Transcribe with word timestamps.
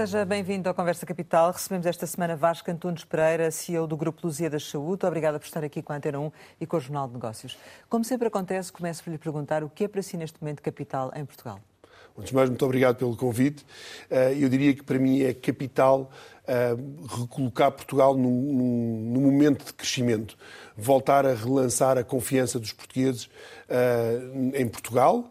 Seja 0.00 0.24
bem-vindo 0.24 0.66
ao 0.66 0.74
Conversa 0.74 1.04
Capital. 1.04 1.52
Recebemos 1.52 1.86
esta 1.86 2.06
semana 2.06 2.34
Vasco 2.34 2.70
Antunes 2.70 3.04
Pereira, 3.04 3.50
CEO 3.50 3.86
do 3.86 3.98
Grupo 3.98 4.26
Luzia 4.26 4.48
da 4.48 4.58
Saúde. 4.58 5.04
Obrigada 5.04 5.38
por 5.38 5.44
estar 5.44 5.62
aqui 5.62 5.82
com 5.82 5.92
a 5.92 5.96
Antena 5.96 6.18
1 6.18 6.32
e 6.58 6.64
com 6.66 6.78
o 6.78 6.80
Jornal 6.80 7.06
de 7.06 7.12
Negócios. 7.12 7.58
Como 7.86 8.02
sempre 8.02 8.28
acontece, 8.28 8.72
começo 8.72 9.04
por 9.04 9.10
lhe 9.10 9.18
perguntar 9.18 9.62
o 9.62 9.68
que 9.68 9.84
é 9.84 9.88
para 9.88 10.00
si 10.00 10.16
neste 10.16 10.40
momento 10.40 10.62
capital 10.62 11.12
em 11.14 11.26
Portugal? 11.26 11.60
Antes 12.20 12.30
de 12.30 12.36
mais, 12.36 12.50
muito 12.50 12.64
obrigado 12.66 12.96
pelo 12.96 13.16
convite. 13.16 13.64
Eh, 14.10 14.36
eu 14.38 14.48
diria 14.50 14.74
que 14.74 14.82
para 14.82 14.98
mim 14.98 15.22
é 15.22 15.32
capital 15.32 16.10
eh, 16.46 16.76
recolocar 17.08 17.72
Portugal 17.72 18.14
num, 18.14 18.30
num, 19.10 19.20
momento 19.22 19.64
de 19.64 19.72
crescimento, 19.72 20.36
voltar 20.76 21.24
a 21.24 21.32
relançar 21.32 21.96
a 21.96 22.04
confiança 22.04 22.60
dos 22.60 22.72
portugueses 22.72 23.24
uh, 23.24 24.50
em 24.54 24.66
Portugal, 24.66 25.30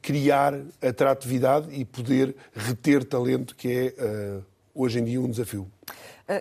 criar 0.00 0.54
atratividade 0.80 1.68
e 1.72 1.84
poder 1.84 2.34
reter 2.54 3.02
talento, 3.04 3.56
que 3.56 3.94
é 3.96 4.40
hoje 4.74 4.98
em 4.98 5.04
dia 5.04 5.20
um 5.20 5.28
desafio. 5.28 5.70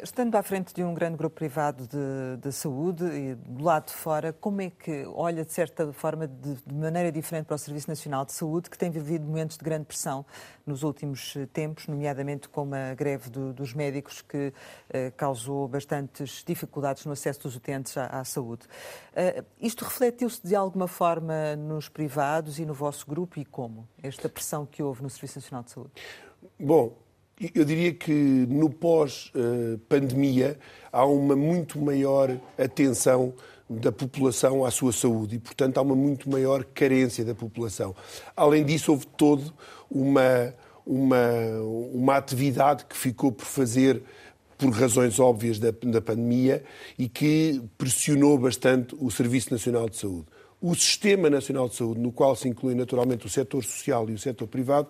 Estando 0.04 0.36
à 0.36 0.44
frente 0.44 0.76
de 0.76 0.84
um 0.84 0.94
grande 0.94 1.18
grupo 1.18 1.36
privado 1.36 1.88
de, 1.88 2.38
de, 2.40 2.52
saúde 2.52 3.04
e 3.04 3.34
do 3.34 3.64
lado 3.64 3.88
de 3.88 3.94
fora, 3.94 4.32
como 4.32 4.62
é 4.62 4.70
que 4.70 5.06
olha, 5.08 5.44
de 5.44 5.52
certa 5.52 5.92
forma, 5.92 6.28
de, 6.28 6.54
de, 6.54 6.74
maneira 6.74 7.12
diferente 7.12 7.48
para 7.48 7.56
o 7.56 7.58
Serviço 7.58 7.90
Nacional 7.90 8.24
de 8.24 8.32
Saúde, 8.32 8.70
que 8.70 8.78
tem 8.78 8.92
vivido 8.92 9.26
momentos 9.26 9.58
de 9.58 9.66
grande 9.66 9.86
pressão 9.86 10.24
nos 10.68 10.84
últimos 10.84 11.36
tempos, 11.52 11.88
nomeadamente 11.88 12.48
com 12.48 12.70
a 12.76 12.94
greve 12.94 13.32
do, 13.32 13.54
dos 13.54 13.74
médicos, 13.74 14.22
que 14.22 14.54
eh, 14.90 15.12
causou 15.18 15.68
bastantes 15.68 16.44
dificuldades 16.46 17.04
no 17.06 17.12
acesso 17.12 17.42
dos 17.42 17.56
utentes 17.56 17.98
à, 17.98 18.06
à 18.06 18.24
saúde. 18.24 18.68
Uh, 19.12 19.44
isto 19.60 19.84
refletiu-se 19.84 20.46
de 20.46 20.56
alguma 20.56 20.88
forma 20.88 21.56
nos 21.56 21.90
privados 21.90 22.60
e 22.60 22.66
no 22.66 22.74
vosso 22.74 23.08
grupo 23.08 23.40
e 23.40 23.46
como? 23.46 23.88
Esta 24.02 24.30
pressão 24.30 24.64
que 24.64 24.84
houve 24.84 25.02
no 25.02 25.10
Serviço 25.10 25.40
Nacional 25.40 25.64
de 25.64 25.72
Saúde? 25.72 25.92
Bom, 26.60 26.96
eu 27.56 27.66
diria 27.66 27.94
que 27.94 28.12
no 28.12 28.70
pós-pandemia 28.70 30.60
há 30.92 31.06
uma 31.06 31.36
muito 31.36 31.80
maior 31.80 32.38
atenção 32.58 33.34
da 33.70 33.92
população 33.92 34.66
à 34.66 34.72
sua 34.72 34.92
saúde 34.92 35.38
e, 35.38 35.40
portanto, 35.40 35.78
há 35.78 35.82
uma 35.82 35.96
muito 35.96 36.30
maior 36.30 36.64
carência 36.66 37.24
da 37.24 37.34
população. 37.34 37.96
Além 38.36 38.66
disso, 38.66 38.92
houve 38.92 39.08
todo 39.08 39.54
uma, 39.90 40.54
uma, 40.86 41.24
uma 41.94 42.18
atividade 42.18 42.86
que 42.86 42.98
ficou 42.98 43.32
por 43.32 43.46
fazer 43.46 44.04
por 44.58 44.70
razões 44.72 45.20
óbvias 45.20 45.58
da, 45.58 45.72
da 45.72 46.02
pandemia 46.02 46.64
e 47.00 47.10
que 47.10 47.60
pressionou 47.78 48.38
bastante 48.38 48.96
o 49.00 49.10
Serviço 49.10 49.52
Nacional 49.52 49.90
de 49.90 49.98
Saúde. 49.98 50.28
O 50.62 50.76
Sistema 50.76 51.30
Nacional 51.30 51.68
de 51.68 51.76
Saúde, 51.76 52.00
no 52.00 52.12
qual 52.12 52.36
se 52.36 52.48
inclui 52.48 52.76
naturalmente 52.76 53.26
o 53.26 53.30
setor 53.30 53.64
social 53.64 54.08
e 54.08 54.14
o 54.14 54.20
setor 54.20 54.48
privado, 54.48 54.90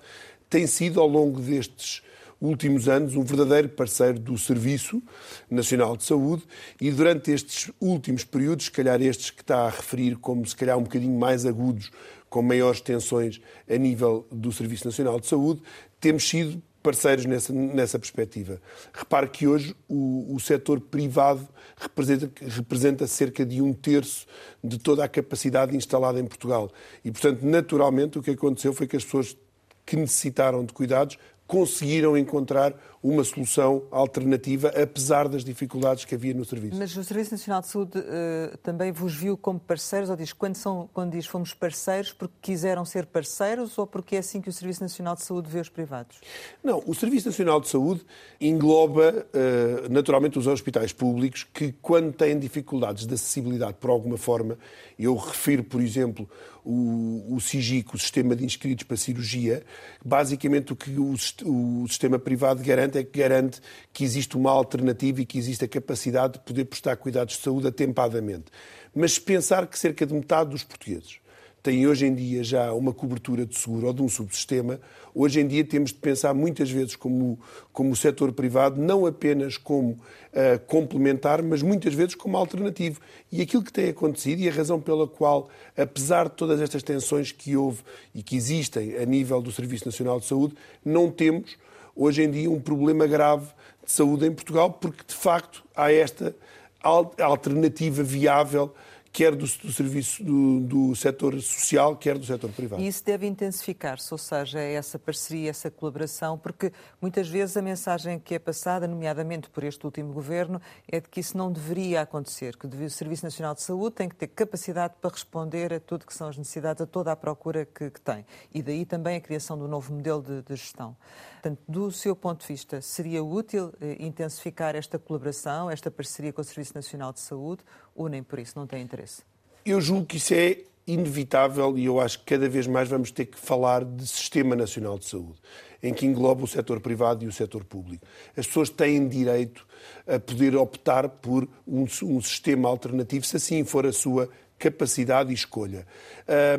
tem 0.50 0.68
sido, 0.68 1.00
ao 1.00 1.08
longo 1.08 1.40
destes 1.40 2.02
últimos 2.42 2.90
anos 2.90 3.16
um 3.16 3.24
verdadeiro 3.24 3.70
parceiro 3.70 4.20
do 4.20 4.38
Serviço 4.38 5.02
Nacional 5.50 5.96
de 5.96 6.04
Saúde 6.04 6.44
e 6.82 6.90
durante 6.90 7.32
estes 7.32 7.72
últimos 7.80 8.24
períodos, 8.24 8.66
se 8.66 8.72
calhar 8.72 9.00
estes 9.02 9.30
que 9.30 9.42
está 9.42 9.68
a 9.68 9.70
referir 9.70 10.16
como 10.16 10.46
se 10.46 10.56
calhar 10.56 10.78
um 10.78 10.84
bocadinho 10.84 11.18
mais 11.18 11.46
agudos, 11.46 11.92
com 12.30 12.42
maiores 12.42 12.82
tensões 12.82 13.42
a 13.70 13.78
nível 13.78 14.26
do 14.32 14.52
Serviço 14.52 14.86
Nacional 14.86 15.20
de 15.20 15.28
Saúde, 15.28 15.62
temos 16.00 16.28
sido 16.28 16.62
parceiros 16.82 17.26
nessa, 17.26 17.54
nessa 17.54 18.00
perspectiva. 18.00 18.60
Repare 18.94 19.28
que 19.28 19.46
hoje 19.46 19.76
o, 19.88 20.34
o 20.34 20.40
setor 20.40 20.80
privado 20.80 21.48
representa, 21.78 22.32
representa 22.48 23.06
cerca 23.06 23.46
de 23.46 23.62
um 23.62 23.74
terço 23.74 24.26
de 24.64 24.80
toda 24.80 25.04
a 25.04 25.08
capacidade 25.08 25.76
instalada 25.76 26.20
em 26.20 26.26
Portugal. 26.26 26.72
E, 27.04 27.12
portanto, 27.12 27.46
naturalmente, 27.46 28.18
o 28.18 28.24
que 28.24 28.32
aconteceu 28.32 28.74
foi 28.74 28.88
que 28.88 28.96
as 28.96 29.04
pessoas 29.04 29.38
que 29.86 29.96
necessitaram 29.96 30.64
de 30.64 30.74
cuidados 30.74 31.18
conseguiram 31.52 32.18
encontrar 32.18 32.74
uma 33.04 33.24
solução 33.24 33.84
alternativa, 33.90 34.70
apesar 34.70 35.28
das 35.28 35.44
dificuldades 35.44 36.06
que 36.06 36.14
havia 36.14 36.34
no 36.34 36.46
serviço. 36.46 36.78
Mas 36.78 36.96
o 36.96 37.04
Serviço 37.04 37.32
Nacional 37.32 37.62
de 37.62 37.68
Saúde 37.68 37.98
uh, 37.98 38.58
também 38.58 38.92
vos 38.92 39.16
viu 39.16 39.36
como 39.36 39.60
parceiros, 39.60 40.10
ou 40.10 40.16
diz 40.16 40.34
quando, 40.34 40.56
são, 40.56 40.88
quando 40.94 41.12
diz 41.12 41.26
fomos 41.26 41.54
parceiros, 41.54 42.14
porque 42.14 42.36
quiseram 42.42 42.86
ser 42.86 43.08
parceiros 43.08 43.78
ou 43.78 43.88
porque 43.88 44.16
é 44.16 44.20
assim 44.20 44.40
que 44.40 44.50
o 44.50 44.54
Serviço 44.54 44.82
Nacional 44.82 45.16
de 45.16 45.24
Saúde 45.24 45.50
vê 45.50 45.60
os 45.60 45.70
privados? 45.70 46.18
Não, 46.64 46.84
o 46.86 46.94
Serviço 46.94 47.28
Nacional 47.28 47.60
de 47.60 47.70
Saúde 47.70 48.02
engloba 48.40 49.26
uh, 49.34 49.92
naturalmente 49.92 50.38
os 50.38 50.46
hospitais 50.46 50.94
públicos 50.94 51.44
que, 51.44 51.74
quando 51.82 52.14
têm 52.14 52.38
dificuldades 52.38 53.08
de 53.08 53.14
acessibilidade 53.16 53.78
por 53.80 53.90
alguma 53.90 54.18
forma, 54.18 54.58
eu 55.00 55.16
refiro, 55.16 55.64
por 55.64 55.82
exemplo, 55.82 56.30
o, 56.64 57.36
o 57.36 57.42
SIGIC, 57.42 57.96
o 57.96 57.98
Sistema 57.98 58.36
de 58.36 58.46
Inscritos 58.46 58.84
para 58.84 58.98
Cirurgia, 58.98 59.64
basicamente 60.04 60.74
o 60.74 60.76
que 60.76 60.92
o, 60.92 61.14
o 61.46 61.88
sistema 61.88 62.20
privado 62.20 62.64
garante 62.64 62.91
é 63.00 63.04
que 63.04 63.20
garante 63.20 63.62
que 63.94 64.04
existe 64.04 64.38
uma 64.38 64.52
alternativa 64.52 65.22
e 65.22 65.26
que 65.26 65.38
existe 65.38 65.66
a 65.66 65.68
capacidade 65.68 66.34
de 66.34 66.40
poder 66.40 66.66
prestar 66.66 66.96
cuidados 66.98 67.36
de 67.36 67.42
saúde 67.42 67.68
atempadamente. 67.68 68.46
Mas 68.94 69.18
pensar 69.18 69.68
que 69.68 69.78
cerca 69.78 70.06
de 70.06 70.14
metade 70.14 70.50
dos 70.50 70.64
portugueses 70.64 71.22
têm 71.64 71.86
hoje 71.86 72.06
em 72.06 72.14
dia 72.14 72.44
já 72.44 72.74
uma 72.74 72.92
cobertura 72.92 73.46
de 73.46 73.58
seguro 73.58 73.88
ou 73.88 73.94
de 73.94 74.02
um 74.02 74.10
subsistema, 74.10 74.80
hoje 75.14 75.40
em 75.40 75.48
dia 75.48 75.64
temos 75.64 75.92
de 75.92 75.98
pensar 76.00 76.34
muitas 76.34 76.72
vezes 76.72 76.96
como, 76.96 77.40
como 77.72 77.92
o 77.92 77.96
setor 77.96 78.32
privado, 78.32 78.82
não 78.82 79.06
apenas 79.06 79.58
como 79.58 79.92
uh, 79.92 80.60
complementar, 80.66 81.44
mas 81.44 81.62
muitas 81.62 81.94
vezes 81.94 82.16
como 82.16 82.36
alternativo. 82.36 83.00
E 83.32 83.42
aquilo 83.42 83.64
que 83.64 83.72
tem 83.72 83.90
acontecido 83.90 84.40
e 84.40 84.50
a 84.50 84.52
razão 84.52 84.80
pela 84.80 85.08
qual, 85.08 85.50
apesar 85.78 86.30
de 86.30 86.36
todas 86.36 86.60
estas 86.60 86.82
tensões 86.82 87.32
que 87.32 87.56
houve 87.56 87.84
e 88.14 88.24
que 88.24 88.36
existem 88.36 88.98
a 88.98 89.06
nível 89.06 89.42
do 89.42 89.52
Serviço 89.52 89.86
Nacional 89.86 90.20
de 90.20 90.26
Saúde, 90.26 90.56
não 90.84 91.12
temos 91.12 91.58
hoje 91.96 92.24
em 92.24 92.32
dia 92.32 92.50
um 92.50 92.60
problema 92.60 93.08
grave 93.08 93.48
de 93.86 93.92
saúde 93.92 94.26
em 94.26 94.32
Portugal, 94.32 94.72
porque 94.72 95.04
de 95.08 95.16
facto 95.16 95.64
há 95.76 95.92
esta 95.92 96.36
alternativa 96.84 98.02
viável 98.04 98.74
quer 99.12 99.36
do, 99.36 99.46
do 99.46 99.74
serviço 99.74 100.24
do, 100.24 100.60
do, 100.62 100.96
setor 100.96 101.40
social, 101.42 101.96
quer 101.96 102.18
do 102.18 102.26
setor 102.26 102.50
privado. 102.52 102.82
E 102.82 102.88
isso 102.88 103.04
deve 103.04 103.28
intensificar-se, 103.28 104.14
ou 104.14 104.18
seja, 104.18 104.60
essa 104.60 104.98
parceria, 104.98 105.50
essa 105.50 105.70
colaboração, 105.70 106.38
porque 106.38 106.72
muitas 107.02 107.28
vezes 107.28 107.58
a 107.58 107.62
mensagem 107.62 108.20
que 108.20 108.36
é 108.36 108.40
passada, 108.40 108.88
nomeadamente 108.88 109.50
por 109.50 109.64
este 109.64 109.86
último 109.86 110.14
governo, 110.14 110.62
é 110.88 111.00
de 111.00 111.10
que 111.10 111.20
isso 111.20 111.38
não 111.38 111.52
deveria 111.52 112.02
acontecer, 112.02 112.56
que 112.56 112.66
o 112.66 112.90
Serviço 112.90 113.26
Nacional 113.26 113.54
de 113.54 113.62
Saúde 113.62 113.96
tem 113.96 114.10
que 114.10 114.16
ter 114.16 114.28
capacidade 114.28 114.94
para 115.02 115.12
responder 115.12 115.74
a 115.74 115.80
tudo 115.80 116.06
que 116.06 116.14
são 116.14 116.30
as 116.30 116.38
necessidades, 116.38 116.82
a 116.82 116.86
toda 116.86 117.12
a 117.12 117.16
procura 117.16 117.66
que, 117.66 117.90
que 117.90 118.02
tem. 118.02 118.26
E 118.54 118.62
daí 118.62 118.86
também 118.86 119.18
a 119.18 119.22
criação 119.22 119.58
do 119.58 119.68
novo 119.68 119.94
modelo 119.94 120.22
de, 120.22 120.42
de 120.42 120.56
gestão. 120.56 120.96
Portanto, 121.42 121.60
do 121.68 121.92
seu 121.92 122.16
ponto 122.16 122.42
de 122.42 122.48
vista, 122.48 122.82
seria 122.82 123.24
útil 123.24 123.74
eh, 123.82 123.98
intensificar 124.00 124.76
esta 124.76 125.00
colaboração, 125.00 125.72
esta 125.72 125.90
parceria 125.90 126.32
com 126.32 126.40
o 126.40 126.44
Serviço 126.44 126.74
Nacional 126.76 127.12
de 127.12 127.20
Saúde, 127.20 127.64
ou 127.96 128.08
nem 128.08 128.22
por 128.22 128.38
isso 128.38 128.54
não 128.56 128.68
tem 128.68 128.84
interesse? 128.84 129.24
Eu 129.66 129.82
julgo 129.82 130.06
que 130.06 130.18
isso 130.18 130.36
é 130.36 130.60
inevitável 130.86 131.76
e 131.80 131.86
eu 131.86 132.00
acho 132.00 132.20
que 132.20 132.26
cada 132.26 132.48
vez 132.48 132.68
mais 132.68 132.88
vamos 132.88 133.10
ter 133.10 133.26
que 133.26 133.40
falar 133.40 133.84
de 133.84 134.06
Sistema 134.06 134.56
Nacional 134.56 135.00
de 135.00 135.06
Saúde, 135.06 135.40
em 135.82 135.92
que 135.92 136.06
engloba 136.06 136.44
o 136.44 136.48
setor 136.48 136.80
privado 136.80 137.26
e 137.26 137.28
o 137.28 137.32
setor 137.32 137.64
público. 137.64 138.06
As 138.38 138.46
pessoas 138.46 138.70
têm 138.70 139.08
direito 139.08 139.66
a 140.06 140.20
poder 140.20 140.56
optar 140.56 141.10
por 141.10 141.50
um, 141.68 141.88
um 142.04 142.22
sistema 142.22 142.70
alternativo, 142.70 143.26
se 143.26 143.38
assim 143.38 143.66
for 143.66 143.88
a 143.88 143.92
sua 143.92 144.30
capacidade 144.60 145.32
e 145.32 145.34
escolha. 145.34 145.88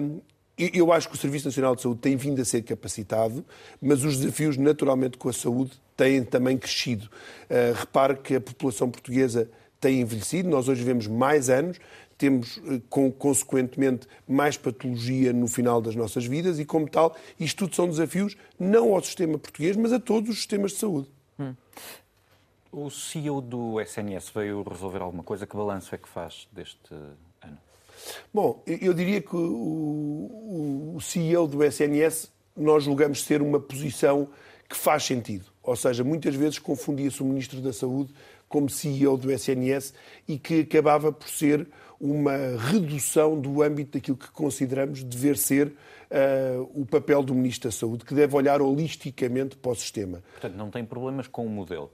Um, 0.01 0.21
eu 0.59 0.93
acho 0.93 1.09
que 1.09 1.15
o 1.15 1.19
Serviço 1.19 1.47
Nacional 1.47 1.75
de 1.75 1.83
Saúde 1.83 2.01
tem 2.01 2.17
vindo 2.17 2.41
a 2.41 2.45
ser 2.45 2.63
capacitado, 2.63 3.45
mas 3.81 4.05
os 4.05 4.19
desafios, 4.19 4.57
naturalmente, 4.57 5.17
com 5.17 5.29
a 5.29 5.33
saúde 5.33 5.73
têm 5.97 6.23
também 6.23 6.59
crescido. 6.59 7.07
Uh, 7.45 7.75
repare 7.75 8.17
que 8.17 8.37
a 8.37 8.41
população 8.41 8.91
portuguesa 8.91 9.51
tem 9.81 10.01
envelhecido, 10.01 10.49
nós 10.49 10.69
hoje 10.69 10.81
vivemos 10.81 11.07
mais 11.07 11.49
anos, 11.49 11.79
temos, 12.19 12.59
uh, 12.59 12.81
com, 12.91 13.11
consequentemente, 13.11 14.07
mais 14.29 14.57
patologia 14.57 15.33
no 15.33 15.49
final 15.49 15.81
das 15.81 15.97
nossas 15.97 16.27
vidas 16.27 16.59
e, 16.59 16.65
como 16.65 16.89
tal, 16.89 17.17
isto 17.41 17.65
tudo 17.65 17.75
são 17.75 17.89
desafios 17.89 18.37
não 18.59 18.95
ao 18.95 19.03
sistema 19.03 19.39
português, 19.39 19.77
mas 19.77 19.93
a 19.93 19.99
todos 19.99 20.31
os 20.31 20.37
sistemas 20.37 20.73
de 20.73 20.79
saúde. 20.79 21.11
Hum. 21.39 21.55
O 22.71 22.91
CEO 22.91 23.41
do 23.41 23.81
SNS 23.81 24.31
veio 24.31 24.63
resolver 24.63 25.03
alguma 25.03 25.23
coisa? 25.23 25.47
Que 25.47 25.57
balanço 25.57 25.95
é 25.95 25.99
que 25.99 26.09
faz 26.09 26.49
deste 26.53 26.95
Bom, 28.33 28.63
eu 28.67 28.93
diria 28.95 29.21
que 29.21 29.37
o, 29.37 30.99
CEO 31.01 31.47
do 31.47 31.65
SNS 31.65 32.31
nós 32.57 32.85
julgamos 32.85 33.23
ser 33.23 33.43
uma 33.43 33.59
posição 33.59 34.29
que 34.69 34.77
faz 34.77 35.05
sentido. 35.05 35.47
Ou 35.63 35.77
seja, 35.77 36.03
muitas 36.03 36.35
vezes 36.35 36.59
confundia-se 36.59 37.23
o 37.23 37.27
Ministro 37.27 37.61
da 37.61 37.73
Saúde 37.73 38.13
como 38.49 38.69
CEO 38.69 39.17
do 39.17 39.33
SNS 39.33 39.95
e 40.29 40.39
que 40.39 40.61
acabava 40.61 41.13
por 41.13 41.29
ser 41.29 41.67
uma 42.01 42.37
redução 42.59 43.41
do 43.41 43.63
âmbito 43.63 43.93
daquilo 43.93 44.17
que 44.17 44.31
consideramos 44.31 45.03
dever 45.03 45.37
ser 45.37 45.69
uh, 45.69 46.71
o 46.75 46.85
papel 46.85 47.23
do 47.23 47.35
Ministro 47.35 47.71
da 47.71 47.73
Saúde, 47.77 48.05
que 48.05 48.15
deve 48.15 48.35
olhar 48.35 48.61
holisticamente 48.61 49.57
para 49.57 49.71
o 49.71 49.75
sistema. 49.75 50.23
Portanto, 50.33 50.57
não 50.57 50.71
tem 50.71 50.85
problemas 50.85 51.29
com 51.29 51.47
o 51.47 51.49
modelo? 51.49 51.91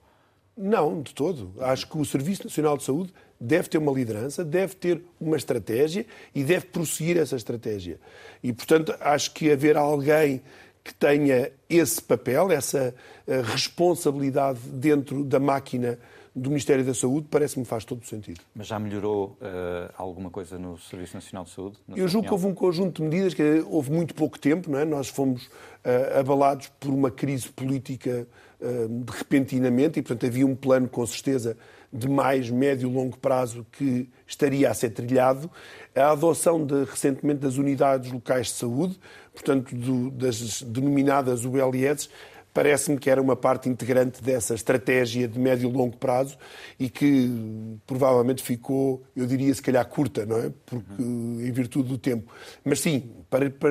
Não, 0.59 1.01
de 1.01 1.15
todo. 1.15 1.53
Acho 1.61 1.87
que 1.87 1.97
o 1.97 2.05
Serviço 2.05 2.45
Nacional 2.45 2.77
de 2.77 2.83
Saúde 2.83 3.15
deve 3.41 3.69
ter 3.69 3.79
uma 3.79 3.93
liderança, 3.93 4.45
deve 4.45 4.75
ter 4.75 5.01
uma 5.21 5.37
estratégia 5.37 6.05
e 6.35 6.43
deve 6.43 6.67
prosseguir 6.67 7.17
essa 7.17 7.37
estratégia. 7.37 8.01
E, 8.43 8.53
portanto, 8.53 8.93
acho 9.01 9.33
que 9.33 9.53
haver 9.53 9.77
alguém 9.77 10.43
que 10.83 10.93
tenha 10.93 11.53
esse 11.69 12.03
papel, 12.03 12.51
essa 12.51 12.95
uh, 13.27 13.43
responsabilidade 13.43 14.59
dentro 14.61 15.23
da 15.23 15.39
máquina 15.39 15.99
do 16.35 16.51
Ministério 16.51 16.85
da 16.85 16.95
Saúde, 16.95 17.27
parece-me 17.31 17.65
faz 17.65 17.85
todo 17.85 18.03
o 18.03 18.07
sentido. 18.07 18.41
Mas 18.55 18.67
já 18.67 18.79
melhorou 18.79 19.37
uh, 19.41 19.93
alguma 19.97 20.31
coisa 20.31 20.59
no 20.59 20.79
Serviço 20.79 21.15
Nacional 21.15 21.45
de 21.45 21.51
Saúde? 21.51 21.77
Eu 21.89 22.09
julgo 22.09 22.09
opinião? 22.09 22.23
que 22.23 22.33
houve 22.33 22.47
um 22.47 22.55
conjunto 22.55 23.03
de 23.03 23.09
medidas, 23.09 23.35
que 23.35 23.65
houve 23.69 23.91
muito 23.91 24.15
pouco 24.15 24.39
tempo, 24.39 24.71
não 24.71 24.79
é? 24.79 24.85
nós 24.85 25.09
fomos 25.09 25.47
uh, 25.47 26.19
abalados 26.19 26.69
por 26.81 26.91
uma 26.91 27.11
crise 27.11 27.49
política 27.49 28.27
uh, 28.61 29.05
repentinamente 29.11 29.99
e, 29.99 30.03
portanto, 30.03 30.27
havia 30.27 30.47
um 30.47 30.55
plano, 30.55 30.89
com 30.89 31.07
certeza, 31.07 31.57
de 31.93 32.09
mais 32.09 32.51
médio 32.51 32.89
e 32.89 32.93
longo 32.93 33.19
prazo 33.19 33.67
que 33.73 34.09
estaria 34.27 34.71
a 34.71 34.75
ser 34.75 34.91
trilhado. 34.91 35.51
A 35.95 36.11
adoção 36.11 36.65
de, 36.65 36.85
recentemente 36.85 37.41
das 37.41 37.57
unidades 37.57 38.13
locais 38.13 38.49
de 38.49 38.53
saúde, 38.55 38.99
portanto, 39.33 39.75
do, 39.75 40.11
das 40.11 40.63
denominadas 40.63 41.45
ULS, 41.45 42.11
parece-me 42.53 42.99
que 42.99 43.09
era 43.09 43.23
uma 43.23 43.37
parte 43.37 43.69
integrante 43.69 44.23
dessa 44.23 44.55
estratégia 44.55 45.29
de 45.29 45.39
médio 45.39 45.71
e 45.71 45.73
longo 45.73 45.97
prazo 45.97 46.37
e 46.79 46.91
que 46.91 47.79
provavelmente 47.87 48.43
ficou, 48.43 49.03
eu 49.15 49.27
diria, 49.27 49.55
se 49.55 49.63
calhar 49.63 49.87
curta, 49.87 50.27
não 50.27 50.39
é? 50.39 50.53
Porque, 50.67 51.03
em 51.03 51.53
virtude 51.53 51.89
do 51.89 51.97
tempo. 51.97 52.33
Mas 52.65 52.81
sim, 52.81 53.13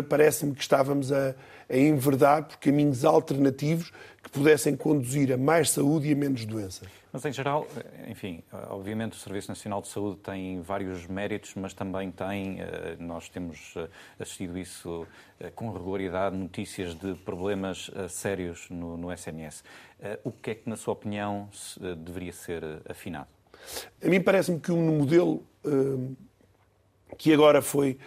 parece-me 0.07 0.53
que 0.53 0.61
estávamos 0.61 1.11
a, 1.11 1.35
a 1.69 1.77
enverdar 1.77 2.47
por 2.47 2.57
caminhos 2.59 3.03
alternativos 3.03 3.91
pudessem 4.37 4.75
conduzir 4.75 5.33
a 5.33 5.37
mais 5.37 5.71
saúde 5.71 6.07
e 6.07 6.13
a 6.13 6.15
menos 6.15 6.45
doença. 6.45 6.85
Mas, 7.11 7.25
em 7.25 7.33
geral, 7.33 7.67
enfim, 8.07 8.43
obviamente 8.69 9.13
o 9.13 9.15
Serviço 9.15 9.49
Nacional 9.49 9.81
de 9.81 9.87
Saúde 9.87 10.17
tem 10.17 10.61
vários 10.61 11.07
méritos, 11.07 11.53
mas 11.55 11.73
também 11.73 12.11
tem, 12.11 12.61
eh, 12.61 12.95
nós 12.99 13.27
temos 13.27 13.73
eh, 13.75 13.87
assistido 14.19 14.57
isso 14.57 15.07
eh, 15.39 15.49
com 15.55 15.71
regularidade, 15.71 16.37
notícias 16.37 16.93
de 16.93 17.15
problemas 17.15 17.89
sérios 18.09 18.67
no, 18.69 18.97
no 18.97 19.11
SNS. 19.11 19.63
O 20.23 20.31
que 20.31 20.51
é 20.51 20.55
que, 20.55 20.69
na 20.69 20.75
sua 20.75 20.93
opinião, 20.93 21.49
deveria 22.05 22.31
ser 22.31 22.63
afinado? 22.87 23.27
A 24.03 24.07
mim 24.07 24.21
parece-me 24.21 24.59
que 24.59 24.71
um 24.71 24.97
modelo 24.99 25.41
que 27.17 27.33
agora 27.33 27.63
foi 27.63 27.97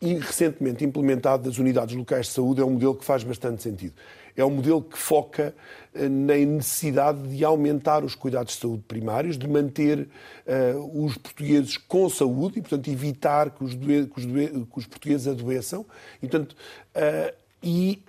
recentemente 0.00 0.84
implementado 0.84 1.48
das 1.48 1.58
unidades 1.58 1.96
locais 1.96 2.26
de 2.26 2.32
saúde 2.32 2.60
é 2.60 2.64
um 2.64 2.70
modelo 2.70 2.94
que 2.94 3.04
faz 3.04 3.24
bastante 3.24 3.62
sentido. 3.62 3.94
É 4.36 4.44
um 4.44 4.50
modelo 4.50 4.82
que 4.82 4.98
foca 4.98 5.54
eh, 5.94 6.08
na 6.08 6.34
necessidade 6.34 7.22
de 7.28 7.44
aumentar 7.44 8.04
os 8.04 8.14
cuidados 8.14 8.54
de 8.54 8.60
saúde 8.60 8.82
primários, 8.88 9.38
de 9.38 9.46
manter 9.46 10.08
uh, 10.46 11.04
os 11.04 11.16
portugueses 11.16 11.76
com 11.76 12.08
saúde 12.08 12.58
e, 12.58 12.62
portanto, 12.62 12.88
evitar 12.90 13.50
que 13.50 13.62
os, 13.62 13.74
que 13.74 14.12
os, 14.16 14.24
que 14.24 14.78
os 14.78 14.86
portugueses 14.86 15.28
adoeçam. 15.28 15.86
E, 16.20 16.26
portanto, 16.26 16.56
uh, 16.96 17.34
e 17.62 18.02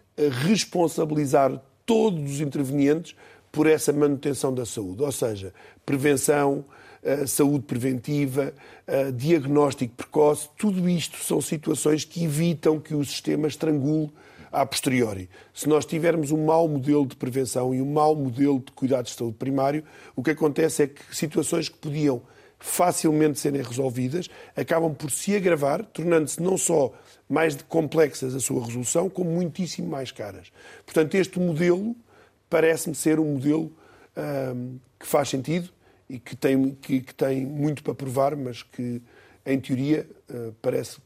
responsabilizar 0.46 1.62
todos 1.86 2.34
os 2.34 2.42
intervenientes 2.42 3.16
por 3.52 3.68
essa 3.68 3.94
manutenção 3.94 4.54
da 4.54 4.66
saúde, 4.66 5.04
ou 5.04 5.12
seja, 5.12 5.54
prevenção, 5.86 6.66
saúde 7.28 7.64
preventiva, 7.66 8.54
diagnóstico 9.14 9.94
precoce, 9.96 10.50
tudo 10.58 10.90
isto 10.90 11.18
são 11.18 11.40
situações 11.42 12.04
que 12.04 12.24
evitam 12.24 12.80
que 12.80 12.96
o 12.96 13.04
sistema 13.04 13.48
estrangule 13.48 14.12
a 14.56 14.66
posteriori. 14.66 15.30
Se 15.54 15.68
nós 15.68 15.86
tivermos 15.86 16.32
um 16.32 16.46
mau 16.46 16.68
modelo 16.68 17.06
de 17.06 17.16
prevenção 17.16 17.76
e 17.76 17.82
um 17.82 17.92
mau 17.92 18.16
modelo 18.16 18.60
de 18.60 18.72
cuidados 18.72 19.12
de 19.12 19.18
saúde 19.18 19.36
primário, 19.38 19.84
o 20.16 20.24
que 20.24 20.32
acontece 20.32 20.84
é 20.84 20.88
que 20.88 21.16
situações 21.16 21.68
que 21.68 21.78
podiam 21.78 22.22
facilmente 22.58 23.38
serem 23.38 23.62
resolvidas 23.62 24.30
acabam 24.56 24.96
por 24.96 25.12
se 25.12 25.36
agravar, 25.36 25.84
tornando-se 25.86 26.42
não 26.42 26.58
só 26.58 26.94
mais 27.28 27.62
complexas 27.64 28.34
a 28.34 28.40
sua 28.40 28.66
resolução, 28.66 29.10
como 29.10 29.30
muitíssimo 29.30 29.90
mais 29.90 30.12
caras. 30.12 30.52
Portanto, 30.86 31.16
este 31.16 31.38
modelo 31.38 31.94
parece-me 32.50 32.96
ser 32.96 33.20
um 33.20 33.34
modelo 33.34 33.72
hum, 34.56 34.80
que 34.98 35.06
faz 35.06 35.30
sentido 35.30 35.70
e 36.10 36.18
que 36.18 36.36
tem, 36.36 36.72
que, 36.82 37.02
que, 37.02 37.14
tem 37.14 37.46
muito 37.46 37.84
para 37.84 37.94
provar, 37.94 38.36
mas 38.36 38.64
que, 38.64 39.02
em 39.46 39.60
teoria, 39.60 40.08
uh, 40.30 40.56
parece 40.62 40.98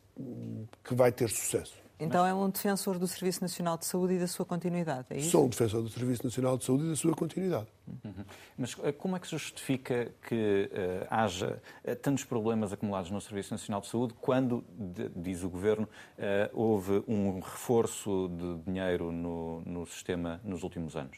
que 0.83 0.93
vai 0.93 1.11
ter 1.11 1.29
sucesso. 1.29 1.88
Então 1.99 2.25
é 2.25 2.33
um 2.33 2.49
defensor 2.49 2.97
do 2.97 3.05
Serviço 3.07 3.41
Nacional 3.41 3.77
de 3.77 3.85
Saúde 3.85 4.13
e 4.13 4.19
da 4.19 4.27
sua 4.27 4.45
continuidade, 4.45 5.05
é 5.09 5.17
isso? 5.17 5.31
Sou 5.31 5.45
um 5.45 5.49
defensor 5.49 5.81
do 5.81 5.89
Serviço 5.89 6.23
Nacional 6.23 6.57
de 6.57 6.63
Saúde 6.63 6.85
e 6.85 6.89
da 6.89 6.95
sua 6.95 7.13
continuidade. 7.13 7.67
Uhum. 8.05 8.25
Mas 8.57 8.75
eh, 8.83 8.91
como 8.93 9.17
é 9.17 9.19
que 9.19 9.27
se 9.27 9.31
justifica 9.37 10.09
que 10.27 10.69
uh, 10.71 11.07
haja 11.09 11.61
uh, 11.83 11.95
tantos 11.97 12.23
problemas 12.23 12.71
acumulados 12.71 13.11
no 13.11 13.19
Serviço 13.19 13.53
Nacional 13.53 13.81
de 13.81 13.87
Saúde 13.87 14.13
quando, 14.21 14.63
de, 14.69 15.09
diz 15.09 15.43
o 15.43 15.49
Governo, 15.49 15.83
uh, 16.17 16.49
houve 16.53 17.03
um 17.05 17.41
reforço 17.41 18.29
de 18.29 18.63
dinheiro 18.65 19.11
no, 19.11 19.61
no 19.65 19.85
sistema 19.85 20.39
nos 20.43 20.63
últimos 20.63 20.95
anos? 20.95 21.17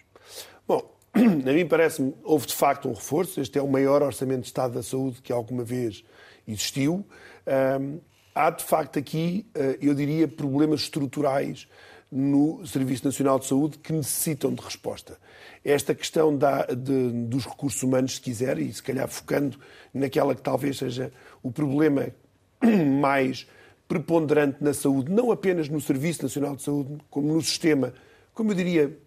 Bom, 0.67 0.91
a 1.13 1.53
mim 1.53 1.67
parece-me, 1.67 2.15
houve 2.23 2.47
de 2.47 2.55
facto 2.55 2.89
um 2.89 2.93
reforço. 2.93 3.39
Este 3.39 3.59
é 3.59 3.61
o 3.61 3.67
maior 3.67 4.01
orçamento 4.01 4.41
de 4.41 4.47
Estado 4.47 4.73
da 4.73 4.83
Saúde 4.83 5.21
que 5.21 5.31
alguma 5.31 5.63
vez 5.63 6.03
existiu. 6.47 7.05
Um, 7.79 7.99
há 8.33 8.49
de 8.49 8.63
facto 8.63 8.97
aqui, 8.97 9.45
eh, 9.53 9.77
eu 9.81 9.93
diria, 9.93 10.27
problemas 10.27 10.81
estruturais 10.81 11.67
no 12.11 12.65
Serviço 12.65 13.05
Nacional 13.05 13.39
de 13.39 13.45
Saúde 13.45 13.77
que 13.77 13.93
necessitam 13.93 14.53
de 14.53 14.61
resposta. 14.61 15.17
Esta 15.63 15.95
questão 15.95 16.35
da, 16.35 16.65
de, 16.65 17.11
dos 17.11 17.45
recursos 17.45 17.81
humanos, 17.83 18.15
se 18.15 18.21
quiser, 18.21 18.59
e 18.59 18.73
se 18.73 18.83
calhar 18.83 19.07
focando 19.07 19.57
naquela 19.93 20.35
que 20.35 20.41
talvez 20.41 20.77
seja 20.77 21.11
o 21.41 21.51
problema 21.51 22.09
mais 22.99 23.47
preponderante 23.87 24.57
na 24.61 24.73
saúde, 24.73 25.11
não 25.11 25.31
apenas 25.31 25.69
no 25.69 25.79
Serviço 25.79 26.23
Nacional 26.23 26.55
de 26.55 26.63
Saúde, 26.63 26.97
como 27.09 27.33
no 27.33 27.41
sistema, 27.41 27.93
como 28.33 28.51
eu 28.51 28.55
diria, 28.55 28.97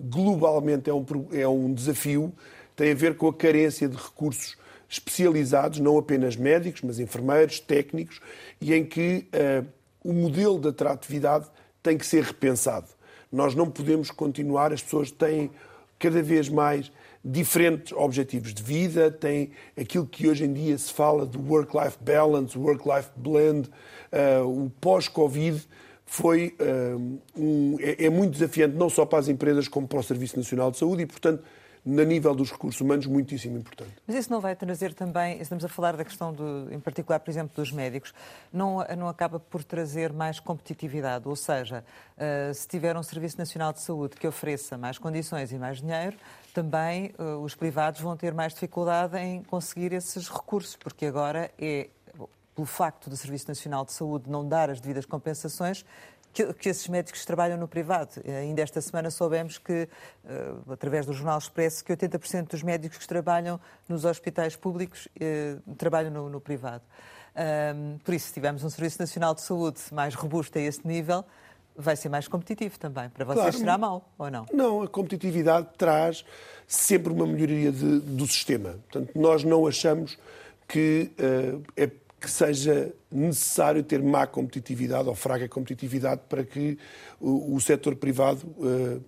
globalmente 0.00 0.88
é 0.88 0.94
um, 0.94 1.04
é 1.32 1.48
um 1.48 1.72
desafio, 1.72 2.32
tem 2.76 2.92
a 2.92 2.94
ver 2.94 3.16
com 3.16 3.28
a 3.28 3.34
carência 3.34 3.88
de 3.88 3.96
recursos 3.96 4.56
especializados, 4.94 5.78
não 5.78 5.98
apenas 5.98 6.36
médicos, 6.36 6.82
mas 6.82 6.98
enfermeiros, 6.98 7.60
técnicos, 7.60 8.20
e 8.60 8.72
em 8.72 8.84
que 8.84 9.28
uh, 9.34 9.66
o 10.02 10.12
modelo 10.12 10.58
de 10.58 10.68
atratividade 10.68 11.46
tem 11.82 11.98
que 11.98 12.06
ser 12.06 12.22
repensado. 12.22 12.86
Nós 13.30 13.54
não 13.54 13.70
podemos 13.70 14.10
continuar, 14.10 14.72
as 14.72 14.82
pessoas 14.82 15.10
têm 15.10 15.50
cada 15.98 16.22
vez 16.22 16.48
mais 16.48 16.92
diferentes 17.24 17.92
objetivos 17.92 18.52
de 18.52 18.62
vida, 18.62 19.10
têm 19.10 19.50
aquilo 19.76 20.06
que 20.06 20.28
hoje 20.28 20.44
em 20.44 20.52
dia 20.52 20.76
se 20.76 20.92
fala 20.92 21.24
do 21.24 21.40
work-life 21.40 21.96
balance, 22.00 22.56
work-life 22.56 23.08
blend, 23.16 23.68
uh, 24.12 24.46
o 24.46 24.70
pós-Covid 24.80 25.66
foi 26.06 26.54
uh, 26.60 27.18
um, 27.34 27.76
é, 27.80 28.04
é 28.04 28.10
muito 28.10 28.32
desafiante 28.32 28.76
não 28.76 28.90
só 28.90 29.06
para 29.06 29.18
as 29.18 29.28
empresas 29.28 29.66
como 29.66 29.88
para 29.88 29.98
o 29.98 30.02
Serviço 30.02 30.36
Nacional 30.36 30.70
de 30.70 30.78
Saúde 30.78 31.02
e, 31.02 31.06
portanto, 31.06 31.42
no 31.84 32.02
nível 32.02 32.34
dos 32.34 32.50
recursos 32.50 32.80
humanos, 32.80 33.06
muitíssimo 33.06 33.58
importante. 33.58 33.92
Mas 34.06 34.16
isso 34.16 34.30
não 34.32 34.40
vai 34.40 34.56
trazer 34.56 34.94
também, 34.94 35.40
estamos 35.40 35.64
a 35.64 35.68
falar 35.68 35.96
da 35.96 36.04
questão, 36.04 36.34
em 36.70 36.80
particular, 36.80 37.20
por 37.20 37.30
exemplo, 37.30 37.54
dos 37.54 37.70
médicos, 37.70 38.14
não, 38.52 38.78
não 38.96 39.08
acaba 39.08 39.38
por 39.38 39.62
trazer 39.62 40.12
mais 40.12 40.40
competitividade? 40.40 41.28
Ou 41.28 41.36
seja, 41.36 41.84
uh, 42.16 42.54
se 42.54 42.66
tiver 42.66 42.96
um 42.96 43.02
Serviço 43.02 43.36
Nacional 43.36 43.72
de 43.72 43.80
Saúde 43.80 44.16
que 44.16 44.26
ofereça 44.26 44.78
mais 44.78 44.96
condições 44.98 45.52
e 45.52 45.58
mais 45.58 45.80
dinheiro, 45.80 46.16
também 46.54 47.12
uh, 47.18 47.38
os 47.42 47.54
privados 47.54 48.00
vão 48.00 48.16
ter 48.16 48.32
mais 48.32 48.54
dificuldade 48.54 49.18
em 49.18 49.42
conseguir 49.42 49.92
esses 49.92 50.28
recursos, 50.28 50.76
porque 50.76 51.04
agora 51.06 51.50
é 51.58 51.88
pelo 52.54 52.66
facto 52.66 53.10
do 53.10 53.16
Serviço 53.16 53.48
Nacional 53.48 53.84
de 53.84 53.92
Saúde 53.92 54.30
não 54.30 54.46
dar 54.46 54.70
as 54.70 54.80
devidas 54.80 55.04
compensações, 55.04 55.84
que, 56.34 56.52
que 56.52 56.68
esses 56.68 56.88
médicos 56.88 57.24
trabalham 57.24 57.56
no 57.56 57.68
privado. 57.68 58.10
Ainda 58.26 58.60
esta 58.60 58.80
semana 58.80 59.08
soubemos 59.08 59.56
que, 59.56 59.88
uh, 60.24 60.72
através 60.72 61.06
do 61.06 61.12
Jornal 61.12 61.38
Expresso, 61.38 61.84
que 61.84 61.92
80% 61.96 62.50
dos 62.50 62.62
médicos 62.62 62.98
que 62.98 63.06
trabalham 63.06 63.60
nos 63.88 64.04
hospitais 64.04 64.56
públicos 64.56 65.06
uh, 65.06 65.74
trabalham 65.76 66.10
no, 66.10 66.28
no 66.28 66.40
privado. 66.40 66.82
Por 68.04 68.14
isso, 68.14 68.28
se 68.28 68.34
tivermos 68.34 68.62
um 68.62 68.70
Serviço 68.70 69.00
Nacional 69.00 69.34
de 69.34 69.40
Saúde 69.40 69.80
mais 69.90 70.14
robusto 70.14 70.56
a 70.56 70.60
esse 70.60 70.86
nível, 70.86 71.24
vai 71.76 71.96
ser 71.96 72.08
mais 72.08 72.28
competitivo 72.28 72.78
também. 72.78 73.08
Para 73.08 73.24
vocês 73.24 73.42
claro, 73.42 73.58
será 73.58 73.76
mal, 73.76 74.08
ou 74.16 74.30
não? 74.30 74.46
Não, 74.52 74.82
a 74.82 74.88
competitividade 74.88 75.66
traz 75.76 76.24
sempre 76.64 77.12
uma 77.12 77.26
melhoria 77.26 77.72
de, 77.72 77.98
do 77.98 78.24
sistema. 78.28 78.78
Portanto, 78.88 79.18
nós 79.18 79.42
não 79.42 79.66
achamos 79.66 80.16
que 80.68 81.10
uh, 81.18 81.60
é 81.76 81.90
que 82.24 82.30
seja 82.30 82.92
necessário 83.10 83.82
ter 83.82 84.02
má 84.02 84.26
competitividade 84.26 85.08
ou 85.08 85.14
fraca 85.14 85.46
competitividade 85.46 86.22
para 86.28 86.42
que 86.42 86.78
o, 87.20 87.54
o 87.54 87.60
setor 87.60 87.94
privado 87.96 88.46
uh, 88.58 89.04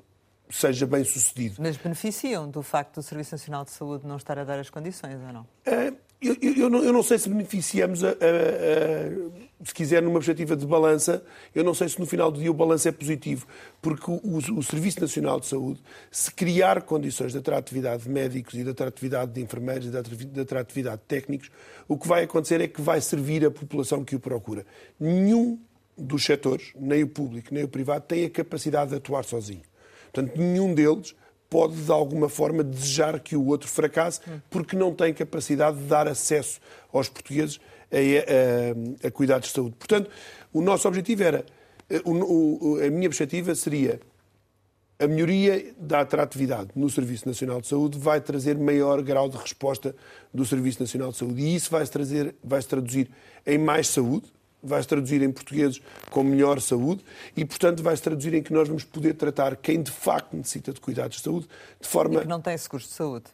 seja 0.51 0.87
bem 0.87 1.03
sucedido. 1.03 1.57
Mas 1.59 1.77
beneficiam 1.77 2.49
do 2.49 2.63
facto 2.63 2.97
do 2.97 3.03
Serviço 3.03 3.35
Nacional 3.35 3.65
de 3.65 3.71
Saúde 3.71 4.07
não 4.07 4.17
estar 4.17 4.39
a 4.39 4.45
dar 4.45 4.59
as 4.59 4.69
condições 4.69 5.19
ou 5.27 5.33
não? 5.33 5.43
Uh, 5.67 5.97
eu, 6.21 6.37
eu, 6.41 6.71
não, 6.71 6.83
eu, 6.83 6.93
não, 6.93 7.03
sei 7.03 7.19
se 7.19 7.29
beneficiamos, 7.29 8.03
a, 8.03 8.09
a, 8.09 8.13
a, 8.13 9.65
se 9.65 9.75
quiser, 9.75 10.03
numa 10.03 10.15
perspectiva 10.15 10.57
de 10.57 10.67
balança, 10.67 11.23
eu 11.55 11.63
não 11.63 11.75
sei 11.75 11.89
se 11.89 12.01
no 12.01 12.07
final 12.07 12.31
do 12.31 12.41
dia 12.41 12.51
o 12.51 12.55
balanço 12.55 12.89
é 12.89 12.93
positivo, 12.93 13.47
porque 13.83 14.11
o, 14.11 14.21
o, 14.25 14.63
Serviço 14.63 15.01
Nacional 15.01 15.39
de 15.39 15.47
Saúde, 15.47 15.81
se 16.11 16.33
criar 16.33 16.83
condições 16.83 17.33
de 17.33 17.39
atratividade 17.39 18.05
de 18.05 18.09
médicos 18.09 18.55
e 18.55 18.65
de 18.65 18.71
atratividade 18.71 19.33
de 19.33 19.43
enfermeiros 19.43 19.87
e 19.87 19.91
de 19.91 20.41
atratividade 20.41 21.03
de 21.03 21.07
técnicos, 21.07 21.51
o 21.87 21.99
que 21.99 22.09
vai 22.09 22.25
acontecer 22.25 22.61
é 22.63 22.69
que 22.69 22.81
vai 22.81 23.01
servir 23.01 23.45
a 23.45 23.51
população 23.51 24.03
que 24.03 24.17
o 24.17 24.21
procura. 24.21 24.65
Nenhum 24.99 25.59
dos 25.99 26.25
setores, 26.25 26.73
nem 26.79 27.03
o 27.03 27.09
público 27.09 27.53
nem 27.53 27.65
o 27.65 27.69
privado, 27.69 28.05
tem 28.07 28.25
a 28.25 28.31
capacidade 28.31 28.91
de 28.91 28.97
atuar 28.97 29.25
sozinho. 29.25 29.63
Portanto, 30.13 30.39
nenhum 30.39 30.75
deles 30.75 31.15
pode, 31.49 31.77
de 31.77 31.91
alguma 31.91 32.29
forma, 32.29 32.63
desejar 32.63 33.21
que 33.21 33.37
o 33.37 33.47
outro 33.47 33.69
fracasse, 33.69 34.21
porque 34.51 34.77
não 34.77 34.95
tem 34.95 35.13
capacidade 35.15 35.79
de 35.79 35.85
dar 35.85 36.09
acesso 36.09 36.61
aos 36.93 37.09
portugueses 37.09 37.61
a, 37.91 39.05
a, 39.05 39.09
a 39.09 39.11
cuidados 39.11 39.49
de 39.49 39.55
saúde. 39.55 39.77
Portanto, 39.79 40.11
o 40.53 40.61
nosso 40.61 40.89
objetivo 40.89 41.23
era, 41.23 41.45
eh, 41.89 42.01
o, 42.05 42.75
o, 42.75 42.85
a 42.85 42.91
minha 42.91 43.09
perspectiva 43.09 43.55
seria 43.55 44.01
a 44.99 45.07
melhoria 45.07 45.75
da 45.79 46.01
atratividade 46.01 46.71
no 46.75 46.89
Serviço 46.89 47.29
Nacional 47.29 47.61
de 47.61 47.67
Saúde 47.67 47.99
vai 47.99 48.19
trazer 48.21 48.57
maior 48.57 49.03
grau 49.03 49.29
de 49.29 49.37
resposta 49.37 49.95
do 50.33 50.45
Serviço 50.47 50.81
Nacional 50.81 51.13
de 51.13 51.19
Saúde. 51.19 51.43
E 51.43 51.55
isso 51.55 51.71
vai 51.71 51.85
se, 51.85 51.93
trazer, 51.93 52.35
vai 52.43 52.61
-se 52.63 52.69
traduzir 52.69 53.11
em 53.47 53.59
mais 53.59 53.89
saúde, 53.89 54.33
vai 54.63 54.83
se 54.83 54.89
traduzir 54.89 55.23
em 55.23 55.31
portugueses 55.31 55.81
com 56.11 56.23
melhor 56.23 56.61
saúde 56.61 57.05
e, 57.37 57.45
portanto, 57.45 57.83
vai 57.83 57.97
se 57.97 58.03
traduzir 58.03 58.35
em 58.35 58.43
que 58.43 58.53
nós 58.53 58.69
vamos 58.69 58.85
poder 58.85 59.15
tratar 59.15 59.57
quem 59.57 59.83
de 59.83 59.91
facto 59.91 60.37
necessita 60.37 60.73
de 60.73 60.81
cuidados 60.81 61.19
de 61.19 61.23
saúde 61.23 61.49
de 61.81 61.89
forma. 61.89 62.21
E 62.21 62.23
que 62.23 62.29
não 62.29 62.41
tem 62.41 62.59
seguros 62.59 62.87
de 62.87 62.93
saúde. 62.93 63.25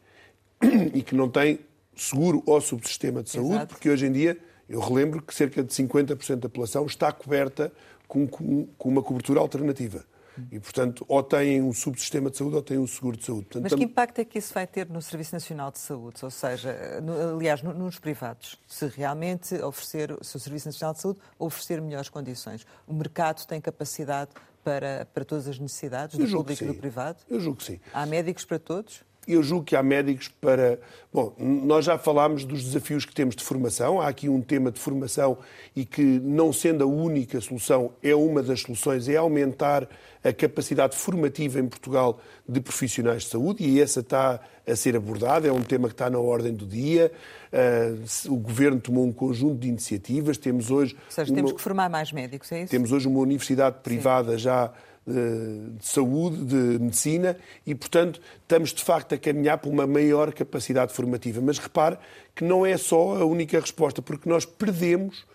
E 0.95 1.03
que 1.03 1.15
não 1.15 1.29
tem 1.29 1.59
seguro 1.97 2.43
ou 2.47 2.61
subsistema 2.61 3.23
de 3.23 3.31
saúde, 3.31 3.55
Exato. 3.55 3.75
porque 3.75 3.91
hoje 3.91 4.07
em 4.07 4.13
dia, 4.13 4.39
eu 4.69 4.81
relembro 4.81 5.21
que 5.23 5.35
cerca 5.35 5.63
de 5.63 5.73
50% 5.73 6.37
da 6.37 6.49
população 6.49 6.87
está 6.87 7.13
coberta 7.13 7.73
com, 8.07 8.27
com 8.27 8.89
uma 8.89 9.03
cobertura 9.03 9.41
alternativa. 9.41 10.05
E, 10.51 10.59
portanto, 10.59 11.05
ou 11.09 11.23
têm 11.23 11.63
um 11.63 11.73
subsistema 11.73 12.31
de 12.31 12.37
saúde 12.37 12.57
ou 12.57 12.63
têm 12.63 12.79
um 12.79 12.87
seguro 12.87 13.17
de 13.17 13.25
saúde. 13.25 13.45
Portanto, 13.45 13.63
Mas 13.65 13.75
que 13.75 13.85
impacto 13.85 14.19
é 14.19 14.25
que 14.25 14.39
isso 14.39 14.53
vai 14.53 14.67
ter 14.67 14.89
no 14.89 15.03
Serviço 15.03 15.35
Nacional 15.35 15.71
de 15.71 15.79
Saúde? 15.79 16.25
Ou 16.25 16.31
seja, 16.31 17.01
no, 17.03 17.37
aliás, 17.37 17.63
no, 17.63 17.75
nos 17.75 17.99
privados, 17.99 18.59
se 18.67 18.87
realmente 18.87 19.55
oferecer, 19.57 20.17
se 20.23 20.37
o 20.37 20.41
Serviço 20.41 20.69
Nacional 20.69 20.95
de 20.95 21.01
Saúde 21.01 21.21
oferecer 21.39 21.81
melhores 21.81 22.09
condições. 22.09 22.67
O 22.87 22.95
mercado 22.95 23.47
tem 23.47 23.61
capacidade 23.61 24.31
para, 24.65 25.07
para 25.13 25.25
todas 25.25 25.49
as 25.49 25.59
necessidades 25.59 26.17
do 26.17 26.27
público 26.29 26.65
e 26.65 26.67
do 26.67 26.75
privado? 26.75 27.19
Eu 27.29 27.41
julgo 27.41 27.59
que 27.59 27.65
sim. 27.65 27.81
Há 27.93 28.07
médicos 28.07 28.45
para 28.45 28.59
todos? 28.59 29.05
Eu 29.27 29.43
julgo 29.43 29.65
que 29.65 29.77
há 29.77 29.83
médicos 29.83 30.29
para. 30.29 30.79
Bom, 31.13 31.35
nós 31.39 31.85
já 31.85 31.99
falámos 31.99 32.45
dos 32.45 32.65
desafios 32.65 33.05
que 33.05 33.15
temos 33.15 33.37
de 33.37 33.45
formação, 33.45 34.01
há 34.01 34.09
aqui 34.09 34.29
um 34.29 34.41
tema 34.41 34.73
de 34.73 34.81
formação 34.81 35.39
e 35.77 35.85
que, 35.85 36.03
não 36.03 36.53
sendo 36.53 36.83
a 36.85 36.87
única 36.87 37.41
solução, 37.41 37.93
é 38.03 38.15
uma 38.15 38.43
das 38.43 38.61
soluções, 38.61 39.09
é 39.09 39.17
aumentar 39.17 39.87
a 40.25 40.33
capacidade 40.33 40.97
formativa 40.97 41.61
em 41.61 41.67
Portugal 41.67 42.21
de 42.49 42.61
profissionais 42.61 43.25
de 43.25 43.29
saúde 43.29 43.65
e 43.65 43.81
essa 43.81 44.01
está 44.01 44.41
a 44.67 44.77
ser 44.77 44.97
abordada, 44.97 45.49
é 45.49 45.53
um 45.53 45.63
tema 45.63 45.89
que 45.89 45.95
está 45.95 46.09
na 46.09 46.19
ordem 46.19 46.55
do 46.55 46.67
dia. 46.67 47.13
Uh, 47.53 48.33
o 48.33 48.37
Governo 48.37 48.81
tomou 48.81 49.05
um 49.05 49.13
conjunto 49.13 49.59
de 49.59 49.69
iniciativas, 49.69 50.39
temos 50.39 50.71
hoje. 50.71 50.95
Ou 50.95 51.13
seja, 51.13 51.35
temos 51.35 51.53
que 51.53 51.61
formar 51.61 51.91
mais 51.91 52.13
médicos, 52.13 52.51
é 52.53 52.63
isso? 52.63 52.71
Temos 52.71 52.93
hoje 52.93 53.09
uma 53.09 53.21
universidade 53.21 53.77
privada 53.83 54.33
Sim. 54.33 54.39
já 54.39 54.73
de 55.07 55.85
saúde, 55.85 56.45
de 56.45 56.79
medicina, 56.79 57.37
e, 57.67 57.75
portanto, 57.75 58.21
estamos 58.43 58.73
de 58.73 58.83
facto 58.83 59.15
a 59.15 59.19
caminhar 59.19 59.59
para 59.59 59.71
uma 59.71 59.87
maior 59.87 60.33
capacidade 60.33 60.93
formativa. 60.93 61.41
Mas 61.41 61.59
repare 61.59 61.99
que 62.35 62.45
não 62.45 62.65
é 62.65 62.77
só 62.77 63.21
a 63.21 63.25
única 63.25 63.59
resposta, 63.59 64.01
porque 64.01 64.29
nós 64.29 64.45
perdemos 64.45 65.27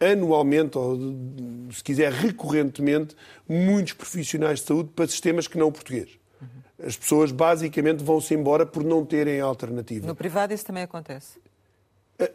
anualmente, 0.00 0.78
ou 0.78 0.98
se 1.70 1.84
quiser 1.84 2.10
recorrentemente, 2.12 3.14
muitos 3.46 3.92
profissionais 3.92 4.60
de 4.60 4.66
saúde 4.66 4.90
para 4.96 5.06
sistemas 5.06 5.46
que 5.46 5.58
não 5.58 5.68
o 5.68 5.72
português. 5.72 6.18
As 6.82 6.96
pessoas 6.96 7.30
basicamente 7.30 8.02
vão-se 8.02 8.32
embora 8.32 8.64
por 8.64 8.82
não 8.82 9.04
terem 9.04 9.38
alternativa. 9.40 10.06
No 10.06 10.14
privado 10.14 10.54
isso 10.54 10.64
também 10.64 10.82
acontece? 10.82 11.38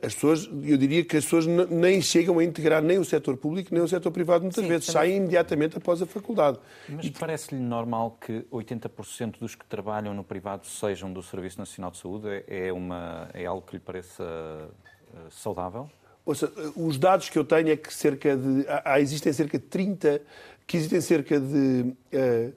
As 0.01 0.15
pessoas, 0.15 0.49
eu 0.63 0.77
diria 0.77 1.05
que 1.05 1.15
as 1.17 1.23
pessoas 1.23 1.45
nem 1.45 2.01
chegam 2.01 2.39
a 2.39 2.43
integrar 2.43 2.81
nem 2.81 2.97
o 2.97 3.05
setor 3.05 3.37
público 3.37 3.73
nem 3.73 3.83
o 3.83 3.87
setor 3.87 4.11
privado 4.11 4.43
muitas 4.43 4.63
Sim, 4.63 4.69
vezes, 4.69 4.87
também. 4.87 5.01
saem 5.01 5.17
imediatamente 5.17 5.77
após 5.77 6.01
a 6.01 6.05
faculdade. 6.05 6.57
Mas 6.89 7.05
e... 7.05 7.11
parece-lhe 7.11 7.61
normal 7.61 8.17
que 8.19 8.41
80% 8.51 9.39
dos 9.39 9.53
que 9.53 9.65
trabalham 9.65 10.13
no 10.13 10.23
privado 10.23 10.65
sejam 10.65 11.13
do 11.13 11.21
Serviço 11.21 11.59
Nacional 11.59 11.91
de 11.91 11.97
Saúde? 11.97 12.43
É, 12.47 12.73
uma, 12.73 13.29
é 13.33 13.45
algo 13.45 13.61
que 13.61 13.73
lhe 13.73 13.79
pareça 13.79 14.23
eh, 14.23 15.17
saudável? 15.29 15.89
Ouça, 16.25 16.51
os 16.75 16.97
dados 16.97 17.29
que 17.29 17.37
eu 17.37 17.45
tenho 17.45 17.69
é 17.69 17.77
que 17.77 17.93
cerca 17.93 18.35
de. 18.35 18.65
Há, 18.67 18.99
existem 18.99 19.31
cerca 19.31 19.59
de 19.59 19.65
30. 19.65 20.21
que 20.65 20.77
existem 20.77 20.99
cerca 20.99 21.39
de 21.39 21.93
uh, 22.11 22.53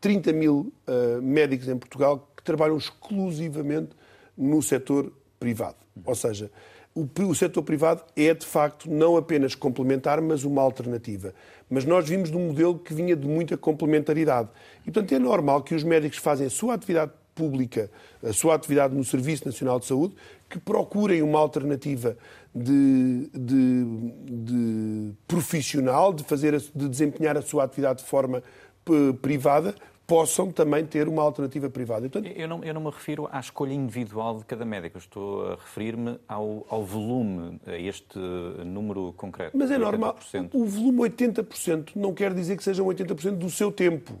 30 0.00 0.32
mil 0.32 0.72
uh, 0.88 1.20
médicos 1.20 1.68
em 1.68 1.76
Portugal 1.76 2.26
que 2.34 2.42
trabalham 2.42 2.78
exclusivamente 2.78 3.90
no 4.36 4.62
setor 4.62 5.12
privado. 5.42 5.74
Ou 6.04 6.14
seja, 6.14 6.48
o, 6.94 7.08
o 7.24 7.34
setor 7.34 7.64
privado 7.64 8.04
é, 8.16 8.32
de 8.32 8.46
facto, 8.46 8.88
não 8.88 9.16
apenas 9.16 9.56
complementar, 9.56 10.20
mas 10.20 10.44
uma 10.44 10.62
alternativa. 10.62 11.34
Mas 11.68 11.84
nós 11.84 12.08
vimos 12.08 12.30
de 12.30 12.36
um 12.36 12.46
modelo 12.46 12.78
que 12.78 12.94
vinha 12.94 13.16
de 13.16 13.26
muita 13.26 13.56
complementaridade. 13.56 14.48
E, 14.82 14.92
portanto, 14.92 15.12
é 15.12 15.18
normal 15.18 15.62
que 15.62 15.74
os 15.74 15.82
médicos 15.82 16.18
fazem 16.18 16.46
a 16.46 16.50
sua 16.50 16.74
atividade 16.74 17.10
pública, 17.34 17.90
a 18.22 18.32
sua 18.32 18.54
atividade 18.54 18.94
no 18.94 19.02
Serviço 19.02 19.44
Nacional 19.44 19.80
de 19.80 19.86
Saúde, 19.86 20.14
que 20.48 20.60
procurem 20.60 21.22
uma 21.22 21.40
alternativa 21.40 22.16
de, 22.54 23.28
de, 23.34 23.84
de 24.28 25.12
profissional, 25.26 26.12
de, 26.12 26.22
fazer, 26.22 26.56
de 26.72 26.88
desempenhar 26.88 27.36
a 27.36 27.42
sua 27.42 27.64
atividade 27.64 28.02
de 28.02 28.08
forma 28.08 28.44
eh, 28.86 29.12
privada, 29.20 29.74
possam 30.06 30.50
também 30.50 30.84
ter 30.84 31.08
uma 31.08 31.22
alternativa 31.22 31.70
privada. 31.70 32.08
Portanto... 32.08 32.32
Eu, 32.36 32.48
não, 32.48 32.64
eu 32.64 32.74
não 32.74 32.80
me 32.82 32.90
refiro 32.90 33.28
à 33.30 33.40
escolha 33.40 33.72
individual 33.72 34.38
de 34.38 34.44
cada 34.44 34.64
médico, 34.64 34.98
estou 34.98 35.46
a 35.46 35.54
referir-me 35.54 36.18
ao, 36.28 36.66
ao 36.68 36.84
volume, 36.84 37.60
a 37.66 37.76
este 37.76 38.18
número 38.18 39.14
concreto. 39.16 39.56
Mas 39.56 39.70
é 39.70 39.78
80%. 39.78 39.80
normal. 39.80 40.16
O 40.52 40.66
volume 40.66 40.98
80% 41.10 41.90
não 41.96 42.12
quer 42.12 42.34
dizer 42.34 42.56
que 42.56 42.64
sejam 42.64 42.86
80% 42.86 43.36
do 43.36 43.50
seu 43.50 43.70
tempo. 43.70 44.12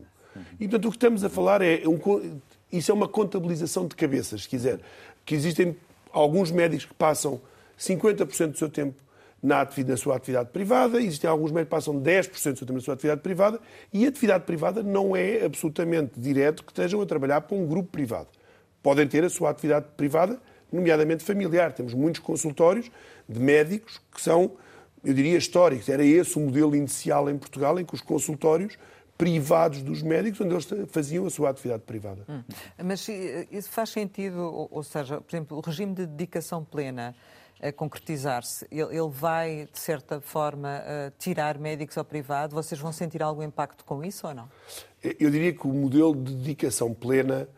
E, 0.58 0.68
portanto, 0.68 0.86
o 0.86 0.90
que 0.90 0.96
estamos 0.96 1.24
a 1.24 1.28
falar 1.28 1.60
é. 1.62 1.82
Um, 1.86 2.40
isso 2.72 2.90
é 2.90 2.94
uma 2.94 3.06
contabilização 3.08 3.86
de 3.86 3.94
cabeças, 3.94 4.44
se 4.44 4.48
quiser. 4.48 4.80
Que 5.26 5.34
existem 5.34 5.76
alguns 6.10 6.50
médicos 6.50 6.86
que 6.86 6.94
passam 6.94 7.40
50% 7.78 8.52
do 8.52 8.58
seu 8.58 8.70
tempo 8.70 8.94
na, 9.42 9.66
na 9.86 9.96
sua 9.96 10.16
atividade 10.16 10.50
privada, 10.50 11.00
existem 11.00 11.28
alguns 11.28 11.50
médicos 11.50 11.68
que 11.68 11.90
passam 11.90 12.00
10% 12.00 12.30
do 12.30 12.38
seu 12.38 12.54
tempo 12.54 12.74
na 12.74 12.80
sua 12.80 12.94
atividade 12.94 13.20
privada, 13.22 13.60
e 13.92 14.04
a 14.04 14.08
atividade 14.08 14.44
privada 14.44 14.82
não 14.82 15.16
é 15.16 15.44
absolutamente 15.44 16.12
direto 16.16 16.62
que 16.62 16.70
estejam 16.70 17.00
a 17.00 17.06
trabalhar 17.06 17.40
para 17.40 17.56
um 17.56 17.66
grupo 17.66 17.90
privado. 17.90 18.28
Podem 18.82 19.06
ter 19.08 19.24
a 19.24 19.30
sua 19.30 19.50
atividade 19.50 19.86
privada, 19.96 20.40
nomeadamente 20.72 21.24
familiar. 21.24 21.72
Temos 21.72 21.92
muitos 21.92 22.20
consultórios 22.20 22.90
de 23.28 23.38
médicos 23.38 24.00
que 24.12 24.20
são, 24.20 24.52
eu 25.04 25.12
diria, 25.12 25.36
históricos. 25.36 25.88
Era 25.88 26.04
esse 26.04 26.36
o 26.38 26.40
modelo 26.40 26.74
inicial 26.74 27.28
em 27.28 27.36
Portugal, 27.36 27.78
em 27.78 27.84
que 27.84 27.94
os 27.94 28.00
consultórios 28.00 28.78
privados 29.18 29.82
dos 29.82 30.02
médicos, 30.02 30.40
onde 30.40 30.54
eles 30.54 30.68
faziam 30.90 31.26
a 31.26 31.30
sua 31.30 31.50
atividade 31.50 31.82
privada. 31.84 32.24
Hum. 32.28 32.42
Mas 32.82 33.06
isso 33.50 33.70
faz 33.70 33.90
sentido, 33.90 34.68
ou 34.70 34.82
seja, 34.82 35.20
por 35.20 35.34
exemplo, 35.34 35.58
o 35.58 35.60
regime 35.60 35.94
de 35.94 36.06
dedicação 36.06 36.64
plena 36.64 37.14
a 37.62 37.72
concretizar-se, 37.72 38.66
ele, 38.70 38.96
ele, 38.96 39.08
vai, 39.08 39.68
de 39.72 39.78
certa 39.78 40.20
forma, 40.20 40.82
tirar 41.18 41.58
médicos 41.58 41.96
ao 41.96 42.04
privado? 42.04 42.54
Vocês 42.54 42.80
vão 42.80 42.92
sentir 42.92 43.22
algum 43.22 43.42
impacto 43.42 43.84
com 43.84 44.04
isso 44.04 44.26
ou 44.26 44.34
não? 44.34 44.48
Eu 45.02 45.30
diria 45.30 45.52
que 45.52 45.66
o 45.66 45.72
modelo 45.72 46.14
de 46.14 46.34
dedicação 46.34 46.92
plena 46.92 47.48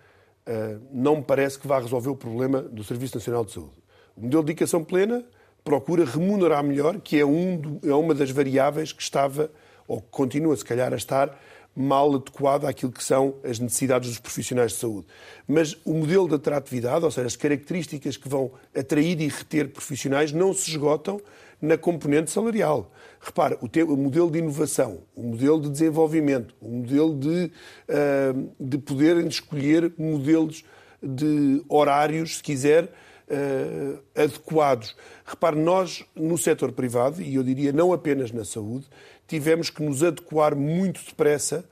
uh, 0.46 0.80
não 0.90 1.16
me 1.16 1.23
parece 1.23 1.58
que 1.58 1.66
vá 1.66 1.78
resolver 1.78 2.11
o 2.11 2.16
problema 2.16 2.62
do 2.62 2.84
Serviço 2.84 3.16
Nacional 3.16 3.44
de 3.44 3.52
Saúde. 3.52 3.82
O 4.16 4.23
modelo 4.23 4.42
de 4.42 4.46
dedicação 4.49 4.84
plena 4.84 5.25
procura 5.62 6.04
remunerar 6.04 6.62
melhor, 6.62 7.00
que 7.00 7.18
é, 7.18 7.25
um 7.25 7.80
é 7.82 7.94
uma 7.94 8.14
das 8.14 8.30
variáveis 8.30 8.92
que 8.92 9.02
estava, 9.02 9.50
ou 9.88 10.00
que 10.00 10.08
continua, 10.11 10.56
se 10.56 10.64
calhar, 10.64 10.92
a 10.92 10.96
estar 10.96 11.38
mal 11.75 12.14
adequado 12.14 12.66
àquilo 12.66 12.93
que 12.93 13.02
são 13.02 13.35
as 13.43 13.59
necessidades 13.59 14.09
dos 14.09 14.19
profissionais 14.19 14.73
de 14.73 14.78
saúde. 14.78 15.07
Mas 15.47 15.76
o 15.85 15.93
modelo 15.93 16.28
de 16.28 16.35
atratividade, 16.37 17.04
ou 17.04 17.11
seja, 17.11 17.26
as 17.26 17.37
características 17.37 18.16
que 18.16 18.28
vão 18.28 18.52
atrair 18.76 19.21
e 19.21 19.28
reter 19.28 19.69
profissionais, 19.69 20.33
não 20.33 20.52
se 20.52 20.71
esgotam 20.71 21.21
na 21.61 21.76
componente 21.76 22.31
salarial. 22.31 22.93
Repara, 23.21 23.59
o, 23.61 23.97
modelo 23.97 24.31
de 24.31 24.38
inovação, 24.38 24.99
o 25.16 25.23
modelo 25.23 25.61
de 25.61 25.71
desenvolvimento, 25.71 26.54
o 26.61 26.69
modelo 26.69 27.19
de, 27.19 27.50
uh, 27.88 28.50
de 28.61 28.78
poderem 28.78 29.26
escolher 29.26 29.93
modelos 29.97 30.62
de 31.02 31.62
horários, 31.69 32.37
se 32.37 32.43
quiser, 32.43 32.85
uh, 32.85 33.99
adequados. 34.14 34.95
Repare, 35.25 35.57
nós 35.57 36.04
no 36.14 36.37
setor 36.37 36.73
privado, 36.73 37.23
e 37.23 37.35
eu 37.35 37.43
diria 37.43 37.73
não 37.73 37.93
apenas 37.93 38.31
na 38.31 38.45
saúde, 38.45 38.87
tivemos 39.26 39.71
que 39.71 39.83
nos 39.83 40.02
adequar 40.02 40.54
muito 40.54 41.04
depressa, 41.04 41.64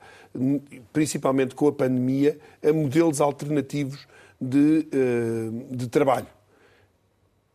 principalmente 0.91 1.55
com 1.55 1.67
a 1.67 1.71
pandemia, 1.71 2.37
a 2.63 2.73
modelos 2.73 3.21
alternativos 3.21 4.07
de, 4.39 4.87
uh, 4.91 5.75
de 5.75 5.87
trabalho. 5.87 6.27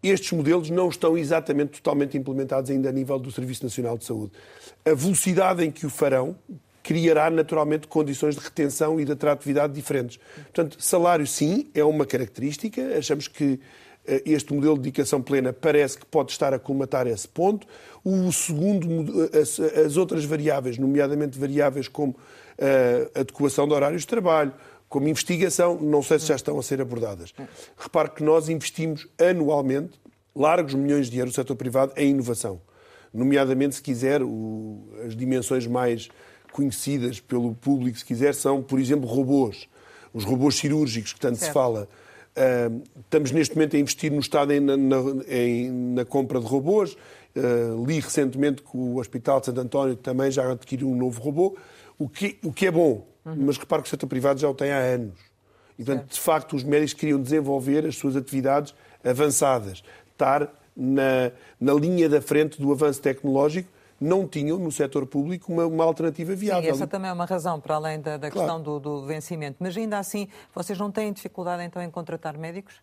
Estes 0.02 0.30
modelos 0.32 0.70
não 0.70 0.88
estão 0.88 1.18
exatamente 1.18 1.82
totalmente 1.82 2.16
implementados 2.16 2.70
ainda 2.70 2.88
a 2.88 2.92
nível 2.92 3.18
do 3.18 3.32
Serviço 3.32 3.64
Nacional 3.64 3.98
de 3.98 4.04
Saúde. 4.04 4.32
A 4.84 4.94
velocidade 4.94 5.64
em 5.64 5.72
que 5.72 5.84
o 5.84 5.90
farão 5.90 6.36
criará 6.88 7.28
naturalmente 7.28 7.86
condições 7.86 8.34
de 8.34 8.40
retenção 8.40 8.98
e 8.98 9.04
de 9.04 9.12
atratividade 9.12 9.74
diferentes. 9.74 10.18
Portanto, 10.34 10.82
salário 10.82 11.26
sim 11.26 11.68
é 11.74 11.84
uma 11.84 12.06
característica. 12.06 12.80
Achamos 12.96 13.28
que 13.28 13.54
eh, 13.54 13.58
este 14.24 14.52
modelo 14.54 14.74
de 14.74 14.82
dedicação 14.82 15.20
plena 15.20 15.52
parece 15.52 15.98
que 15.98 16.06
pode 16.06 16.32
estar 16.32 16.54
a 16.54 16.58
colmatar 16.58 17.06
esse 17.06 17.28
ponto. 17.28 17.66
O 18.04 18.32
segundo, 18.32 19.30
as, 19.38 19.58
as 19.60 19.96
outras 19.96 20.24
variáveis, 20.24 20.78
nomeadamente 20.78 21.38
variáveis 21.38 21.88
como 21.88 22.16
adequação 23.14 23.68
de 23.68 23.74
horários 23.74 24.02
de 24.02 24.08
trabalho, 24.08 24.52
como 24.88 25.06
investigação, 25.08 25.78
não 25.80 26.02
sei 26.02 26.18
se 26.18 26.26
já 26.26 26.36
estão 26.36 26.58
a 26.58 26.62
ser 26.62 26.80
abordadas. 26.80 27.34
Repare 27.76 28.10
que 28.10 28.22
nós 28.22 28.48
investimos 28.48 29.06
anualmente 29.18 30.00
largos 30.34 30.74
milhões 30.74 31.10
de 31.10 31.18
euros 31.18 31.32
no 31.32 31.36
setor 31.36 31.56
privado 31.56 31.92
em 31.96 32.10
inovação. 32.10 32.60
Nomeadamente, 33.12 33.76
se 33.76 33.82
quiser, 33.82 34.22
o, 34.22 34.88
as 35.04 35.14
dimensões 35.16 35.66
mais 35.66 36.08
conhecidas 36.52 37.20
pelo 37.20 37.54
público, 37.54 37.98
se 37.98 38.04
quiser, 38.04 38.34
são, 38.34 38.62
por 38.62 38.78
exemplo, 38.78 39.06
robôs. 39.06 39.68
Os 40.12 40.24
robôs 40.24 40.56
cirúrgicos 40.56 41.12
que 41.12 41.20
tanto 41.20 41.36
certo. 41.36 41.48
se 41.48 41.52
fala. 41.52 41.88
Uh, 42.38 42.82
estamos 43.00 43.32
neste 43.32 43.56
momento 43.56 43.74
a 43.74 43.80
investir 43.80 44.12
no 44.12 44.20
Estado 44.20 44.52
em, 44.52 44.60
na, 44.60 44.76
em, 45.26 45.70
na 45.70 46.04
compra 46.04 46.38
de 46.38 46.46
robôs. 46.46 46.96
Uh, 47.34 47.84
li 47.84 47.98
recentemente 47.98 48.62
que 48.62 48.76
o 48.76 48.98
Hospital 48.98 49.40
de 49.40 49.46
Santo 49.46 49.60
António 49.60 49.96
também 49.96 50.30
já 50.30 50.50
adquiriu 50.50 50.88
um 50.88 50.96
novo 50.96 51.20
robô, 51.20 51.56
o 51.98 52.08
que, 52.08 52.38
o 52.44 52.52
que 52.52 52.66
é 52.66 52.70
bom, 52.70 53.06
uhum. 53.24 53.36
mas 53.38 53.58
repare 53.58 53.82
que 53.82 53.88
o 53.88 53.90
setor 53.90 54.06
privado 54.06 54.40
já 54.40 54.48
o 54.48 54.54
tem 54.54 54.70
há 54.70 54.78
anos. 54.78 55.18
E, 55.78 55.84
portanto, 55.84 56.00
certo. 56.00 56.14
de 56.14 56.20
facto, 56.20 56.56
os 56.56 56.62
médicos 56.62 56.94
queriam 56.94 57.20
desenvolver 57.20 57.86
as 57.86 57.96
suas 57.96 58.16
atividades 58.16 58.74
avançadas, 59.04 59.82
estar 60.12 60.52
na, 60.76 61.32
na 61.60 61.74
linha 61.74 62.08
da 62.08 62.20
frente 62.20 62.60
do 62.60 62.70
avanço 62.72 63.02
tecnológico 63.02 63.68
não 64.00 64.26
tinham 64.26 64.58
no 64.58 64.70
setor 64.70 65.06
público 65.06 65.52
uma, 65.52 65.66
uma 65.66 65.84
alternativa 65.84 66.34
viável. 66.34 66.62
Sim, 66.62 66.70
essa 66.70 66.86
também 66.86 67.10
é 67.10 67.12
uma 67.12 67.24
razão, 67.24 67.60
para 67.60 67.74
além 67.74 68.00
da, 68.00 68.16
da 68.16 68.30
claro. 68.30 68.46
questão 68.46 68.62
do, 68.62 68.78
do, 68.78 69.06
vencimento. 69.06 69.56
Mas 69.58 69.76
ainda 69.76 69.98
assim, 69.98 70.28
vocês 70.54 70.78
não 70.78 70.90
têm 70.90 71.12
dificuldade 71.12 71.62
então 71.64 71.82
em 71.82 71.90
contratar 71.90 72.36
médicos? 72.38 72.74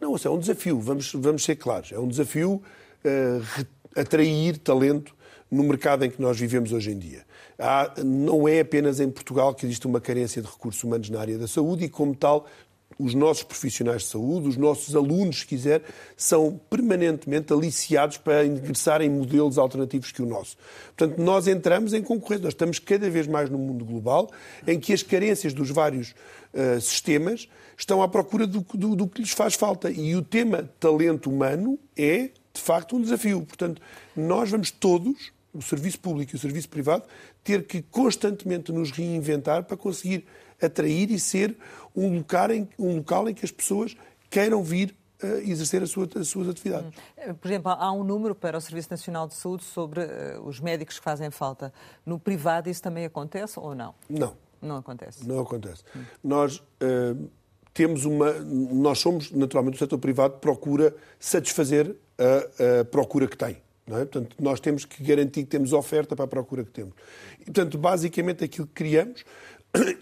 Não, 0.00 0.14
é 0.16 0.30
um 0.30 0.38
desafio, 0.38 0.80
vamos, 0.80 1.12
vamos 1.12 1.44
ser 1.44 1.56
claros. 1.56 1.92
É 1.92 1.98
um 1.98 2.08
desafio 2.08 2.62
uh, 3.04 3.66
atrair 3.96 4.58
talento 4.58 5.14
no 5.50 5.64
mercado 5.64 6.04
em 6.04 6.10
que 6.10 6.22
nós 6.22 6.38
vivemos 6.38 6.72
hoje 6.72 6.92
em 6.92 6.98
dia. 6.98 7.24
Há, 7.58 7.92
não 8.04 8.48
é 8.48 8.60
apenas 8.60 9.00
em 9.00 9.10
Portugal 9.10 9.54
que 9.54 9.66
existe 9.66 9.86
uma 9.86 10.00
carência 10.00 10.40
de 10.40 10.48
recursos 10.48 10.82
humanos 10.84 11.10
na 11.10 11.20
área 11.20 11.36
da 11.36 11.48
saúde 11.48 11.84
e, 11.84 11.88
como 11.88 12.14
tal, 12.14 12.46
os 13.00 13.14
nossos 13.14 13.42
profissionais 13.42 14.02
de 14.02 14.08
saúde, 14.08 14.48
os 14.48 14.56
nossos 14.56 14.94
alunos, 14.94 15.40
se 15.40 15.46
quiser, 15.46 15.82
são 16.16 16.60
permanentemente 16.68 17.52
aliciados 17.52 18.18
para 18.18 18.44
ingressar 18.44 19.00
em 19.00 19.08
modelos 19.08 19.56
alternativos 19.56 20.12
que 20.12 20.22
o 20.22 20.26
nosso. 20.26 20.56
Portanto, 20.96 21.18
nós 21.18 21.48
entramos 21.48 21.94
em 21.94 22.02
concorrência, 22.02 22.44
nós 22.44 22.52
estamos 22.52 22.78
cada 22.78 23.08
vez 23.08 23.26
mais 23.26 23.48
no 23.48 23.58
mundo 23.58 23.84
global, 23.84 24.30
em 24.66 24.78
que 24.78 24.92
as 24.92 25.02
carências 25.02 25.54
dos 25.54 25.70
vários 25.70 26.14
uh, 26.52 26.80
sistemas 26.80 27.48
estão 27.76 28.02
à 28.02 28.08
procura 28.08 28.46
do, 28.46 28.60
do, 28.74 28.94
do 28.94 29.06
que 29.06 29.22
lhes 29.22 29.32
faz 29.32 29.54
falta. 29.54 29.90
E 29.90 30.14
o 30.14 30.22
tema 30.22 30.68
talento 30.78 31.30
humano 31.30 31.78
é, 31.96 32.30
de 32.52 32.60
facto, 32.60 32.96
um 32.96 33.00
desafio. 33.00 33.42
Portanto, 33.42 33.80
nós 34.14 34.50
vamos 34.50 34.70
todos, 34.70 35.32
o 35.54 35.62
serviço 35.62 35.98
público 35.98 36.32
e 36.34 36.36
o 36.36 36.38
serviço 36.38 36.68
privado, 36.68 37.04
ter 37.42 37.66
que 37.66 37.80
constantemente 37.82 38.70
nos 38.70 38.90
reinventar 38.90 39.64
para 39.64 39.76
conseguir 39.76 40.24
atrair 40.60 41.10
e 41.10 41.18
ser 41.18 41.56
um 41.94 42.18
local 42.18 42.50
em, 42.50 42.68
um 42.78 42.96
local 42.96 43.28
em 43.28 43.34
que 43.34 43.44
as 43.44 43.50
pessoas 43.50 43.96
queiram 44.28 44.62
vir 44.62 44.94
uh, 45.22 45.26
exercer 45.38 45.82
as, 45.82 45.92
as 46.16 46.28
suas 46.28 46.48
atividades. 46.48 46.88
Hum. 47.18 47.34
Por 47.34 47.48
exemplo, 47.48 47.72
há 47.72 47.92
um 47.92 48.04
número 48.04 48.34
para 48.34 48.56
o 48.56 48.60
Serviço 48.60 48.88
Nacional 48.90 49.26
de 49.26 49.34
Saúde 49.34 49.64
sobre 49.64 50.00
uh, 50.00 50.42
os 50.44 50.60
médicos 50.60 50.98
que 50.98 51.04
fazem 51.04 51.30
falta. 51.30 51.72
No 52.04 52.18
privado 52.18 52.68
isso 52.68 52.82
também 52.82 53.04
acontece 53.04 53.58
ou 53.58 53.74
não? 53.74 53.94
Não. 54.08 54.36
Não 54.62 54.76
acontece? 54.76 55.26
Não 55.26 55.40
acontece. 55.40 55.82
Hum. 55.96 56.02
Nós 56.22 56.58
uh, 56.58 57.30
temos 57.72 58.04
uma... 58.04 58.32
Nós 58.32 58.98
somos, 58.98 59.30
naturalmente, 59.30 59.76
o 59.76 59.78
setor 59.78 59.98
privado 59.98 60.34
procura 60.38 60.94
satisfazer 61.18 61.96
a, 62.18 62.80
a 62.80 62.84
procura 62.84 63.26
que 63.26 63.36
tem. 63.36 63.56
É? 63.86 64.04
Portanto, 64.04 64.36
nós 64.38 64.60
temos 64.60 64.84
que 64.84 65.02
garantir 65.02 65.42
que 65.42 65.48
temos 65.48 65.72
oferta 65.72 66.14
para 66.14 66.24
a 66.24 66.28
procura 66.28 66.62
que 66.62 66.70
temos. 66.70 66.94
E, 67.40 67.46
portanto, 67.46 67.76
basicamente 67.76 68.44
aquilo 68.44 68.66
que 68.66 68.74
criamos 68.74 69.24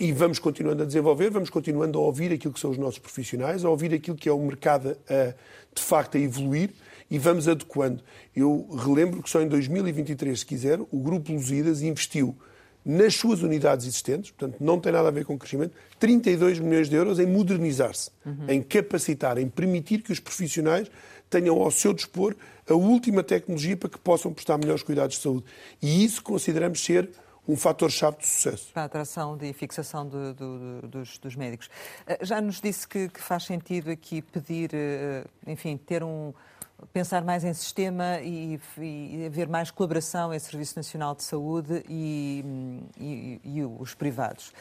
e 0.00 0.12
vamos 0.12 0.38
continuando 0.38 0.82
a 0.82 0.86
desenvolver, 0.86 1.30
vamos 1.30 1.50
continuando 1.50 1.98
a 1.98 2.02
ouvir 2.02 2.32
aquilo 2.32 2.52
que 2.52 2.60
são 2.60 2.70
os 2.70 2.78
nossos 2.78 2.98
profissionais, 2.98 3.64
a 3.64 3.70
ouvir 3.70 3.92
aquilo 3.92 4.16
que 4.16 4.28
é 4.28 4.32
o 4.32 4.40
mercado 4.40 4.96
a, 5.08 5.34
de 5.74 5.82
facto 5.82 6.16
a 6.16 6.20
evoluir 6.20 6.70
e 7.10 7.18
vamos 7.18 7.48
adequando. 7.48 8.02
Eu 8.34 8.68
relembro 8.76 9.22
que 9.22 9.30
só 9.30 9.40
em 9.40 9.48
2023, 9.48 10.38
se 10.38 10.46
quiser, 10.46 10.80
o 10.80 10.98
Grupo 10.98 11.32
Lusíadas 11.32 11.82
investiu 11.82 12.36
nas 12.84 13.14
suas 13.14 13.42
unidades 13.42 13.86
existentes, 13.86 14.30
portanto 14.30 14.56
não 14.60 14.80
tem 14.80 14.92
nada 14.92 15.08
a 15.08 15.10
ver 15.10 15.24
com 15.24 15.38
crescimento, 15.38 15.76
32 15.98 16.58
milhões 16.60 16.88
de 16.88 16.96
euros 16.96 17.18
em 17.18 17.26
modernizar-se, 17.26 18.10
uhum. 18.24 18.46
em 18.48 18.62
capacitar, 18.62 19.36
em 19.36 19.48
permitir 19.48 20.02
que 20.02 20.12
os 20.12 20.20
profissionais 20.20 20.90
tenham 21.28 21.60
ao 21.60 21.70
seu 21.70 21.92
dispor 21.92 22.34
a 22.66 22.74
última 22.74 23.22
tecnologia 23.22 23.76
para 23.76 23.90
que 23.90 23.98
possam 23.98 24.32
prestar 24.32 24.56
melhores 24.56 24.82
cuidados 24.82 25.16
de 25.16 25.22
saúde. 25.22 25.44
E 25.82 26.02
isso 26.02 26.22
consideramos 26.22 26.82
ser 26.82 27.10
um 27.48 27.56
fator-chave 27.56 28.18
de 28.18 28.26
sucesso. 28.26 28.70
Para 28.72 28.82
a 28.82 28.84
atração 28.84 29.38
e 29.40 29.52
fixação 29.54 30.06
de, 30.06 30.34
de, 30.34 30.80
de, 30.82 30.88
dos, 30.88 31.18
dos, 31.18 31.34
médicos. 31.34 31.70
Eh, 32.06 32.18
já 32.22 32.40
nos 32.42 32.60
disse 32.60 32.86
que, 32.86 33.08
que, 33.08 33.20
faz 33.20 33.44
sentido 33.44 33.90
aqui 33.90 34.20
pedir, 34.20 34.70
eh, 34.74 35.24
enfim, 35.46 35.78
ter 35.78 36.04
um 36.04 36.34
pensar 36.92 37.24
mais 37.24 37.42
em 37.44 37.52
sistema 37.52 38.20
e, 38.20 38.60
e 38.78 39.26
haver 39.26 39.48
mais 39.48 39.70
colaboração 39.70 40.32
entre 40.32 40.46
o 40.46 40.50
Serviço 40.50 40.76
Nacional 40.76 41.14
de 41.14 41.24
Saúde 41.24 41.82
e, 41.88 42.44
e, 42.96 43.40
e 43.42 43.64
os 43.64 43.94
privados. 43.94 44.52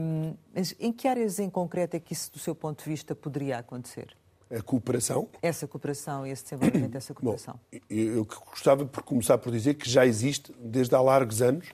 Um, 0.00 0.34
mas 0.52 0.74
em 0.80 0.92
que 0.92 1.06
áreas 1.06 1.38
em 1.38 1.48
concreto 1.48 1.96
é 1.96 2.00
que 2.00 2.12
isso, 2.12 2.32
do 2.32 2.40
seu 2.40 2.56
ponto 2.56 2.82
de 2.82 2.90
vista, 2.90 3.14
poderia 3.14 3.58
acontecer? 3.58 4.16
A 4.50 4.62
cooperação. 4.62 5.28
Essa 5.42 5.66
cooperação 5.66 6.26
e 6.26 6.30
esse 6.30 6.42
desenvolvimento 6.44 6.90
dessa 6.90 7.12
cooperação. 7.12 7.58
Bom, 7.70 7.78
eu 7.90 8.24
gostava 8.24 8.86
por 8.86 9.02
começar 9.02 9.38
por 9.38 9.52
dizer 9.52 9.74
que 9.74 9.88
já 9.88 10.06
existe 10.06 10.52
desde 10.58 10.94
há 10.94 11.00
largos 11.00 11.42
anos, 11.42 11.66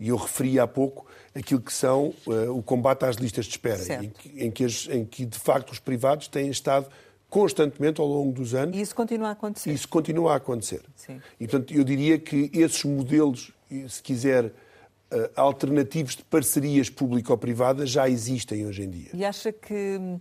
e 0.00 0.08
eu 0.08 0.16
referi 0.16 0.58
há 0.58 0.66
pouco 0.66 1.06
aquilo 1.34 1.60
que 1.60 1.72
são 1.72 2.14
uh, 2.26 2.56
o 2.56 2.62
combate 2.62 3.04
às 3.04 3.16
listas 3.16 3.46
de 3.46 3.52
espera, 3.52 4.02
em 4.02 4.10
que, 4.10 4.44
em, 4.44 4.50
que 4.50 4.64
as, 4.64 4.88
em 4.90 5.04
que, 5.04 5.24
de 5.24 5.38
facto 5.38 5.70
os 5.70 5.78
privados 5.78 6.28
têm 6.28 6.48
estado 6.48 6.86
constantemente 7.28 8.00
ao 8.00 8.06
longo 8.06 8.32
dos 8.32 8.54
anos. 8.54 8.76
E 8.76 8.80
isso 8.80 8.94
continua 8.94 9.28
a 9.28 9.32
acontecer. 9.32 9.70
Isso 9.70 9.88
continua 9.88 10.34
a 10.34 10.36
acontecer. 10.36 10.82
Sim. 10.94 11.20
E 11.40 11.46
portanto 11.46 11.72
eu 11.72 11.82
diria 11.84 12.18
que 12.18 12.50
esses 12.52 12.84
modelos, 12.84 13.52
se 13.88 14.02
quiser, 14.02 14.46
uh, 14.46 14.52
alternativos 15.36 16.16
de 16.16 16.24
parcerias 16.24 16.90
público-privadas 16.90 17.88
já 17.88 18.08
existem 18.08 18.66
hoje 18.66 18.82
em 18.82 18.90
dia. 18.90 19.10
E 19.14 19.24
acha 19.24 19.52
que 19.52 19.98
hum, 19.98 20.20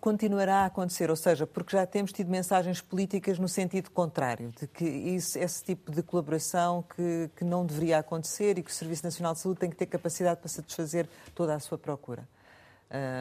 continuará 0.00 0.58
a 0.58 0.66
acontecer, 0.66 1.10
ou 1.10 1.16
seja, 1.16 1.46
porque 1.46 1.76
já 1.76 1.84
temos 1.84 2.12
tido 2.12 2.30
mensagens 2.30 2.80
políticas 2.80 3.40
no 3.40 3.48
sentido 3.48 3.90
contrário, 3.90 4.52
de 4.60 4.68
que 4.68 4.84
isso, 4.84 5.36
esse 5.36 5.64
tipo 5.64 5.90
de 5.90 6.00
colaboração 6.00 6.84
que, 6.94 7.28
que 7.34 7.44
não 7.44 7.66
deveria 7.66 7.98
acontecer 7.98 8.56
e 8.56 8.62
que 8.62 8.70
o 8.70 8.74
Serviço 8.74 9.02
Nacional 9.02 9.34
de 9.34 9.40
Saúde 9.40 9.58
tem 9.58 9.68
que 9.68 9.76
ter 9.76 9.86
capacidade 9.86 10.38
para 10.38 10.48
satisfazer 10.48 11.08
toda 11.34 11.54
a 11.54 11.58
sua 11.58 11.76
procura. 11.76 12.22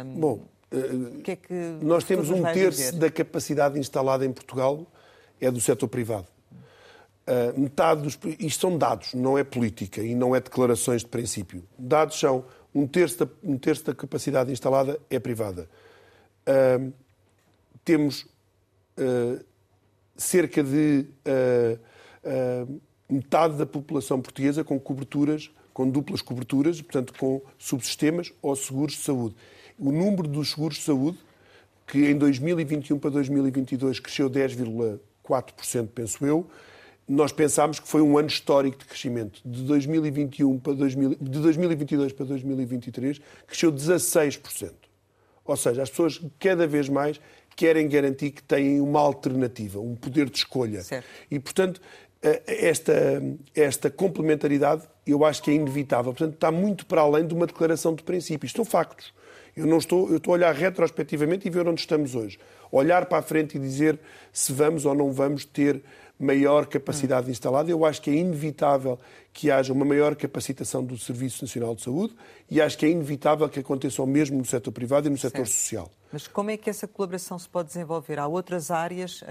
Um, 0.06 0.20
Bom, 0.20 0.46
que 1.24 1.32
é 1.32 1.36
que 1.36 1.54
nós 1.82 2.04
temos 2.04 2.30
um 2.30 2.44
terço 2.44 2.78
dizer? 2.78 3.00
da 3.00 3.10
capacidade 3.10 3.80
instalada 3.80 4.24
em 4.24 4.32
Portugal 4.32 4.86
é 5.42 5.50
do 5.50 5.60
setor 5.60 5.88
privado. 5.88 6.28
Uh, 7.26 7.60
metade 7.60 8.02
dos. 8.02 8.20
Isto 8.38 8.68
são 8.68 8.78
dados, 8.78 9.14
não 9.14 9.38
é 9.38 9.44
política 9.44 10.02
e 10.02 10.14
não 10.14 10.36
é 10.36 10.42
declarações 10.42 11.02
de 11.02 11.08
princípio. 11.08 11.64
Dados 11.80 12.20
são 12.20 12.46
um 12.76 12.86
terço 12.86 13.26
da, 13.26 13.32
um 13.44 13.58
terço 13.58 13.86
da 13.86 13.96
capacidade 13.96 14.52
instalada 14.52 15.00
é 15.10 15.20
privada 15.20 15.68
uh, 16.48 16.94
temos 17.84 18.24
uh, 18.98 19.44
cerca 20.16 20.64
de 20.64 21.06
uh, 21.28 22.82
metade 23.10 23.58
da 23.58 23.66
população 23.66 24.22
portuguesa 24.22 24.64
com 24.64 24.80
coberturas, 24.80 25.52
com 25.74 25.90
duplas 25.90 26.22
coberturas, 26.22 26.82
portanto 26.82 27.14
com 27.18 27.42
subsistemas 27.58 28.32
ou 28.42 28.56
seguros 28.56 28.94
de 28.94 29.02
saúde. 29.02 29.36
O 29.78 29.92
número 29.92 30.28
dos 30.28 30.52
seguros 30.52 30.78
de 30.78 30.84
saúde, 30.84 31.18
que 31.88 32.06
em 32.06 32.18
2021 32.18 33.00
para 33.00 33.10
2022 33.10 34.00
cresceu 34.00 34.30
10,4%, 34.30 35.88
penso 35.94 36.26
eu, 36.26 36.48
nós 37.08 37.32
pensámos 37.32 37.80
que 37.80 37.88
foi 37.88 38.02
um 38.02 38.18
ano 38.18 38.30
histórico 38.30 38.78
de 38.78 38.86
crescimento. 38.86 39.42
De 39.44 39.64
2021 39.64 40.60
para 40.60 40.74
2000, 40.74 41.10
de 41.20 41.40
2022 41.40 42.14
para 42.14 42.26
2023 42.26 43.22
cresceu 43.46 43.72
16%. 43.72 44.72
Ou 45.46 45.58
seja, 45.58 45.82
as 45.84 45.90
pessoas 45.90 46.22
cada 46.40 46.66
vez 46.66 46.88
mais 46.88 47.20
querem 47.56 47.88
garantir 47.88 48.32
que 48.32 48.44
têm 48.44 48.82
uma 48.82 49.00
alternativa, 49.00 49.80
um 49.80 49.96
poder 49.96 50.30
de 50.30 50.38
escolha. 50.38 50.82
Certo. 50.82 51.06
E, 51.30 51.40
portanto, 51.40 51.82
eh, 52.22 52.42
esta, 52.48 53.22
esta 53.54 53.90
complementaridade 53.90 54.88
eu 55.06 55.26
acho 55.26 55.44
que 55.44 55.52
é 55.52 55.54
inevitável. 55.54 56.14
Portanto, 56.14 56.36
está 56.36 56.52
muito 56.52 56.86
para 56.86 57.02
além 57.02 57.28
de 57.28 57.34
uma 57.34 57.46
declaração 57.46 57.94
de 57.94 58.04
princípios. 58.04 58.52
São 58.52 58.64
factos. 58.64 59.14
Eu 59.56 59.68
não 59.68 59.78
estou, 59.78 60.10
eu 60.10 60.18
estou 60.18 60.34
a 60.34 60.38
olhar 60.38 60.56
retrospectivamente 60.56 61.48
e 61.48 61.52
ver 61.52 61.68
onde 61.68 61.82
estamos 61.82 62.16
hoje. 62.16 62.40
Olhar 62.72 63.06
para 63.06 63.20
a 63.20 63.22
frente 63.22 63.58
e 63.58 63.60
dizer 63.60 64.00
se 64.32 64.52
vamos 64.52 64.86
ou 64.86 64.96
não 64.96 65.12
vamos 65.12 65.46
ter 65.46 65.84
maior 66.24 66.66
capacidade 66.66 67.30
instalada. 67.30 67.70
Eu 67.70 67.86
acho 67.86 68.02
que 68.02 68.10
é 68.10 68.14
inevitável 68.14 68.98
que 69.32 69.52
haja 69.52 69.74
uma 69.74 69.86
maior 69.86 70.16
capacitação 70.16 70.84
do 70.84 70.98
Serviço 70.98 71.44
Nacional 71.44 71.76
de 71.76 71.82
Saúde 71.82 72.16
e 72.50 72.62
acho 72.62 72.78
que 72.78 72.86
é 72.86 72.90
inevitável 72.90 73.48
que 73.50 73.60
aconteça 73.60 74.02
o 74.02 74.08
mesmo 74.08 74.38
no 74.38 74.46
setor 74.46 74.72
privado 74.72 75.08
e 75.08 75.10
no 75.10 75.18
setor 75.18 75.46
social. 75.46 75.92
Mas 76.12 76.28
como 76.28 76.52
é 76.52 76.58
que 76.58 76.70
essa 76.70 76.88
colaboração 76.88 77.38
se 77.38 77.50
pode 77.50 77.68
desenvolver? 77.68 78.20
Há 78.20 78.28
outras 78.28 78.72
áreas 78.72 79.22
uh, 79.24 79.26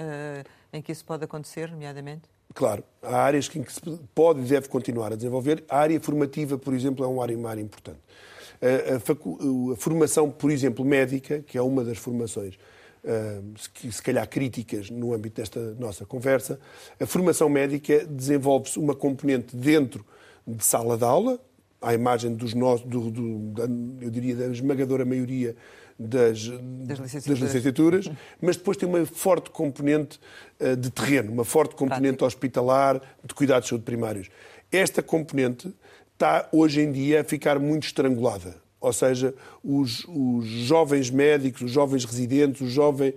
em 0.72 0.82
que 0.82 0.92
isso 0.92 1.04
pode 1.04 1.24
acontecer, 1.24 1.70
nomeadamente? 1.70 2.22
Claro, 2.54 2.84
há 3.02 3.22
áreas 3.22 3.48
em 3.54 3.62
que 3.62 3.72
se 3.72 3.80
pode 4.14 4.40
e 4.40 4.44
deve 4.44 4.68
continuar 4.68 5.12
a 5.12 5.16
desenvolver. 5.16 5.64
A 5.68 5.78
área 5.78 6.00
formativa, 6.00 6.58
por 6.58 6.74
exemplo, 6.74 7.04
é 7.04 7.08
uma 7.08 7.22
área, 7.22 7.36
uma 7.36 7.50
área 7.50 7.62
importante. 7.62 8.00
A, 8.60 8.94
a, 8.94 9.72
a, 9.72 9.76
formação, 9.76 10.30
por 10.30 10.50
exemplo, 10.50 10.84
médica, 10.84 11.40
que 11.40 11.56
é 11.56 11.62
uma 11.62 11.82
das 11.82 11.98
formações 11.98 12.58
se 13.90 14.02
calhar 14.02 14.28
críticas 14.28 14.90
no 14.90 15.12
âmbito 15.12 15.40
desta 15.40 15.74
nossa 15.74 16.06
conversa, 16.06 16.60
a 17.00 17.06
formação 17.06 17.48
médica 17.48 18.06
desenvolve-se 18.06 18.78
uma 18.78 18.94
componente 18.94 19.56
dentro 19.56 20.04
de 20.46 20.64
sala 20.64 20.96
de 20.96 21.04
aula, 21.04 21.40
à 21.80 21.92
imagem 21.94 22.34
dos 22.34 22.54
nossos, 22.54 22.86
do, 22.86 23.10
do, 23.10 23.38
da, 23.50 23.64
eu 24.00 24.10
diria, 24.10 24.36
da 24.36 24.46
esmagadora 24.46 25.04
maioria 25.04 25.56
das, 25.98 26.48
das, 26.48 26.98
licenciaturas. 26.98 27.40
das, 27.40 27.40
licenciaturas. 27.40 28.10
mas 28.40 28.56
depois 28.56 28.76
tem 28.76 28.88
uma 28.88 29.04
forte 29.04 29.50
componente 29.50 30.20
uh, 30.60 30.76
de 30.76 30.90
terreno, 30.90 31.32
uma 31.32 31.44
forte 31.44 31.74
componente 31.74 32.18
Prático. 32.18 32.26
hospitalar, 32.26 33.00
de 33.24 33.34
cuidados 33.34 33.64
de 33.64 33.70
saúde 33.70 33.84
primários. 33.84 34.30
Esta 34.70 35.02
componente 35.02 35.74
está 36.12 36.48
hoje 36.52 36.80
em 36.80 36.92
dia 36.92 37.20
a 37.20 37.24
ficar 37.24 37.58
muito 37.58 37.84
estrangulada. 37.84 38.62
Ou 38.82 38.92
seja, 38.92 39.32
os, 39.62 40.04
os 40.08 40.44
jovens 40.44 41.08
médicos, 41.08 41.62
os 41.62 41.70
jovens 41.70 42.04
residentes, 42.04 42.60
os, 42.60 42.72
jovens, 42.72 43.14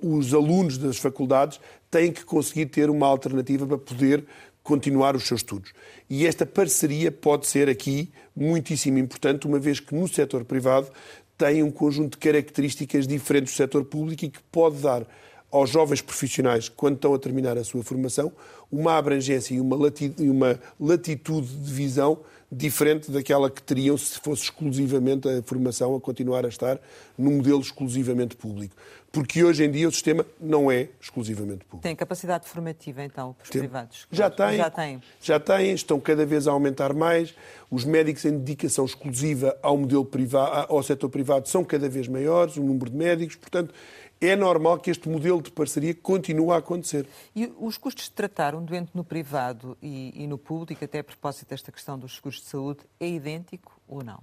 os 0.00 0.32
alunos 0.32 0.78
das 0.78 0.98
faculdades 0.98 1.60
têm 1.90 2.12
que 2.12 2.24
conseguir 2.24 2.66
ter 2.66 2.88
uma 2.88 3.08
alternativa 3.08 3.66
para 3.66 3.76
poder 3.76 4.24
continuar 4.62 5.16
os 5.16 5.26
seus 5.26 5.40
estudos. 5.40 5.72
E 6.08 6.26
esta 6.26 6.46
parceria 6.46 7.10
pode 7.10 7.48
ser 7.48 7.68
aqui 7.68 8.08
muitíssimo 8.36 8.98
importante, 8.98 9.48
uma 9.48 9.58
vez 9.58 9.80
que 9.80 9.94
no 9.94 10.06
setor 10.06 10.44
privado 10.44 10.88
tem 11.36 11.62
um 11.62 11.70
conjunto 11.70 12.12
de 12.12 12.18
características 12.18 13.06
diferentes 13.06 13.52
do 13.52 13.56
setor 13.56 13.84
público 13.84 14.24
e 14.24 14.28
que 14.28 14.40
pode 14.52 14.76
dar 14.76 15.04
aos 15.50 15.70
jovens 15.70 16.00
profissionais, 16.00 16.68
quando 16.68 16.94
estão 16.94 17.12
a 17.12 17.18
terminar 17.18 17.58
a 17.58 17.64
sua 17.64 17.82
formação, 17.82 18.30
uma 18.70 18.96
abrangência 18.96 19.54
e 19.54 19.60
uma 19.60 20.60
latitude 20.78 21.48
de 21.48 21.72
visão 21.72 22.20
diferente 22.50 23.10
daquela 23.10 23.48
que 23.48 23.62
teriam 23.62 23.96
se 23.96 24.18
fosse 24.18 24.44
exclusivamente 24.44 25.28
a 25.28 25.42
formação 25.42 25.94
a 25.94 26.00
continuar 26.00 26.44
a 26.44 26.48
estar 26.48 26.80
num 27.16 27.36
modelo 27.36 27.60
exclusivamente 27.60 28.34
público. 28.34 28.74
Porque 29.12 29.42
hoje 29.42 29.64
em 29.64 29.70
dia 29.70 29.88
o 29.88 29.92
sistema 29.92 30.24
não 30.40 30.70
é 30.70 30.88
exclusivamente 31.00 31.64
público. 31.64 31.82
Tem 31.82 31.96
capacidade 31.96 32.48
formativa, 32.48 33.02
então, 33.02 33.32
para 33.32 33.44
os 33.44 33.50
Tem. 33.50 33.60
privados? 33.60 34.06
Já 34.10 34.30
têm, 34.30 34.56
já 34.56 34.70
têm. 34.70 35.02
Já 35.20 35.40
têm, 35.40 35.72
estão 35.72 35.98
cada 35.98 36.24
vez 36.24 36.46
a 36.46 36.52
aumentar 36.52 36.94
mais. 36.94 37.34
Os 37.70 37.84
médicos 37.84 38.24
em 38.24 38.38
dedicação 38.38 38.84
exclusiva 38.84 39.56
ao 39.62 39.76
modelo 39.76 40.04
privado, 40.04 40.72
ao 40.72 40.82
setor 40.82 41.08
privado 41.08 41.48
são 41.48 41.64
cada 41.64 41.88
vez 41.88 42.06
maiores, 42.06 42.56
o 42.56 42.62
número 42.62 42.90
de 42.90 42.96
médicos. 42.96 43.34
Portanto, 43.34 43.74
é 44.20 44.36
normal 44.36 44.78
que 44.78 44.90
este 44.90 45.08
modelo 45.08 45.40
de 45.40 45.50
parceria 45.50 45.94
continue 45.94 46.50
a 46.50 46.56
acontecer. 46.56 47.06
E 47.34 47.50
os 47.58 47.78
custos 47.78 48.04
de 48.04 48.12
tratar 48.12 48.54
um 48.54 48.62
doente 48.62 48.90
no 48.94 49.02
privado 49.02 49.76
e, 49.80 50.12
e 50.14 50.26
no 50.26 50.36
público, 50.36 50.84
até 50.84 50.98
a 50.98 51.04
propósito 51.04 51.48
desta 51.48 51.72
questão 51.72 51.98
dos 51.98 52.16
seguros 52.16 52.40
de 52.40 52.46
saúde, 52.46 52.80
é 52.98 53.08
idêntico 53.08 53.80
ou 53.88 54.04
não? 54.04 54.20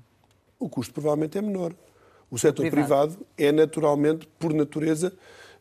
O 0.60 0.70
custo 0.70 0.94
provavelmente 0.94 1.38
é 1.38 1.42
menor. 1.42 1.74
O 2.30 2.38
setor 2.38 2.70
privado. 2.70 3.14
privado 3.14 3.28
é 3.38 3.52
naturalmente, 3.52 4.28
por 4.38 4.54
natureza 4.54 5.14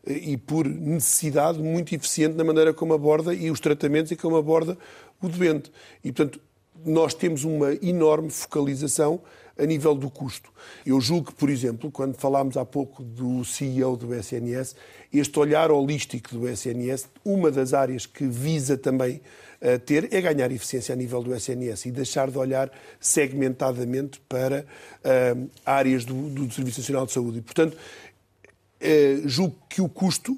eh, 0.05 0.13
e 0.13 0.37
por 0.37 0.67
necessidade, 0.67 1.59
muito 1.59 1.95
eficiente 1.95 2.35
na 2.35 2.43
maneira 2.43 2.73
como 2.73 2.93
aborda 2.93 3.33
e 3.33 3.49
os 3.49 3.59
tratamentos 3.59 4.11
e 4.11 4.15
como 4.15 4.35
aborda 4.35 4.77
o 5.21 5.29
doente. 5.29 5.71
E, 6.03 6.11
portanto, 6.11 6.39
nós 6.85 7.13
temos 7.13 7.43
uma 7.43 7.73
enorme 7.81 8.29
focalização 8.29 9.21
a 9.57 9.65
nível 9.65 9.95
do 9.95 10.09
custo. 10.09 10.51
Eu 10.85 10.99
julgo 11.01 11.31
que, 11.31 11.35
por 11.35 11.49
exemplo, 11.49 11.91
quando 11.91 12.15
falámos 12.15 12.57
há 12.57 12.65
pouco 12.65 13.03
do 13.03 13.43
CEO 13.43 13.97
do 13.97 14.13
SNS, 14.13 14.75
este 15.13 15.39
olhar 15.39 15.71
holístico 15.71 16.37
do 16.37 16.47
SNS, 16.47 17.07
uma 17.23 17.49
das 17.49 17.73
áreas 17.73 18.05
que 18.05 18.25
visa 18.25 18.77
também 18.77 19.21
uh, 19.61 19.79
ter 19.79 20.13
é 20.13 20.21
ganhar 20.21 20.51
eficiência 20.51 20.93
a 20.93 20.95
nível 20.95 21.23
do 21.23 21.33
SNS 21.33 21.85
e 21.85 21.91
deixar 21.91 22.29
de 22.29 22.37
olhar 22.37 22.71
segmentadamente 22.99 24.19
para 24.27 24.65
uh, 25.03 25.49
áreas 25.65 26.05
do, 26.05 26.13
do, 26.29 26.51
Serviço 26.51 26.81
Nacional 26.81 27.05
de 27.05 27.13
Saúde. 27.13 27.39
E, 27.39 27.41
portanto, 27.41 27.75
uh, 27.75 29.27
julgo 29.27 29.55
que 29.69 29.81
o 29.81 29.89
custo 29.89 30.37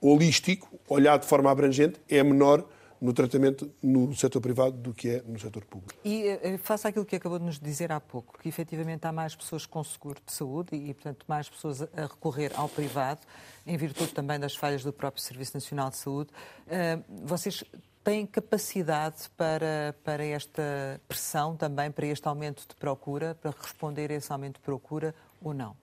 holístico, 0.00 0.68
olhado 0.88 1.22
de 1.22 1.28
forma 1.28 1.50
abrangente, 1.50 2.00
é 2.08 2.22
menor 2.22 2.66
no 3.00 3.12
tratamento 3.12 3.72
no 3.82 4.14
setor 4.14 4.40
privado 4.40 4.76
do 4.76 4.92
que 4.92 5.08
é 5.08 5.22
no 5.22 5.38
setor 5.38 5.64
público. 5.64 5.94
E 6.04 6.26
eh, 6.26 6.58
faça 6.58 6.88
aquilo 6.88 7.04
que 7.04 7.16
acabou 7.16 7.38
de 7.38 7.44
nos 7.44 7.58
dizer 7.58 7.90
há 7.90 8.00
pouco, 8.00 8.38
que 8.38 8.48
efetivamente 8.48 9.06
há 9.06 9.12
mais 9.12 9.34
pessoas 9.34 9.64
com 9.64 9.82
seguro 9.82 10.20
de 10.24 10.32
saúde 10.32 10.76
e, 10.76 10.92
portanto, 10.92 11.24
mais 11.26 11.48
pessoas 11.48 11.82
a 11.82 12.02
recorrer 12.02 12.52
ao 12.54 12.68
privado, 12.68 13.20
em 13.66 13.76
virtude 13.76 14.12
também 14.12 14.38
das 14.38 14.54
falhas 14.54 14.82
do 14.82 14.92
próprio 14.92 15.22
Serviço 15.22 15.52
Nacional 15.54 15.88
de 15.90 15.96
Saúde. 15.96 16.30
Eh, 16.68 16.98
vocês 17.24 17.64
têm 18.04 18.26
capacidade 18.26 19.30
para, 19.36 19.94
para 20.04 20.24
esta 20.24 21.00
pressão 21.08 21.56
também, 21.56 21.90
para 21.90 22.06
este 22.06 22.26
aumento 22.28 22.66
de 22.68 22.74
procura, 22.74 23.34
para 23.34 23.50
responder 23.50 24.10
a 24.10 24.14
esse 24.14 24.30
aumento 24.32 24.56
de 24.56 24.62
procura 24.62 25.14
ou 25.42 25.54
não? 25.54 25.74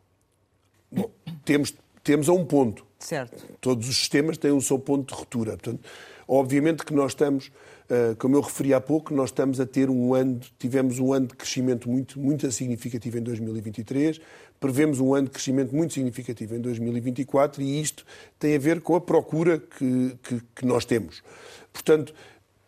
Bom, 0.91 1.11
temos, 1.43 1.73
temos 2.03 2.29
a 2.29 2.33
um 2.33 2.45
ponto. 2.45 2.86
Certo. 2.99 3.43
Todos 3.61 3.87
os 3.87 3.95
sistemas 3.95 4.37
têm 4.37 4.51
o 4.51 4.61
seu 4.61 4.79
ponto 4.79 5.13
de 5.13 5.19
ruptura. 5.19 5.51
Portanto, 5.51 5.81
Obviamente 6.27 6.83
que 6.83 6.93
nós 6.93 7.11
estamos, 7.11 7.49
eh, 7.89 8.13
como 8.19 8.35
eu 8.35 8.41
referi 8.41 8.73
há 8.73 8.81
pouco, 8.81 9.13
nós 9.13 9.29
estamos 9.29 9.61
a 9.61 9.65
ter 9.65 9.89
um 9.89 10.13
ano, 10.13 10.41
tivemos 10.59 10.99
um 10.99 11.13
ano 11.13 11.27
de 11.27 11.35
crescimento 11.35 11.89
muito, 11.89 12.19
muito 12.19 12.51
significativo 12.51 13.17
em 13.17 13.21
2023, 13.21 14.19
prevemos 14.59 14.99
um 14.99 15.15
ano 15.15 15.27
de 15.27 15.31
crescimento 15.31 15.73
muito 15.73 15.93
significativo 15.93 16.55
em 16.55 16.59
2024 16.59 17.61
e 17.61 17.79
isto 17.79 18.05
tem 18.37 18.55
a 18.55 18.59
ver 18.59 18.81
com 18.81 18.95
a 18.95 18.99
procura 18.99 19.57
que, 19.57 20.17
que, 20.21 20.41
que 20.53 20.65
nós 20.65 20.83
temos. 20.83 21.23
Portanto, 21.71 22.13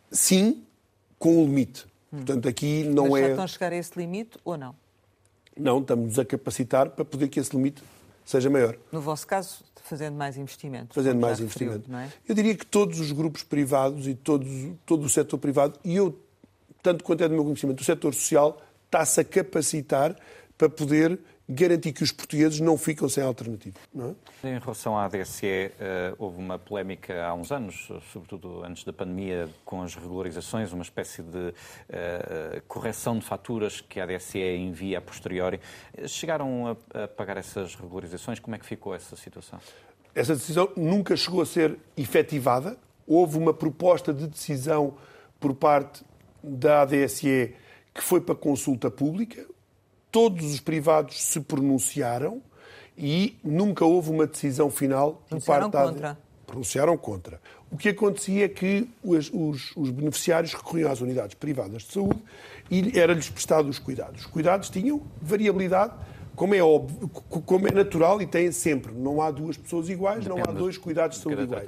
sim, 0.10 0.64
com 1.18 1.44
o 1.44 1.46
limite. 1.46 1.86
Portanto, 2.10 2.48
aqui 2.48 2.84
não 2.86 3.10
Mas 3.10 3.20
já 3.20 3.28
é. 3.28 3.30
estão 3.32 3.44
a 3.44 3.48
chegar 3.48 3.74
a 3.74 3.76
esse 3.76 4.00
limite 4.00 4.38
ou 4.46 4.58
não? 4.58 4.74
Não, 5.58 5.80
estamos 5.82 6.18
a 6.18 6.24
capacitar 6.24 6.92
para 6.92 7.04
poder 7.04 7.28
que 7.28 7.42
esse 7.42 7.54
limite 7.54 7.84
seja 8.24 8.50
maior. 8.50 8.78
No 8.92 9.02
vosso 9.02 9.28
caso, 9.28 9.64
fazendo 9.90 10.16
mais 10.16 10.38
investimento. 10.38 10.94
Fazendo 10.94 11.20
mais 11.20 11.40
investimento. 11.40 11.92
é? 11.96 12.10
Eu 12.28 12.36
diria 12.36 12.56
que 12.56 12.66
todos 12.66 13.00
os 13.00 13.12
grupos 13.12 13.44
privados 13.44 14.08
e 14.08 14.14
todos, 14.14 14.48
todo 14.86 15.04
o 15.04 15.10
setor 15.10 15.40
privado, 15.40 15.80
e 15.84 15.96
eu, 15.96 16.18
tanto 16.84 17.04
quanto 17.04 17.24
é 17.24 17.28
do 17.28 17.34
meu 17.34 17.44
conhecimento, 17.44 17.82
o 17.82 17.84
setor 17.84 18.14
social 18.14 18.62
está-se 18.86 19.20
a 19.20 19.24
capacitar 19.24 20.16
para 20.58 20.70
poder 20.70 21.20
garantir 21.50 21.94
que 21.94 22.04
os 22.04 22.12
portugueses 22.12 22.60
não 22.60 22.78
ficam 22.78 23.10
sem 23.10 23.24
alternativa. 23.24 23.76
Não 23.92 24.16
é? 24.44 24.50
Em 24.50 24.60
relação 24.60 24.96
à 24.96 25.06
ADSE, 25.06 25.48
eh, 25.48 26.14
houve 26.20 26.38
uma 26.38 26.60
polémica 26.60 27.26
há 27.26 27.34
uns 27.34 27.52
anos, 27.52 27.90
sobretudo 28.14 28.64
antes 28.64 28.84
da 28.84 28.94
pandemia, 28.94 29.50
com 29.66 29.82
as 29.82 29.96
regularizações, 29.96 30.72
uma 30.72 30.84
espécie 30.84 31.24
de 31.24 31.38
uh, 31.38 31.54
correção 32.68 33.18
de 33.18 33.26
faturas 33.26 33.82
que 33.82 34.00
a 34.00 34.04
ADSE 34.04 34.40
envia 34.40 35.00
a 35.00 35.02
posteriori. 35.02 35.60
Chegaram 36.06 36.78
a 36.94 37.08
pagar 37.08 37.38
essas 37.38 37.74
regularizações? 37.74 38.40
Como 38.40 38.56
é 38.56 38.60
que 38.60 38.66
ficou 38.66 38.94
essa 38.94 39.16
situação? 39.16 39.60
Essa 40.14 40.36
decisão 40.36 40.70
nunca 40.76 41.16
chegou 41.16 41.42
a 41.42 41.46
ser 41.46 41.78
efetivada. 41.98 42.78
Houve 43.08 43.38
uma 43.38 43.54
proposta 43.54 44.14
de 44.14 44.28
decisão 44.28 44.96
por 45.40 45.56
parte 45.56 46.04
da 46.44 46.84
ADSE 46.84 47.56
que 47.94 48.04
foi 48.04 48.22
para 48.22 48.36
consulta 48.36 48.92
pública 48.92 49.46
todos 50.12 50.54
os 50.54 50.60
privados 50.60 51.22
se 51.22 51.40
pronunciaram 51.40 52.42
e 52.98 53.38
nunca 53.44 53.86
houve 53.86 54.10
uma 54.10 54.28
decisão 54.28 54.70
final 54.70 55.24
por 55.30 55.42
parte 55.42 55.72
da 55.72 55.84
contra. 55.84 56.18
Pronunciaram 56.46 56.98
contra. 56.98 57.40
O 57.72 57.78
que 57.78 57.90
acontecia 57.90 58.46
é 58.46 58.50
que 58.50 58.90
os, 59.04 59.30
os, 59.32 59.72
os 59.76 59.90
beneficiários 59.92 60.54
recorriam 60.54 60.92
às 60.92 61.00
unidades 61.00 61.36
privadas 61.36 61.84
de 61.84 61.94
saúde 61.94 62.20
e 62.70 62.98
era-lhes 63.00 63.30
prestado 63.30 63.70
os 63.70 63.78
cuidados. 63.78 64.22
Os 64.22 64.28
cuidados 64.28 64.70
tinham 64.70 65.02
variabilidade, 65.22 65.94
como 66.36 66.56
é 66.56 66.64
óbvio, 66.64 67.08
como 67.08 67.68
é 67.68 67.72
natural 67.72 68.22
e 68.22 68.26
têm 68.26 68.52
sempre. 68.52 68.92
Não 68.94 69.22
há 69.22 69.30
duas 69.30 69.56
pessoas 69.56 69.88
iguais, 69.90 70.24
Depende 70.24 70.42
não 70.42 70.50
há 70.50 70.58
dois 70.58 70.78
cuidados 70.78 71.18
de 71.18 71.24
saúde 71.24 71.44
iguais. 71.44 71.66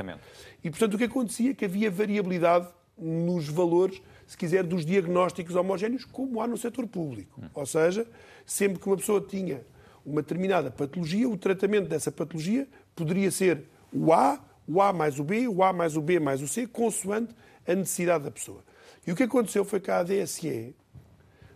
E, 0.64 0.70
portanto, 0.70 0.96
o 0.96 0.98
que 0.98 1.04
acontecia 1.04 1.52
é 1.52 1.54
que 1.54 1.66
havia 1.66 1.92
variabilidade 1.92 2.68
nos 2.98 3.48
valores 3.48 4.02
se 4.32 4.38
quiser, 4.38 4.64
dos 4.64 4.86
diagnósticos 4.86 5.58
homogéneos, 5.58 6.06
como 6.06 6.42
há 6.42 6.48
no 6.48 6.58
setor 6.58 6.88
público. 6.88 7.42
Hum. 7.42 7.50
Ou 7.54 7.66
seja, 7.66 8.08
sempre 8.46 8.80
que 8.80 8.88
uma 8.88 8.96
pessoa 8.96 9.20
tinha 9.20 9.62
uma 10.06 10.22
determinada 10.22 10.72
patologia, 10.72 11.28
o 11.28 11.36
tratamento 11.36 11.90
dessa 11.90 12.14
patologia 12.14 12.66
poderia 12.96 13.30
ser 13.30 13.66
o 13.92 14.14
A, 14.14 14.40
o 14.66 14.82
A 14.82 14.94
mais 14.94 15.20
o 15.20 15.24
B, 15.26 15.50
o 15.50 15.62
A 15.62 15.74
mais 15.74 15.98
o 15.98 16.02
B 16.02 16.18
mais 16.18 16.42
o 16.42 16.48
C, 16.48 16.66
consoante 16.66 17.36
a 17.68 17.76
necessidade 17.76 18.24
da 18.24 18.32
pessoa. 18.32 18.64
E 19.06 19.12
o 19.12 19.18
que 19.18 19.24
aconteceu 19.24 19.66
foi 19.66 19.82
que 19.82 19.92
a 19.92 20.00
ADSE, 20.00 20.74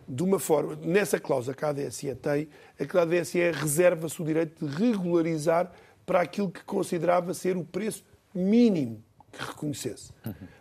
de 0.06 0.22
uma 0.22 0.38
forma, 0.38 0.76
nessa 0.76 1.18
cláusula 1.18 1.56
que 1.56 1.64
a 1.64 1.70
ADSE 1.70 2.14
tem, 2.16 2.46
a 2.78 2.84
que 2.84 2.98
a 2.98 3.02
ADSE 3.02 3.52
reserva-se 3.52 4.20
o 4.20 4.24
direito 4.24 4.66
de 4.66 4.76
regularizar 4.76 5.72
para 6.04 6.20
aquilo 6.20 6.50
que 6.50 6.62
considerava 6.62 7.32
ser 7.32 7.56
o 7.56 7.64
preço 7.64 8.04
mínimo 8.34 9.02
que 9.32 9.42
reconhecesse. 9.42 10.12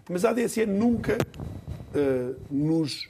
Mas 0.10 0.24
a 0.24 0.30
ADSE 0.30 0.66
nunca 0.66 1.18
uh, 1.96 2.36
nos 2.50 3.10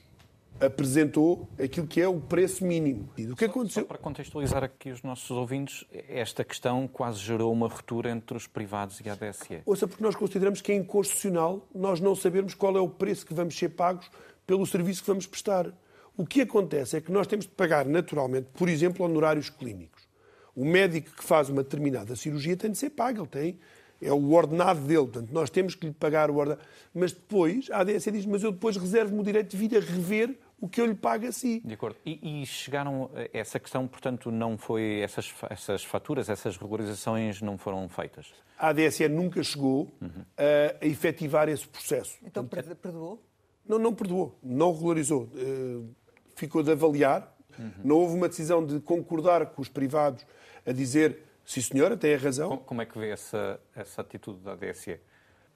apresentou 0.60 1.50
aquilo 1.62 1.86
que 1.86 2.00
é 2.00 2.08
o 2.08 2.19
preço 2.19 2.65
mínimo. 2.65 3.10
E 3.17 3.28
o 3.28 3.36
que 3.36 3.45
aconteceu? 3.45 3.84
Só 3.84 3.88
para 3.88 3.98
contextualizar 3.98 4.63
aqui 4.63 4.89
os 4.89 5.04
nossos 5.04 5.30
ouvintes, 5.32 5.86
esta 6.08 6.43
questão 6.43 6.88
quase 6.88 7.19
gerou 7.19 7.52
uma 7.52 7.67
ruptura 7.67 8.10
entre 8.10 8.38
os 8.38 8.48
privados 8.48 9.02
e 9.02 9.10
a 9.10 9.13
ADSE. 9.13 9.62
Ouça, 9.65 9.88
porque 9.88 10.04
nós 10.04 10.15
consideramos 10.15 10.62
que 10.62 10.71
é 10.71 10.76
inconstitucional 10.76 11.67
nós 11.74 12.00
não 12.00 12.15
sabermos 12.15 12.54
qual 12.54 12.78
é 12.78 12.80
o 12.80 12.88
preço 12.88 13.26
que 13.26 13.34
vamos 13.34 13.58
ser 13.58 13.69
pagos 13.69 14.10
pelo 14.48 14.65
serviço 14.65 15.02
que 15.02 15.08
vamos 15.08 15.28
prestar. 15.28 15.74
O 16.15 16.26
que 16.26 16.41
acontece 16.41 16.95
é 16.95 17.02
que 17.02 17.12
nós 17.12 17.28
temos 17.28 17.45
de 17.45 17.52
pagar 17.52 17.86
naturalmente, 17.86 18.48
por 18.54 18.69
exemplo, 18.69 19.06
honorários 19.06 19.50
clínicos. 19.50 20.08
O 20.56 20.63
médico 20.63 21.12
que 21.17 21.24
faz 21.24 21.50
uma 21.50 21.63
determinada 21.63 22.15
cirurgia 22.15 22.56
tem 22.56 22.71
de 22.71 22.78
ser 22.78 22.91
pago, 22.91 23.21
ele 23.21 23.28
tem 23.28 23.60
é 24.01 24.12
o 24.12 24.31
ordenado 24.31 24.81
dele, 24.81 25.08
portanto, 25.08 25.31
nós 25.31 25.49
temos 25.49 25.75
que 25.75 25.88
lhe 25.88 25.93
pagar 25.93 26.29
o 26.29 26.36
ordenado. 26.36 26.62
Mas 26.93 27.12
depois, 27.12 27.69
a 27.71 27.79
ADSE 27.79 28.12
diz, 28.12 28.25
mas 28.25 28.43
eu 28.43 28.51
depois 28.51 28.77
reservo-me 28.77 29.21
o 29.21 29.23
direito 29.23 29.49
de 29.49 29.58
vir 29.58 29.77
a 29.77 29.79
rever 29.79 30.38
o 30.60 30.67
que 30.67 30.79
eu 30.81 30.86
lhe 30.86 30.95
pago 30.95 31.27
a 31.27 31.31
si. 31.31 31.62
De 31.63 31.73
acordo. 31.73 31.97
E, 32.05 32.41
e 32.41 32.45
chegaram, 32.45 33.10
essa 33.34 33.60
questão, 33.60 33.88
portanto, 33.88 34.31
não 34.31 34.58
foi, 34.58 34.99
essas, 35.01 35.34
essas 35.49 35.84
faturas, 35.84 36.29
essas 36.29 36.58
regularizações 36.58 37.41
não 37.41 37.58
foram 37.58 37.88
feitas? 37.89 38.27
A 38.58 38.69
ADSE 38.69 39.08
nunca 39.10 39.43
chegou 39.43 39.93
uhum. 40.01 40.23
a, 40.38 40.84
a 40.84 40.88
efetivar 40.88 41.49
esse 41.49 41.67
processo. 41.67 42.17
Então 42.23 42.45
portanto, 42.45 42.75
perdoou? 42.77 43.21
Não, 43.67 43.77
não 43.77 43.93
perdoou, 43.93 44.38
não 44.41 44.73
regularizou. 44.73 45.23
Uh, 45.34 45.89
ficou 46.36 46.63
de 46.63 46.71
avaliar, 46.71 47.36
uhum. 47.58 47.71
não 47.84 47.95
houve 47.97 48.15
uma 48.15 48.29
decisão 48.29 48.65
de 48.65 48.79
concordar 48.79 49.47
com 49.47 49.62
os 49.62 49.69
privados 49.69 50.25
a 50.65 50.71
dizer 50.71 51.19
sim 51.45 51.62
senhora, 51.62 51.95
tem 51.95 52.13
a 52.13 52.17
razão. 52.17 52.58
Como 52.58 52.81
é 52.81 52.86
que 52.86 52.97
vê 52.97 53.10
essa, 53.10 53.60
essa 53.75 54.01
atitude 54.01 54.39
da 54.39 54.53
ADSE? 54.53 54.99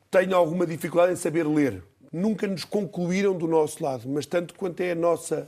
Tenho 0.10 0.36
alguma 0.36 0.66
dificuldade 0.66 1.14
em 1.14 1.16
saber 1.16 1.46
ler 1.46 1.84
nunca 2.12 2.48
nos 2.48 2.66
concluíram 2.66 3.38
do 3.38 3.48
nosso 3.48 3.84
lado, 3.84 4.08
mas 4.08 4.26
tanto 4.26 4.54
quanto 4.56 4.82
é 4.82 4.92
a 4.92 4.96
nossa 4.96 5.48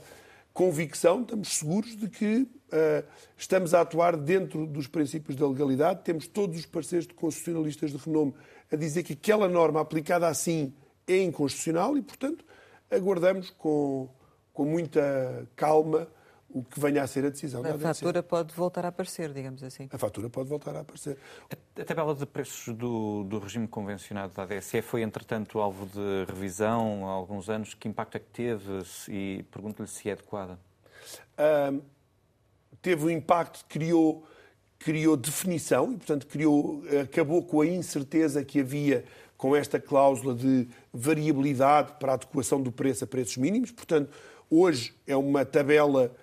convicção, 0.52 1.22
estamos 1.22 1.48
seguros 1.48 1.96
de 1.96 2.08
que 2.08 2.42
uh, 2.42 3.04
estamos 3.36 3.74
a 3.74 3.80
atuar 3.80 4.16
dentro 4.16 4.66
dos 4.66 4.86
princípios 4.86 5.36
da 5.36 5.48
legalidade. 5.48 6.02
Temos 6.04 6.26
todos 6.26 6.58
os 6.58 6.66
parceiros 6.66 7.06
de 7.06 7.14
constitucionalistas 7.14 7.90
de 7.90 7.96
renome 7.96 8.34
a 8.70 8.76
dizer 8.76 9.02
que 9.02 9.14
aquela 9.14 9.48
norma 9.48 9.80
aplicada 9.80 10.28
assim 10.28 10.74
é 11.06 11.22
inconstitucional 11.22 11.96
e, 11.96 12.02
portanto, 12.02 12.44
aguardamos 12.90 13.50
com, 13.50 14.08
com 14.52 14.64
muita 14.64 15.48
calma 15.56 16.06
o 16.52 16.62
que 16.62 16.78
venha 16.78 17.02
a 17.02 17.06
ser 17.06 17.24
a 17.24 17.30
decisão 17.30 17.60
a 17.60 17.68
da 17.68 17.74
A 17.74 17.78
fatura 17.78 18.22
pode 18.22 18.54
voltar 18.54 18.84
a 18.84 18.88
aparecer, 18.88 19.32
digamos 19.32 19.62
assim. 19.62 19.88
A 19.90 19.98
fatura 19.98 20.28
pode 20.28 20.48
voltar 20.48 20.76
a 20.76 20.80
aparecer. 20.80 21.16
A, 21.50 21.80
a 21.80 21.84
tabela 21.84 22.14
de 22.14 22.26
preços 22.26 22.74
do, 22.74 23.24
do, 23.24 23.38
regime 23.38 23.66
convencionado 23.66 24.34
da 24.34 24.42
ADSE 24.42 24.82
foi, 24.82 25.02
entretanto, 25.02 25.58
alvo 25.58 25.86
de 25.86 26.30
revisão 26.30 27.08
há 27.08 27.12
alguns 27.12 27.48
anos. 27.48 27.72
Que 27.74 27.88
impacto 27.88 28.16
é 28.16 28.20
que 28.20 28.26
teve? 28.26 28.82
E 29.08 29.44
pergunto-lhe 29.50 29.88
se 29.88 30.10
é 30.10 30.12
adequada. 30.12 30.58
teve 32.82 33.04
um 33.06 33.10
impacto, 33.10 33.64
criou, 33.66 34.26
criou 34.78 35.16
definição 35.16 35.92
e, 35.92 35.96
portanto, 35.96 36.26
criou, 36.26 36.82
acabou 37.02 37.42
com 37.42 37.62
a 37.62 37.66
incerteza 37.66 38.44
que 38.44 38.60
havia 38.60 39.04
com 39.38 39.56
esta 39.56 39.80
cláusula 39.80 40.34
de 40.34 40.68
variabilidade 40.92 41.94
para 41.98 42.12
a 42.12 42.14
adequação 42.14 42.62
do 42.62 42.70
preço 42.70 43.02
a 43.04 43.06
preços 43.06 43.38
mínimos. 43.38 43.72
Portanto, 43.72 44.10
hoje 44.48 44.94
é 45.06 45.16
uma 45.16 45.44
tabela 45.44 46.14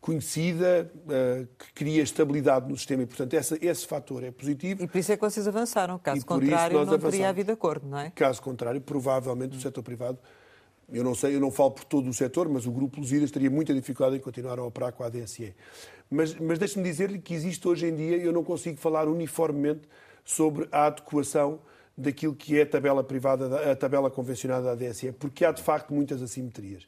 conhecida, 0.00 0.90
uh, 0.94 1.46
que 1.58 1.72
cria 1.74 2.02
estabilidade 2.02 2.68
no 2.68 2.76
sistema 2.76 3.02
e, 3.02 3.06
portanto, 3.06 3.34
essa, 3.34 3.58
esse 3.60 3.86
fator 3.86 4.22
é 4.22 4.30
positivo. 4.30 4.82
E 4.82 4.86
por 4.86 4.98
isso 4.98 5.12
é 5.12 5.16
que 5.16 5.22
vocês 5.22 5.46
avançaram. 5.48 5.98
Caso 5.98 6.24
contrário, 6.24 6.74
não 6.74 6.82
avançamos. 6.82 7.10
teria 7.10 7.28
havido 7.28 7.52
acordo, 7.52 7.88
não 7.88 7.98
é? 7.98 8.10
Caso 8.10 8.40
contrário, 8.40 8.80
provavelmente 8.80 9.54
hum. 9.54 9.58
o 9.58 9.60
setor 9.60 9.82
privado, 9.82 10.18
eu 10.92 11.02
não 11.02 11.14
sei, 11.14 11.34
eu 11.34 11.40
não 11.40 11.50
falo 11.50 11.72
por 11.72 11.84
todo 11.84 12.08
o 12.08 12.14
setor, 12.14 12.48
mas 12.48 12.66
o 12.66 12.70
Grupo 12.70 13.00
Lusíadas 13.00 13.30
teria 13.30 13.50
muita 13.50 13.74
dificuldade 13.74 14.16
em 14.16 14.20
continuar 14.20 14.58
a 14.58 14.64
operar 14.64 14.92
com 14.92 15.02
a 15.02 15.06
ADSE. 15.06 15.54
Mas, 16.08 16.34
mas 16.36 16.58
deixe-me 16.58 16.84
dizer-lhe 16.84 17.18
que 17.18 17.34
existe 17.34 17.66
hoje 17.66 17.86
em 17.86 17.96
dia, 17.96 18.16
eu 18.16 18.32
não 18.32 18.44
consigo 18.44 18.78
falar 18.78 19.08
uniformemente 19.08 19.88
sobre 20.24 20.68
a 20.70 20.86
adequação 20.86 21.58
daquilo 21.96 22.34
que 22.34 22.58
é 22.58 22.62
a 22.62 22.66
tabela 22.66 23.02
privada, 23.02 23.72
a 23.72 23.74
tabela 23.74 24.10
convencionada 24.10 24.64
da 24.64 24.72
ADSE, 24.72 25.12
porque 25.12 25.44
há 25.44 25.50
de 25.50 25.62
facto 25.62 25.92
muitas 25.92 26.22
assimetrias. 26.22 26.86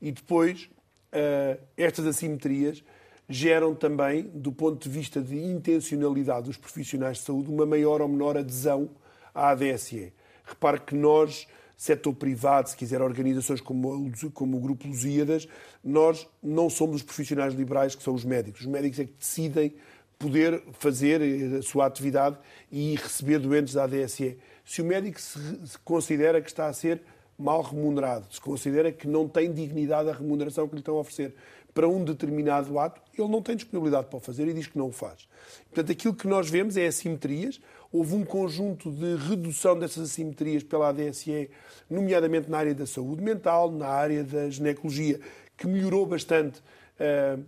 E 0.00 0.12
depois, 0.12 0.70
uh, 1.12 1.60
estas 1.76 2.06
assimetrias 2.06 2.82
geram 3.28 3.74
também, 3.74 4.24
do 4.34 4.50
ponto 4.50 4.82
de 4.82 4.88
vista 4.88 5.20
de 5.20 5.38
intencionalidade 5.38 6.46
dos 6.46 6.56
profissionais 6.56 7.18
de 7.18 7.24
saúde, 7.24 7.48
uma 7.48 7.64
maior 7.64 8.02
ou 8.02 8.08
menor 8.08 8.36
adesão 8.36 8.90
à 9.32 9.50
ADSE. 9.50 10.12
Repare 10.44 10.80
que 10.80 10.96
nós, 10.96 11.46
setor 11.76 12.12
privado, 12.12 12.68
se 12.68 12.76
quiser 12.76 13.00
organizações 13.00 13.60
como, 13.60 14.10
como 14.34 14.56
o 14.56 14.60
Grupo 14.60 14.88
Lusíadas, 14.88 15.46
nós 15.82 16.28
não 16.42 16.68
somos 16.68 16.96
os 16.96 17.02
profissionais 17.02 17.54
liberais 17.54 17.94
que 17.94 18.02
são 18.02 18.14
os 18.14 18.24
médicos. 18.24 18.62
Os 18.62 18.66
médicos 18.66 18.98
é 18.98 19.04
que 19.04 19.14
decidem 19.16 19.74
poder 20.18 20.62
fazer 20.72 21.22
a 21.56 21.62
sua 21.62 21.86
atividade 21.86 22.36
e 22.70 22.96
receber 22.96 23.38
doentes 23.38 23.74
da 23.74 23.84
ADSE. 23.84 24.38
Se 24.64 24.82
o 24.82 24.84
médico 24.84 25.20
se 25.20 25.78
considera 25.84 26.42
que 26.42 26.50
está 26.50 26.66
a 26.66 26.72
ser 26.72 27.00
mal 27.40 27.62
remunerado, 27.62 28.26
se 28.30 28.40
considera 28.40 28.92
que 28.92 29.08
não 29.08 29.28
tem 29.28 29.52
dignidade 29.52 30.08
a 30.08 30.12
remuneração 30.12 30.68
que 30.68 30.74
lhe 30.74 30.80
estão 30.80 30.96
a 30.96 31.00
oferecer 31.00 31.34
para 31.72 31.88
um 31.88 32.04
determinado 32.04 32.78
ato, 32.78 33.00
ele 33.16 33.28
não 33.28 33.40
tem 33.40 33.56
disponibilidade 33.56 34.08
para 34.08 34.16
o 34.16 34.20
fazer 34.20 34.48
e 34.48 34.52
diz 34.52 34.66
que 34.66 34.76
não 34.76 34.88
o 34.88 34.92
faz. 34.92 35.28
Portanto, 35.68 35.92
aquilo 35.92 36.14
que 36.14 36.26
nós 36.26 36.50
vemos 36.50 36.76
é 36.76 36.86
assimetrias. 36.86 37.60
Houve 37.92 38.14
um 38.14 38.24
conjunto 38.24 38.90
de 38.90 39.16
redução 39.16 39.78
dessas 39.78 40.10
assimetrias 40.10 40.62
pela 40.62 40.88
ADSE, 40.88 41.50
nomeadamente 41.88 42.50
na 42.50 42.58
área 42.58 42.74
da 42.74 42.86
saúde 42.86 43.22
mental, 43.22 43.70
na 43.70 43.88
área 43.88 44.22
da 44.22 44.48
ginecologia, 44.50 45.20
que 45.56 45.66
melhorou 45.66 46.06
bastante 46.06 46.60
uh, 46.60 47.44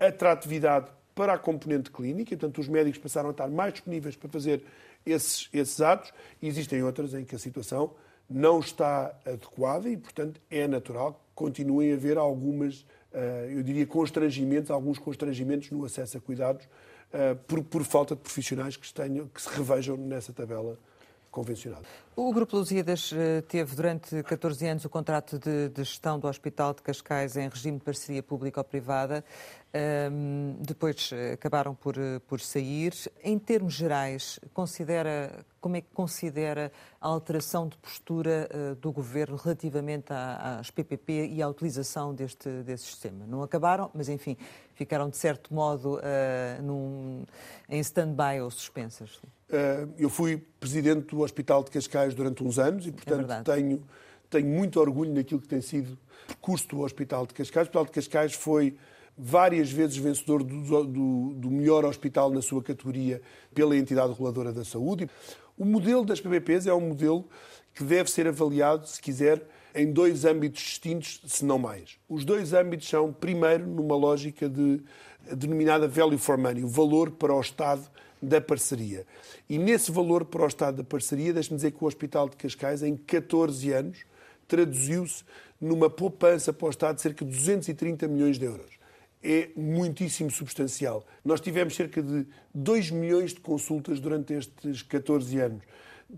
a 0.00 0.06
atratividade 0.06 0.90
para 1.14 1.32
a 1.32 1.38
componente 1.38 1.90
clínica, 1.90 2.36
portanto, 2.36 2.60
os 2.60 2.68
médicos 2.68 3.00
passaram 3.00 3.30
a 3.30 3.32
estar 3.32 3.48
mais 3.48 3.72
disponíveis 3.72 4.16
para 4.16 4.28
fazer 4.28 4.62
esses, 5.04 5.48
esses 5.52 5.80
atos, 5.80 6.12
e 6.42 6.46
existem 6.46 6.82
outras 6.82 7.14
em 7.14 7.24
que 7.24 7.34
a 7.34 7.38
situação 7.38 7.92
não 8.28 8.60
está 8.60 9.14
adequada 9.24 9.88
e, 9.88 9.96
portanto, 9.96 10.40
é 10.50 10.66
natural 10.66 11.14
que 11.14 11.20
continuem 11.34 11.92
a 11.92 11.94
haver 11.94 12.18
algumas, 12.18 12.84
eh, 13.12 13.50
eu 13.52 13.62
diria, 13.62 13.86
constrangimentos, 13.86 14.70
alguns 14.70 14.98
constrangimentos 14.98 15.70
no 15.70 15.84
acesso 15.84 16.18
a 16.18 16.20
cuidados 16.20 16.68
eh, 17.12 17.34
por, 17.46 17.62
por 17.62 17.84
falta 17.84 18.16
de 18.16 18.20
profissionais 18.20 18.76
que, 18.76 18.92
tenham, 18.92 19.28
que 19.28 19.40
se 19.40 19.48
revejam 19.48 19.96
nessa 19.96 20.32
tabela 20.32 20.76
convencionada. 21.30 21.84
O 22.16 22.32
Grupo 22.32 22.56
Lusíadas 22.56 23.12
eh, 23.14 23.42
teve 23.42 23.76
durante 23.76 24.22
14 24.22 24.66
anos 24.66 24.84
o 24.86 24.88
contrato 24.88 25.38
de, 25.38 25.68
de, 25.68 25.84
gestão 25.84 26.18
do 26.18 26.26
Hospital 26.26 26.72
de 26.72 26.80
Cascais 26.80 27.36
em 27.36 27.48
regime 27.48 27.78
de 27.78 27.84
parceria 27.84 28.22
público-privada. 28.22 29.22
Um, 29.76 30.56
depois 30.60 31.10
eh, 31.12 31.32
acabaram 31.32 31.74
por, 31.74 31.98
eh, 31.98 32.18
por 32.26 32.40
sair. 32.40 32.94
Em 33.22 33.38
termos 33.38 33.74
gerais, 33.74 34.40
considera, 34.54 35.44
como 35.60 35.76
é 35.76 35.82
que 35.82 35.88
considera 35.92 36.72
a 37.00 37.08
alteração 37.08 37.68
de 37.68 37.76
postura 37.76 38.48
uh, 38.54 38.74
do 38.76 38.90
Governo 38.90 39.36
relativamente 39.36 40.06
às 40.12 40.70
PPP 40.70 41.26
e 41.26 41.42
à 41.42 41.48
utilização 41.48 42.14
deste, 42.14 42.48
desse 42.62 42.84
sistema? 42.84 43.26
Não 43.26 43.42
acabaram, 43.42 43.90
mas 43.92 44.08
enfim, 44.08 44.36
ficaram 44.74 45.10
de 45.10 45.16
certo 45.16 45.52
modo 45.52 45.96
uh, 45.96 46.62
num, 46.62 47.24
em 47.68 47.80
stand-by 47.80 48.40
ou 48.40 48.50
suspensas. 48.50 49.16
Uh, 49.16 49.92
eu 49.98 50.08
fui 50.08 50.38
presidente 50.58 51.08
do 51.08 51.20
Hospital 51.20 51.62
de 51.64 51.70
Cascais 51.70 52.14
durante 52.14 52.42
uns 52.42 52.58
anos 52.58 52.86
e, 52.86 52.92
portanto, 52.92 53.30
é 53.30 53.42
tenho, 53.42 53.82
tenho 54.30 54.46
muito 54.46 54.80
orgulho 54.80 55.12
naquilo 55.12 55.40
que 55.40 55.48
tem 55.48 55.60
sido 55.60 55.92
o 55.92 56.26
percurso 56.28 56.68
do 56.68 56.80
Hospital 56.80 57.26
de 57.26 57.34
Cascais. 57.34 57.66
O 57.66 57.68
Hospital 57.68 57.84
de 57.84 57.90
Cascais 57.90 58.32
foi 58.32 58.76
várias 59.16 59.70
vezes 59.70 59.96
vencedor 59.96 60.42
do, 60.42 60.84
do, 60.84 61.34
do, 61.34 61.50
melhor 61.50 61.84
hospital 61.84 62.30
na 62.30 62.42
sua 62.42 62.62
categoria 62.62 63.22
pela 63.54 63.76
entidade 63.76 64.12
reguladora 64.12 64.52
da 64.52 64.64
saúde. 64.64 65.08
O 65.56 65.64
modelo 65.64 66.04
das 66.04 66.20
PPPs 66.20 66.66
é 66.66 66.74
um 66.74 66.88
modelo 66.88 67.26
que 67.74 67.82
deve 67.82 68.10
ser 68.10 68.26
avaliado, 68.26 68.86
se 68.86 69.00
quiser, 69.00 69.42
em 69.74 69.90
dois 69.90 70.24
âmbitos 70.24 70.62
distintos, 70.62 71.20
se 71.26 71.44
não 71.44 71.58
mais. 71.58 71.98
Os 72.08 72.24
dois 72.24 72.52
âmbitos 72.52 72.88
são, 72.88 73.12
primeiro, 73.12 73.66
numa 73.66 73.96
lógica 73.96 74.48
de 74.48 74.82
denominada 75.34 75.88
value 75.88 76.18
for 76.18 76.38
money, 76.38 76.62
o 76.62 76.68
valor 76.68 77.10
para 77.10 77.34
o 77.34 77.40
Estado 77.40 77.82
da 78.20 78.40
parceria. 78.40 79.06
E 79.48 79.58
nesse 79.58 79.90
valor 79.90 80.24
para 80.24 80.44
o 80.44 80.46
Estado 80.46 80.78
da 80.78 80.84
parceria, 80.84 81.32
deixe-me 81.32 81.56
dizer 81.56 81.72
que 81.72 81.82
o 81.82 81.86
Hospital 81.86 82.28
de 82.28 82.36
Cascais, 82.36 82.82
em 82.82 82.96
14 82.96 83.72
anos, 83.72 83.98
traduziu-se 84.48 85.24
numa 85.60 85.90
poupança 85.90 86.52
para 86.52 86.66
o 86.66 86.70
Estado 86.70 86.96
de 86.96 87.02
cerca 87.02 87.24
de 87.24 87.30
230 87.30 88.08
milhões 88.08 88.38
de 88.38 88.44
euros 88.44 88.75
é 89.22 89.50
muitíssimo 89.56 90.30
substancial. 90.30 91.04
Nós 91.24 91.40
tivemos 91.40 91.74
cerca 91.74 92.02
de 92.02 92.26
2 92.54 92.90
milhões 92.90 93.32
de 93.32 93.40
consultas 93.40 94.00
durante 94.00 94.32
estes 94.34 94.82
14 94.82 95.38
anos. 95.38 95.64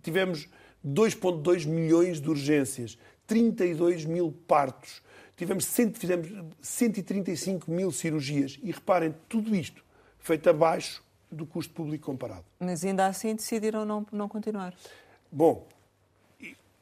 Tivemos 0.03 0.49
2,2 0.87 1.67
milhões 1.67 2.21
de 2.21 2.29
urgências, 2.29 2.99
32 3.27 4.05
mil 4.05 4.33
partos, 4.47 5.03
tivemos, 5.37 5.65
fizemos 5.95 6.29
135 6.61 7.71
mil 7.71 7.91
cirurgias. 7.91 8.59
E 8.63 8.71
reparem, 8.71 9.15
tudo 9.29 9.55
isto 9.55 9.83
feito 10.19 10.49
abaixo 10.51 11.03
do 11.31 11.47
custo 11.47 11.73
público 11.73 12.07
comparado. 12.07 12.45
Mas 12.59 12.85
ainda 12.85 13.07
assim 13.07 13.35
decidiram 13.35 13.85
não, 13.85 14.07
não 14.13 14.29
continuar? 14.29 14.75
Bom, 15.31 15.67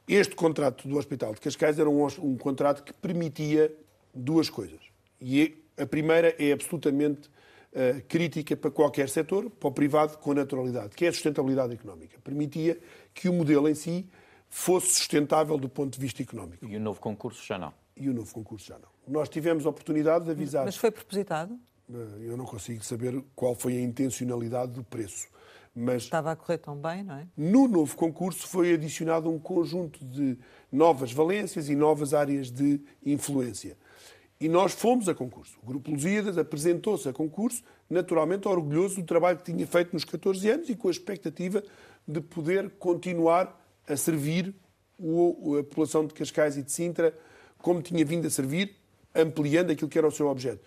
Este 0.09 0.37
contrato 0.37 0.87
do 0.87 0.96
Hospital 0.96 1.35
de 1.35 1.40
Cascais 1.40 1.79
era 1.81 1.90
um, 1.90 2.07
um 2.20 2.37
contrato 2.37 2.85
que 2.85 2.92
permitia 2.92 3.74
duas 4.14 4.48
coisas. 4.48 4.81
E 5.20 5.57
a 5.78 5.86
primeira 5.86 6.34
é 6.38 6.52
absolutamente 6.52 7.28
uh, 7.28 8.02
crítica 8.08 8.56
para 8.56 8.70
qualquer 8.70 9.08
setor, 9.08 9.50
para 9.50 9.68
o 9.68 9.72
privado, 9.72 10.18
com 10.18 10.34
naturalidade, 10.34 10.90
que 10.94 11.04
é 11.04 11.08
a 11.08 11.12
sustentabilidade 11.12 11.74
económica. 11.74 12.18
Permitia 12.22 12.78
que 13.14 13.28
o 13.28 13.32
modelo 13.32 13.68
em 13.68 13.74
si 13.74 14.06
fosse 14.48 14.94
sustentável 14.94 15.58
do 15.58 15.68
ponto 15.68 15.94
de 15.94 16.00
vista 16.00 16.22
económico. 16.22 16.64
E 16.66 16.76
o 16.76 16.80
novo 16.80 17.00
concurso 17.00 17.44
já 17.44 17.58
não? 17.58 17.72
E 17.96 18.08
o 18.08 18.14
novo 18.14 18.32
concurso 18.32 18.66
já 18.66 18.78
não. 18.78 18.88
Nós 19.06 19.28
tivemos 19.28 19.66
a 19.66 19.70
oportunidade 19.70 20.24
de 20.24 20.30
avisar. 20.30 20.64
Mas 20.64 20.76
foi 20.76 20.90
propositado? 20.90 21.58
Eh, 21.92 22.28
eu 22.28 22.36
não 22.36 22.44
consigo 22.44 22.84
saber 22.84 23.22
qual 23.34 23.54
foi 23.54 23.76
a 23.76 23.80
intencionalidade 23.80 24.72
do 24.72 24.82
preço. 24.82 25.28
Mas 25.74 26.04
Estava 26.04 26.32
a 26.32 26.36
correr 26.36 26.56
tão 26.56 26.74
bem, 26.74 27.02
não 27.04 27.16
é? 27.16 27.26
No 27.36 27.68
novo 27.68 27.94
concurso 27.96 28.48
foi 28.48 28.72
adicionado 28.72 29.28
um 29.30 29.38
conjunto 29.38 30.02
de 30.04 30.38
novas 30.72 31.12
valências 31.12 31.68
e 31.68 31.76
novas 31.76 32.14
áreas 32.14 32.50
de 32.50 32.80
influência. 33.04 33.76
E 34.38 34.49
nós 34.49 34.72
fomos 34.72 35.09
a 35.09 35.14
concurso. 35.14 35.59
O 35.62 35.66
Grupo 35.66 35.90
Lusíadas 35.90 36.37
apresentou-se 36.37 37.09
a 37.09 37.12
concurso, 37.12 37.62
naturalmente 37.88 38.46
orgulhoso 38.46 38.96
do 38.96 39.03
trabalho 39.05 39.38
que 39.38 39.51
tinha 39.51 39.66
feito 39.66 39.94
nos 39.94 40.05
14 40.05 40.49
anos 40.51 40.68
e 40.68 40.77
com 40.77 40.88
a 40.88 40.90
expectativa 40.90 41.62
de 42.07 42.20
poder 42.20 42.70
continuar 42.79 43.59
a 43.88 43.96
servir 43.96 44.55
a 44.99 45.62
população 45.62 46.07
de 46.07 46.14
Cascais 46.14 46.57
e 46.57 46.62
de 46.62 46.70
Sintra 46.70 47.14
como 47.59 47.83
tinha 47.83 48.05
vindo 48.05 48.27
a 48.27 48.31
servir, 48.31 48.77
ampliando 49.14 49.70
aquilo 49.70 49.88
que 49.88 49.99
era 49.99 50.07
o 50.07 50.12
seu 50.12 50.29
objeto. 50.29 50.62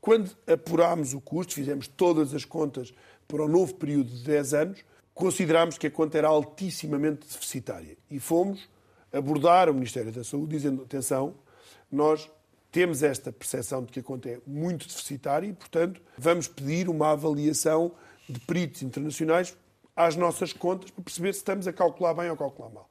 Quando 0.00 0.30
apurámos 0.46 1.14
o 1.14 1.20
custo, 1.20 1.54
fizemos 1.54 1.86
todas 1.86 2.34
as 2.34 2.44
contas 2.44 2.92
para 3.28 3.42
o 3.44 3.48
novo 3.48 3.74
período 3.74 4.10
de 4.10 4.24
10 4.24 4.54
anos, 4.54 4.84
considerámos 5.14 5.78
que 5.78 5.86
a 5.86 5.90
conta 5.90 6.18
era 6.18 6.28
altissimamente 6.28 7.26
deficitária 7.26 7.96
e 8.10 8.18
fomos 8.18 8.68
abordar 9.12 9.70
o 9.70 9.74
Ministério 9.74 10.10
da 10.10 10.24
Saúde 10.24 10.56
dizendo, 10.56 10.82
atenção, 10.82 11.34
nós 11.90 12.28
temos 12.72 13.02
esta 13.02 13.30
percepção 13.30 13.84
de 13.84 13.92
que 13.92 14.00
a 14.00 14.02
conta 14.02 14.30
é 14.30 14.40
muito 14.46 14.88
deficitária 14.88 15.46
e, 15.46 15.52
portanto, 15.52 16.00
vamos 16.16 16.48
pedir 16.48 16.88
uma 16.88 17.10
avaliação 17.10 17.92
de 18.26 18.40
peritos 18.40 18.82
internacionais 18.82 19.54
às 19.94 20.16
nossas 20.16 20.54
contas 20.54 20.90
para 20.90 21.04
perceber 21.04 21.34
se 21.34 21.40
estamos 21.40 21.68
a 21.68 21.72
calcular 21.72 22.14
bem 22.14 22.28
ou 22.28 22.34
a 22.34 22.36
calcular 22.36 22.70
mal. 22.70 22.88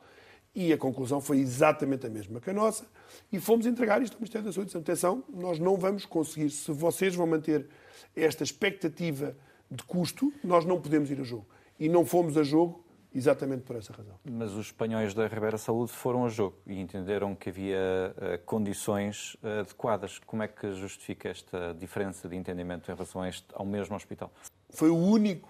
E 0.53 0.71
a 0.71 0.77
conclusão 0.77 1.19
foi 1.19 1.39
exatamente 1.39 2.05
a 2.05 2.09
mesma 2.09 2.39
que 2.39 2.51
a 2.51 2.53
nossa 2.53 2.85
e 3.31 3.39
fomos 3.39 3.65
entregar 3.65 4.01
isto 4.03 4.13
ao 4.13 4.19
Ministério 4.19 4.45
da 4.45 4.53
Saúde. 4.53 4.77
Atenção, 4.77 5.23
nós 5.29 5.57
não 5.57 5.75
vamos 5.75 6.05
conseguir, 6.05 6.51
se 6.51 6.71
vocês 6.71 7.15
vão 7.15 7.25
manter 7.25 7.67
esta 8.15 8.43
expectativa 8.43 9.35
de 9.69 9.81
custo, 9.83 10.31
nós 10.43 10.63
não 10.63 10.79
podemos 10.79 11.09
ir 11.09 11.19
a 11.19 11.23
jogo. 11.23 11.47
E 11.79 11.89
não 11.89 12.05
fomos 12.05 12.37
a 12.37 12.43
jogo 12.43 12.83
exatamente 13.13 13.63
por 13.63 13.75
essa 13.75 13.91
razão. 13.93 14.15
Mas 14.23 14.53
os 14.53 14.67
espanhóis 14.67 15.13
da 15.13 15.27
Ribeira 15.27 15.57
Saúde 15.57 15.91
foram 15.91 16.25
a 16.25 16.29
jogo 16.29 16.57
e 16.65 16.79
entenderam 16.79 17.35
que 17.35 17.49
havia 17.49 17.77
uh, 18.15 18.45
condições 18.45 19.35
uh, 19.35 19.61
adequadas. 19.61 20.19
Como 20.19 20.43
é 20.43 20.47
que 20.47 20.73
justifica 20.73 21.29
esta 21.29 21.75
diferença 21.77 22.29
de 22.29 22.35
entendimento 22.35 22.89
em 22.89 22.93
relação 22.93 23.25
este, 23.25 23.45
ao 23.53 23.65
mesmo 23.65 23.95
hospital? 23.95 24.31
Foi 24.69 24.89
o 24.89 24.97
único 24.97 25.49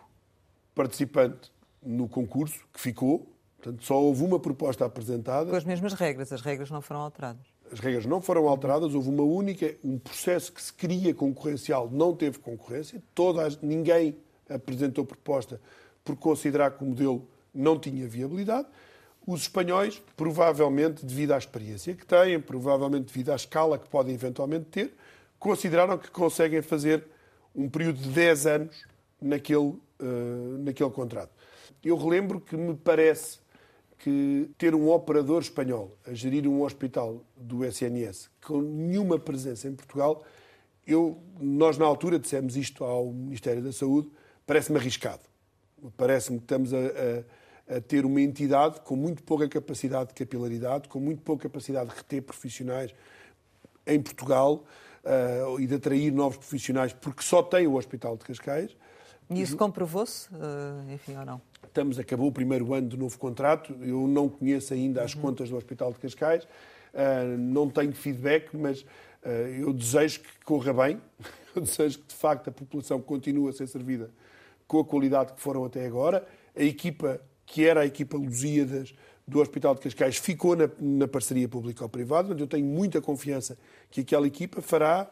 participante 0.73 1.51
no 1.81 2.07
concurso 2.07 2.65
que 2.73 2.79
ficou. 2.79 3.27
Portanto, 3.57 3.83
só 3.83 4.01
houve 4.01 4.23
uma 4.23 4.39
proposta 4.39 4.85
apresentada. 4.85 5.49
Com 5.49 5.55
as 5.55 5.63
mesmas 5.63 5.93
regras, 5.93 6.31
as 6.31 6.41
regras 6.41 6.71
não 6.71 6.81
foram 6.81 7.01
alteradas. 7.01 7.45
As 7.71 7.79
regras 7.79 8.05
não 8.05 8.19
foram 8.19 8.47
alteradas, 8.49 8.93
houve 8.95 9.07
uma 9.07 9.23
única, 9.23 9.75
um 9.83 9.97
processo 9.97 10.51
que 10.51 10.61
se 10.61 10.73
queria 10.73 11.13
concorrencial, 11.13 11.89
não 11.89 12.13
teve 12.13 12.39
concorrência, 12.39 13.01
toda, 13.15 13.47
ninguém 13.61 14.17
apresentou 14.49 15.05
proposta 15.05 15.61
por 16.03 16.17
considerar 16.17 16.71
que 16.71 16.83
o 16.83 16.87
modelo 16.87 17.25
não 17.53 17.79
tinha 17.79 18.07
viabilidade. 18.07 18.67
Os 19.25 19.41
espanhóis, 19.41 20.01
provavelmente 20.17 21.05
devido 21.05 21.31
à 21.31 21.37
experiência 21.37 21.93
que 21.93 22.05
têm, 22.05 22.39
provavelmente 22.39 23.05
devido 23.05 23.31
à 23.31 23.35
escala 23.35 23.77
que 23.77 23.87
podem 23.87 24.13
eventualmente 24.13 24.65
ter, 24.65 24.93
consideraram 25.37 25.97
que 25.97 26.09
conseguem 26.09 26.61
fazer 26.61 27.03
um 27.55 27.69
período 27.69 27.99
de 27.99 28.09
10 28.09 28.45
anos 28.47 28.85
naquele, 29.21 29.59
uh, 29.59 29.79
naquele 30.59 30.89
contrato. 30.89 31.31
Eu 31.83 31.97
relembro 31.97 32.39
que 32.39 32.55
me 32.55 32.75
parece 32.75 33.39
que 33.99 34.49
ter 34.57 34.73
um 34.73 34.89
operador 34.89 35.41
espanhol 35.41 35.95
a 36.07 36.13
gerir 36.13 36.47
um 36.47 36.63
hospital 36.63 37.23
do 37.37 37.63
SNS 37.63 38.29
com 38.43 38.59
nenhuma 38.59 39.19
presença 39.19 39.67
em 39.67 39.75
Portugal, 39.75 40.23
eu, 40.85 41.21
nós 41.39 41.77
na 41.77 41.85
altura 41.85 42.17
dissemos 42.17 42.57
isto 42.57 42.83
ao 42.83 43.11
Ministério 43.11 43.61
da 43.61 43.71
Saúde, 43.71 44.09
parece-me 44.47 44.79
arriscado. 44.79 45.21
Parece-me 45.95 46.39
que 46.39 46.45
estamos 46.45 46.73
a, 46.73 46.77
a 46.77 47.23
a 47.75 47.79
ter 47.79 48.05
uma 48.05 48.19
entidade 48.19 48.81
com 48.81 48.95
muito 48.95 49.23
pouca 49.23 49.47
capacidade 49.47 50.09
de 50.09 50.13
capilaridade, 50.13 50.89
com 50.89 50.99
muito 50.99 51.21
pouca 51.21 51.43
capacidade 51.43 51.89
de 51.89 51.95
reter 51.95 52.21
profissionais 52.21 52.93
em 53.87 54.01
Portugal 54.01 54.65
uh, 55.05 55.59
e 55.59 55.65
de 55.65 55.75
atrair 55.75 56.11
novos 56.11 56.37
profissionais, 56.37 56.91
porque 56.91 57.23
só 57.23 57.41
tem 57.41 57.67
o 57.67 57.75
Hospital 57.75 58.17
de 58.17 58.25
Cascais. 58.25 58.75
E 59.29 59.41
isso 59.41 59.55
comprovou-se, 59.55 60.27
uh, 60.33 60.91
enfim, 60.93 61.15
ou 61.15 61.25
não? 61.25 61.41
Estamos, 61.65 61.97
acabou 61.97 62.27
o 62.27 62.31
primeiro 62.31 62.73
ano 62.73 62.89
do 62.89 62.97
novo 62.97 63.17
contrato, 63.17 63.73
eu 63.81 64.05
não 64.05 64.27
conheço 64.27 64.73
ainda 64.73 65.03
as 65.03 65.15
uhum. 65.15 65.21
contas 65.21 65.49
do 65.49 65.55
Hospital 65.55 65.93
de 65.93 65.99
Cascais, 65.99 66.43
uh, 66.43 67.37
não 67.37 67.69
tenho 67.69 67.93
feedback, 67.93 68.55
mas 68.55 68.85
eu 69.59 69.71
desejo 69.71 70.21
que 70.21 70.29
corra 70.43 70.73
bem, 70.73 70.99
eu 71.55 71.61
desejo 71.61 71.99
que 71.99 72.07
de 72.07 72.15
facto 72.15 72.47
a 72.47 72.51
população 72.51 72.99
continue 72.99 73.49
a 73.49 73.53
ser 73.53 73.67
servida 73.67 74.09
com 74.67 74.79
a 74.79 74.83
qualidade 74.83 75.33
que 75.33 75.39
foram 75.39 75.63
até 75.63 75.85
agora. 75.85 76.27
A 76.55 76.63
equipa 76.63 77.21
que 77.51 77.65
era 77.65 77.81
a 77.81 77.85
equipa 77.85 78.17
Lusíadas 78.17 78.93
do 79.27 79.39
Hospital 79.41 79.75
de 79.75 79.81
Cascais, 79.81 80.17
ficou 80.17 80.55
na, 80.55 80.69
na 80.79 81.07
parceria 81.07 81.47
público-privada. 81.47 82.33
Eu 82.33 82.47
tenho 82.47 82.65
muita 82.65 83.01
confiança 83.01 83.57
que 83.89 84.01
aquela 84.01 84.25
equipa 84.25 84.61
fará 84.61 85.11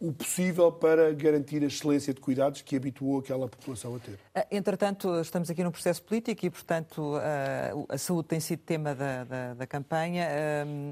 o 0.00 0.12
possível 0.12 0.70
para 0.70 1.12
garantir 1.12 1.62
a 1.62 1.66
excelência 1.66 2.12
de 2.12 2.20
cuidados 2.20 2.62
que 2.62 2.76
habituou 2.76 3.20
aquela 3.20 3.48
população 3.48 3.94
a 3.94 3.98
ter. 3.98 4.18
Ah, 4.34 4.46
entretanto, 4.50 5.20
estamos 5.20 5.50
aqui 5.50 5.62
num 5.62 5.70
processo 5.70 6.02
político 6.02 6.44
e, 6.44 6.50
portanto, 6.50 7.16
ah, 7.16 7.94
a 7.94 7.98
saúde 7.98 8.28
tem 8.28 8.40
sido 8.40 8.60
tema 8.60 8.94
da, 8.94 9.24
da, 9.24 9.54
da, 9.54 9.66
campanha. 9.66 10.26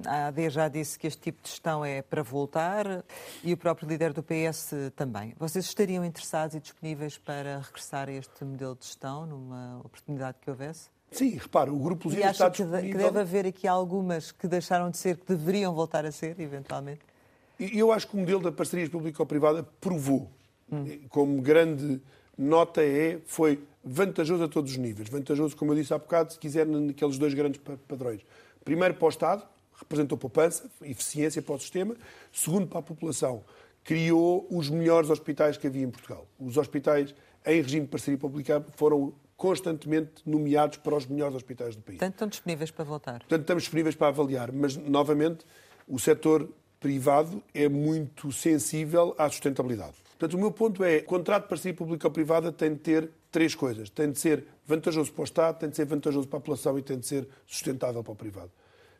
Ah, 0.06 0.24
a 0.24 0.26
AD 0.28 0.50
já 0.50 0.68
disse 0.68 0.98
que 0.98 1.06
este 1.06 1.20
tipo 1.20 1.42
de 1.42 1.50
gestão 1.50 1.84
é 1.84 2.02
para 2.02 2.22
voltar 2.22 3.04
e 3.42 3.52
o 3.52 3.56
próprio 3.56 3.88
líder 3.88 4.12
do 4.12 4.22
PS 4.22 4.72
também. 4.96 5.34
Vocês 5.38 5.64
estariam 5.64 6.04
interessados 6.04 6.56
e 6.56 6.60
disponíveis 6.60 7.18
para 7.18 7.58
regressar 7.58 8.08
a 8.08 8.12
este 8.12 8.44
modelo 8.44 8.76
de 8.76 8.86
gestão 8.86 9.26
numa 9.26 9.80
oportunidade 9.84 10.38
que 10.40 10.48
houvesse? 10.48 10.88
Sim, 11.12 11.36
repara, 11.36 11.70
o 11.70 11.78
Grupo 11.78 12.08
Lusíada 12.08 12.30
está 12.30 12.48
disponível... 12.48 12.90
que 12.90 12.96
deve 12.96 13.20
haver 13.20 13.46
aqui 13.46 13.68
algumas 13.68 14.32
que 14.32 14.48
deixaram 14.48 14.90
de 14.90 14.96
ser, 14.96 15.18
que 15.18 15.26
deveriam 15.26 15.74
voltar 15.74 16.06
a 16.06 16.10
ser, 16.10 16.40
eventualmente? 16.40 17.11
E 17.58 17.78
eu 17.78 17.92
acho 17.92 18.08
que 18.08 18.16
o 18.16 18.18
modelo 18.18 18.42
da 18.42 18.52
parceria 18.52 18.88
público-privada 18.88 19.62
provou, 19.80 20.30
hum. 20.70 20.84
como 21.08 21.40
grande 21.40 22.00
nota 22.36 22.82
é, 22.82 23.20
foi 23.26 23.62
vantajoso 23.84 24.44
a 24.44 24.48
todos 24.48 24.72
os 24.72 24.76
níveis. 24.76 25.08
Vantajoso, 25.08 25.56
como 25.56 25.72
eu 25.72 25.76
disse 25.76 25.92
há 25.92 25.98
bocado, 25.98 26.32
se 26.32 26.38
quiser, 26.38 26.66
naqueles 26.66 27.18
dois 27.18 27.34
grandes 27.34 27.60
padrões. 27.88 28.24
Primeiro, 28.64 28.94
para 28.94 29.06
o 29.06 29.08
Estado, 29.08 29.44
representou 29.74 30.16
poupança, 30.16 30.70
eficiência 30.82 31.42
para 31.42 31.54
o 31.54 31.58
sistema. 31.58 31.96
Segundo, 32.32 32.66
para 32.66 32.78
a 32.78 32.82
população, 32.82 33.44
criou 33.84 34.46
os 34.50 34.70
melhores 34.70 35.10
hospitais 35.10 35.56
que 35.56 35.66
havia 35.66 35.82
em 35.82 35.90
Portugal. 35.90 36.26
Os 36.38 36.56
hospitais 36.56 37.14
em 37.44 37.60
regime 37.60 37.86
de 37.86 37.90
parceria 37.90 38.18
pública 38.18 38.64
foram 38.76 39.12
constantemente 39.36 40.22
nomeados 40.24 40.78
para 40.78 40.94
os 40.94 41.06
melhores 41.06 41.34
hospitais 41.34 41.74
do 41.74 41.82
país. 41.82 41.98
Portanto, 41.98 42.14
estão 42.14 42.28
disponíveis 42.28 42.70
para 42.70 42.84
voltar? 42.84 43.18
Portanto, 43.18 43.40
estamos 43.40 43.64
disponíveis 43.64 43.96
para 43.96 44.06
avaliar, 44.06 44.52
mas, 44.52 44.76
novamente, 44.76 45.44
o 45.88 45.98
setor 45.98 46.48
privado 46.82 47.40
é 47.54 47.68
muito 47.68 48.32
sensível 48.32 49.14
à 49.16 49.30
sustentabilidade. 49.30 49.94
Portanto, 50.18 50.34
o 50.34 50.38
meu 50.38 50.50
ponto 50.50 50.82
é, 50.82 51.00
contrato 51.00 51.44
de 51.44 51.48
parceria 51.48 51.74
público-privada 51.74 52.50
tem 52.50 52.74
de 52.74 52.80
ter 52.80 53.08
três 53.30 53.54
coisas. 53.54 53.88
Tem 53.88 54.10
de 54.10 54.18
ser 54.18 54.44
vantajoso 54.66 55.12
para 55.12 55.22
o 55.22 55.24
Estado, 55.24 55.58
tem 55.60 55.68
de 55.68 55.76
ser 55.76 55.86
vantajoso 55.86 56.26
para 56.26 56.38
a 56.38 56.40
população 56.40 56.78
e 56.78 56.82
tem 56.82 56.98
de 56.98 57.06
ser 57.06 57.26
sustentável 57.46 58.02
para 58.02 58.12
o 58.12 58.16
privado. 58.16 58.50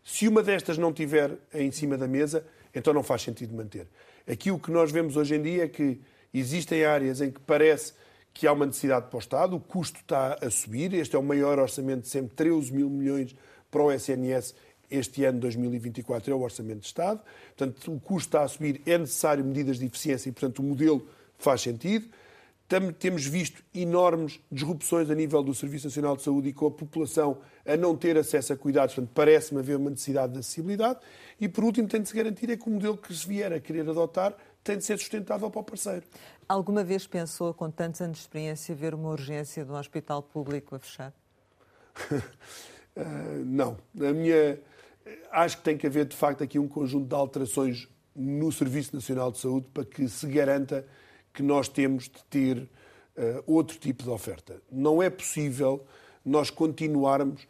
Se 0.05 0.27
uma 0.27 0.43
destas 0.43 0.79
não 0.79 0.93
tiver 0.93 1.37
em 1.53 1.71
cima 1.71 1.99
da 1.99 2.07
mesa, 2.07 2.45
então 2.75 2.95
não 2.95 3.03
faz 3.03 3.23
sentido 3.23 3.55
manter. 3.55 3.87
Aqui 4.27 4.51
o 4.51 4.59
que 4.59 4.71
nós 4.71 4.91
vemos 4.91 5.17
hoje 5.17 5.35
em 5.35 5.43
dia 5.43 5.65
é 5.65 5.69
que 5.69 6.01
existem 6.33 6.85
áreas 6.85 7.21
em 7.21 7.31
que 7.31 7.41
parece 7.41 7.93
que 8.33 8.47
há 8.47 8.53
uma 8.53 8.65
necessidade 8.65 9.09
para 9.09 9.17
o 9.17 9.21
Estado, 9.21 9.57
o 9.57 9.61
custo 9.61 10.01
está 10.01 10.39
a 10.41 10.51
subir, 10.51 10.95
este 10.95 11.15
é 11.15 11.19
o 11.19 11.23
maior 11.23 11.59
orçamento 11.59 12.03
de 12.03 12.09
sempre, 12.09 12.35
13 12.35 12.73
mil 12.73 12.89
milhões 12.89 13.37
para 13.71 13.83
o 13.83 13.93
SNS 13.93 14.55
este 14.93 15.25
ano 15.25 15.41
2024 15.41 16.33
é 16.33 16.35
o 16.35 16.41
Orçamento 16.41 16.81
de 16.81 16.87
Estado, 16.87 17.21
portanto 17.57 17.93
o 17.93 18.01
custo 18.01 18.29
está 18.29 18.43
a 18.43 18.49
subir, 18.49 18.81
é 18.87 18.97
necessário 18.99 19.45
medidas 19.45 19.79
de 19.79 19.87
eficiência 19.87 20.29
e, 20.29 20.33
portanto, 20.33 20.61
o 20.61 20.63
modelo 20.63 21.07
faz 21.39 21.61
sentido. 21.61 22.09
Temos 22.99 23.27
visto 23.27 23.63
enormes 23.75 24.41
disrupções 24.51 25.11
a 25.11 25.15
nível 25.15 25.43
do 25.43 25.55
Serviço 25.55 25.89
Nacional 25.89 26.17
de 26.17 26.23
Saúde 26.23 26.49
e 26.49 26.53
com 26.55 26.69
a 26.69 26.71
população 26.71 27.39
a 27.67 27.77
não 27.77 27.95
ter 27.95 28.17
acesso 28.17 28.55
a 28.55 28.57
cuidados, 28.57 28.95
portanto, 28.95 29.13
parece-me 29.15 29.61
haver 29.61 29.77
uma 29.77 29.91
necessidade 29.91 30.33
de 30.33 30.39
acessibilidade. 30.39 30.99
E, 31.39 31.49
por 31.49 31.65
último, 31.65 31.87
tem 31.87 32.01
de 32.01 32.09
se 32.09 32.15
garantir 32.15 32.49
é 32.49 32.57
que 32.57 32.67
o 32.67 32.71
modelo 32.73 32.97
que 32.97 33.15
se 33.15 33.29
vier 33.29 33.53
a 33.53 33.61
querer 33.61 33.89
adotar 33.89 34.35
tem 34.65 34.79
de 34.79 34.85
ser 34.85 34.99
sustentável 34.99 35.51
para 35.51 35.61
o 35.61 35.65
parceiro. 35.65 36.05
Alguma 36.49 36.83
vez 36.85 37.07
pensou, 37.07 37.53
com 37.53 37.71
tantos 37.71 38.01
anos 38.01 38.19
de 38.19 38.23
experiência, 38.23 38.75
ver 38.75 38.95
uma 38.95 39.11
urgência 39.11 39.65
de 39.65 39.71
um 39.71 39.75
hospital 39.75 40.23
público 40.23 40.75
a 40.75 40.79
fechar? 40.79 41.13
uh, 42.11 42.23
não. 43.45 43.77
A 44.01 44.13
minha, 44.13 44.59
acho 45.31 45.59
que 45.59 45.63
tem 45.63 45.77
que 45.77 45.87
haver, 45.87 46.07
de 46.07 46.17
facto, 46.17 46.43
aqui 46.43 46.59
um 46.59 46.69
conjunto 46.69 47.07
de 47.09 47.15
alterações 47.15 47.89
no 48.15 48.53
Serviço 48.53 48.95
Nacional 48.95 49.33
de 49.33 49.39
Saúde 49.39 49.67
para 49.73 49.85
que 49.85 50.09
se 50.09 50.27
garanta 50.27 50.87
que 51.33 51.43
nós 51.43 51.69
temos 51.69 52.05
de 52.05 52.23
ter 52.29 52.59
uh, 52.59 52.69
outro 53.47 53.79
tipo 53.79 54.03
de 54.03 54.11
oferta. 54.11 54.61
Não 54.71 55.03
é 55.03 55.09
possível 55.09 55.85
nós 56.25 56.51
continuarmos 56.51 57.47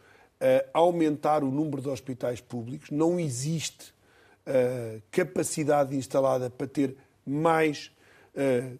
a 0.73 0.77
aumentar 0.77 1.41
o 1.41 1.49
número 1.49 1.81
de 1.81 1.87
hospitais 1.87 2.41
públicos, 2.41 2.91
não 2.91 3.17
existe 3.17 3.93
uh, 4.45 5.01
capacidade 5.09 5.95
instalada 5.95 6.49
para 6.49 6.67
ter 6.67 6.97
mais 7.25 7.91
uh, 8.35 8.77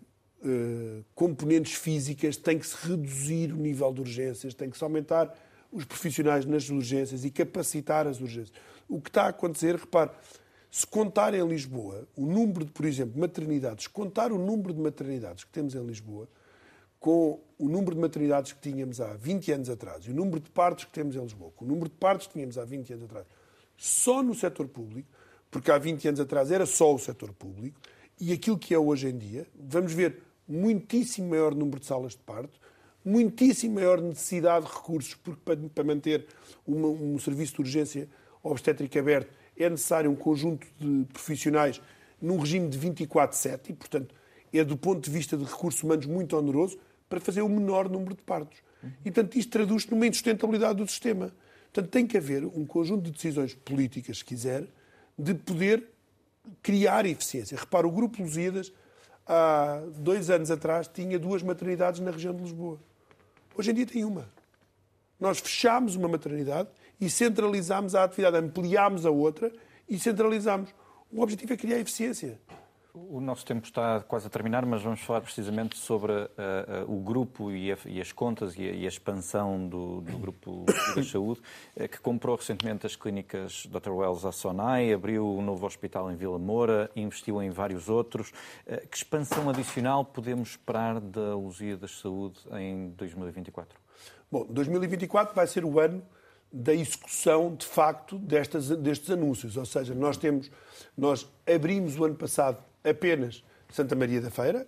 componentes 1.16 1.76
físicas, 1.76 2.36
tem 2.36 2.60
que 2.60 2.68
se 2.68 2.76
reduzir 2.86 3.54
o 3.54 3.56
nível 3.56 3.94
de 3.94 4.02
urgências, 4.02 4.54
tem 4.54 4.70
que 4.70 4.78
se 4.78 4.84
aumentar 4.84 5.34
os 5.74 5.86
profissionais 5.86 6.46
nas 6.46 6.70
urgências 6.70 7.26
e 7.26 7.32
capacitar 7.32 8.08
as 8.08 8.22
urgências. 8.22 8.54
O 8.88 9.02
que 9.02 9.10
está 9.10 9.24
a 9.24 9.30
acontecer, 9.30 9.76
repare, 9.76 10.12
se 10.70 10.86
contar 10.86 11.34
em 11.34 11.46
Lisboa 11.48 12.08
o 12.16 12.26
número 12.26 12.66
de, 12.66 12.72
por 12.72 12.86
exemplo, 12.86 13.20
maternidades, 13.20 13.88
contar 13.88 14.32
o 14.32 14.38
número 14.38 14.74
de 14.74 14.80
maternidades 14.80 15.44
que 15.44 15.52
temos 15.52 15.76
em 15.76 15.86
Lisboa 15.86 16.28
com 17.00 17.42
o 17.60 17.68
número 17.68 17.96
de 17.96 18.02
maternidades 18.02 18.54
que 18.54 18.62
tínhamos 18.62 19.02
há 19.02 19.14
20 19.14 19.52
anos 19.52 19.70
atrás 19.70 20.06
e 20.06 20.12
o 20.12 20.14
número 20.14 20.40
de 20.40 20.50
partos 20.50 20.86
que 20.86 20.92
temos 20.92 21.18
em 21.18 21.22
Lisboa, 21.22 21.52
com 21.56 21.66
o 21.66 21.68
número 21.68 21.90
de 21.90 21.96
partos 21.96 22.28
que 22.28 22.34
tínhamos 22.34 22.58
há 22.58 22.64
20 22.64 22.94
anos 22.94 23.06
atrás, 23.06 23.26
só 23.78 24.24
no 24.24 24.34
setor 24.34 24.70
público, 24.70 25.10
porque 25.52 25.70
há 25.70 25.78
20 25.78 26.08
anos 26.08 26.20
atrás 26.22 26.50
era 26.50 26.66
só 26.66 26.96
o 26.96 26.98
setor 26.98 27.34
público, 27.34 27.78
e 28.20 28.32
aquilo 28.32 28.58
que 28.58 28.74
é 28.74 28.80
hoje 28.80 29.10
em 29.10 29.18
dia, 29.18 29.46
vamos 29.54 29.92
ver 29.92 30.24
muitíssimo 30.48 31.30
maior 31.30 31.54
número 31.54 31.80
de 31.80 31.86
salas 31.86 32.14
de 32.14 32.20
parto, 32.20 32.58
muitíssimo 33.06 33.76
maior 33.76 34.02
necessidade 34.02 34.66
de 34.66 34.72
recursos, 34.72 35.16
porque 35.16 35.42
para, 35.74 35.84
manter 35.84 36.26
uma, 36.66 36.88
um 36.88 37.20
serviço 37.20 37.56
de 37.56 37.62
urgência 37.62 38.10
obstétrica 38.42 39.00
aberto 39.00 39.32
é 39.58 39.70
necessário 39.70 40.10
um 40.10 40.16
conjunto 40.16 40.66
de 40.80 41.06
profissionais 41.12 41.82
num 42.22 42.40
regime 42.40 42.70
de 42.70 42.80
24-7 42.80 43.70
e, 43.70 43.74
portanto, 43.74 44.16
é 44.52 44.64
do 44.64 44.78
ponto 44.78 45.04
de 45.04 45.12
vista 45.12 45.36
de 45.36 45.44
recursos 45.44 45.82
humanos 45.84 46.06
muito 46.06 46.38
oneroso 46.38 46.78
para 47.10 47.20
fazer 47.20 47.42
o 47.42 47.50
menor 47.50 47.90
número 47.90 48.16
de 48.16 48.22
partos. 48.22 48.60
E, 49.06 49.12
portanto, 49.12 49.38
isto 49.38 49.52
traduz-se 49.52 49.92
numa 49.92 50.08
insustentabilidade 50.08 50.78
do 50.80 50.88
sistema. 50.88 51.34
Portanto, 51.72 51.92
tem 51.92 52.06
que 52.06 52.18
haver 52.18 52.46
um 52.46 52.66
conjunto 52.66 53.04
de 53.04 53.12
decisões 53.12 53.54
políticas, 53.54 54.20
se 54.20 54.26
quiser, 54.26 54.68
de 55.18 55.34
poder 55.34 55.84
criar 56.62 57.06
eficiência. 57.06 57.58
Repara, 57.58 57.88
o 57.88 57.92
Grupo 57.92 58.22
Lusíadas, 58.22 58.72
há 59.26 59.82
dois 59.98 60.30
anos 60.30 60.52
atrás, 60.52 60.88
tinha 60.88 61.18
duas 61.18 61.42
maternidades 61.42 62.00
na 62.00 62.12
região 62.12 62.36
de 62.36 62.44
Lisboa. 62.44 62.80
Hoje 63.56 63.72
em 63.72 63.74
dia 63.74 63.86
tem 63.86 64.04
uma. 64.04 64.30
Nós 65.20 65.40
fechámos 65.40 65.96
uma 65.96 66.08
maternidade 66.08 66.70
e 67.00 67.10
centralizámos 67.10 67.96
a 67.96 68.04
atividade, 68.04 68.38
ampliámos 68.38 69.06
a 69.06 69.12
outra 69.12 69.52
e 69.88 69.98
centralizámos. 70.00 70.74
O 71.12 71.22
objetivo 71.22 71.54
é 71.54 71.58
criar 71.58 71.80
eficiência. 71.80 72.40
O 72.96 73.20
nosso 73.20 73.44
tempo 73.44 73.66
está 73.66 74.02
quase 74.02 74.28
a 74.28 74.30
terminar, 74.30 74.64
mas 74.68 74.84
vamos 74.84 75.02
falar 75.02 75.22
precisamente 75.22 75.76
sobre 75.76 76.12
uh, 76.12 76.86
uh, 76.86 76.96
o 76.96 77.00
grupo 77.00 77.52
e, 77.52 77.72
a, 77.72 77.78
e, 77.88 78.00
as 78.00 78.12
contas 78.12 78.56
e 78.56 78.62
a, 78.62 78.72
e 78.72 78.86
a 78.86 78.88
expansão 78.88 79.68
do, 79.68 80.02
do 80.02 80.16
grupo 80.20 80.64
da 80.96 81.02
saúde, 81.04 81.42
uh, 81.76 81.88
que 81.90 82.00
comprou 82.00 82.36
recentemente 82.36 82.86
as 82.86 82.96
clínicas 82.96 83.66
Dr. 83.66 83.90
Wells 83.90 84.28
à 84.28 84.32
Sonai, 84.32 84.94
abriu 84.94 85.26
um 85.26 85.42
novo 85.42 85.66
hospital 85.66 86.12
em 86.12 86.16
Vila 86.16 86.38
Moura, 86.38 86.92
investiu 86.96 87.42
em 87.42 87.50
vários 87.50 87.90
outros. 87.90 88.32
que 88.92 88.96
expansão 88.96 89.50
adicional 89.50 90.06
podemos 90.06 90.50
esperar 90.50 91.02
da 91.02 91.36
Luzia 91.36 91.76
da 91.76 91.88
Saúde 91.88 92.42
em 92.52 92.90
2024? 92.90 93.76
Bom, 94.32 94.46
2024 94.48 95.34
vai 95.34 95.48
ser 95.48 95.66
o 95.66 95.80
ano 95.80 96.04
da 96.52 96.76
execução, 96.76 97.56
de 97.56 97.66
facto, 97.66 98.20
destas, 98.20 98.70
destes 98.70 99.10
anúncios. 99.10 99.58
Ou 99.58 99.66
seja, 99.66 99.96
nós 99.96 100.16
temos, 100.16 100.52
nós 100.96 101.28
abrimos 101.48 101.98
o 101.98 102.06
ano 102.06 102.14
passado 102.14 102.64
apenas 102.84 103.44
Santa 103.70 103.96
Maria 103.96 104.22
da 104.22 104.30
Feira, 104.30 104.68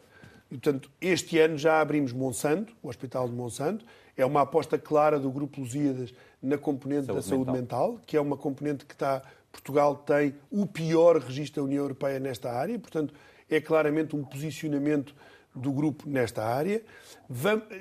e, 0.50 0.58
portanto, 0.58 0.90
este 1.02 1.40
ano 1.40 1.58
já 1.58 1.82
abrimos 1.82 2.14
Monsanto, 2.14 2.76
o 2.82 2.90
Hospital 2.90 3.28
de 3.28 3.34
Monsanto. 3.34 3.86
É 4.16 4.26
uma 4.26 4.42
aposta 4.42 4.78
clara 4.78 5.20
do 5.20 5.30
Grupo 5.32 5.60
Lusíadas 5.60 6.14
na 6.42 6.58
componente 6.58 7.08
saúde 7.08 7.22
da 7.22 7.28
saúde 7.28 7.52
mental. 7.52 7.92
mental, 7.92 8.06
que 8.06 8.16
é 8.16 8.22
uma 8.22 8.38
componente 8.38 8.86
que 8.86 8.94
está. 8.94 9.22
Portugal 9.52 9.96
tem 9.96 10.36
o 10.52 10.66
pior 10.66 11.18
registro 11.18 11.62
da 11.62 11.66
União 11.66 11.84
Europeia 11.84 12.20
nesta 12.20 12.52
área, 12.52 12.78
portanto, 12.78 13.14
é 13.50 13.62
claramente 13.62 14.16
um 14.16 14.24
posicionamento 14.24 15.16
do 15.56 15.72
grupo 15.72 16.08
nesta 16.10 16.44
área. 16.44 16.84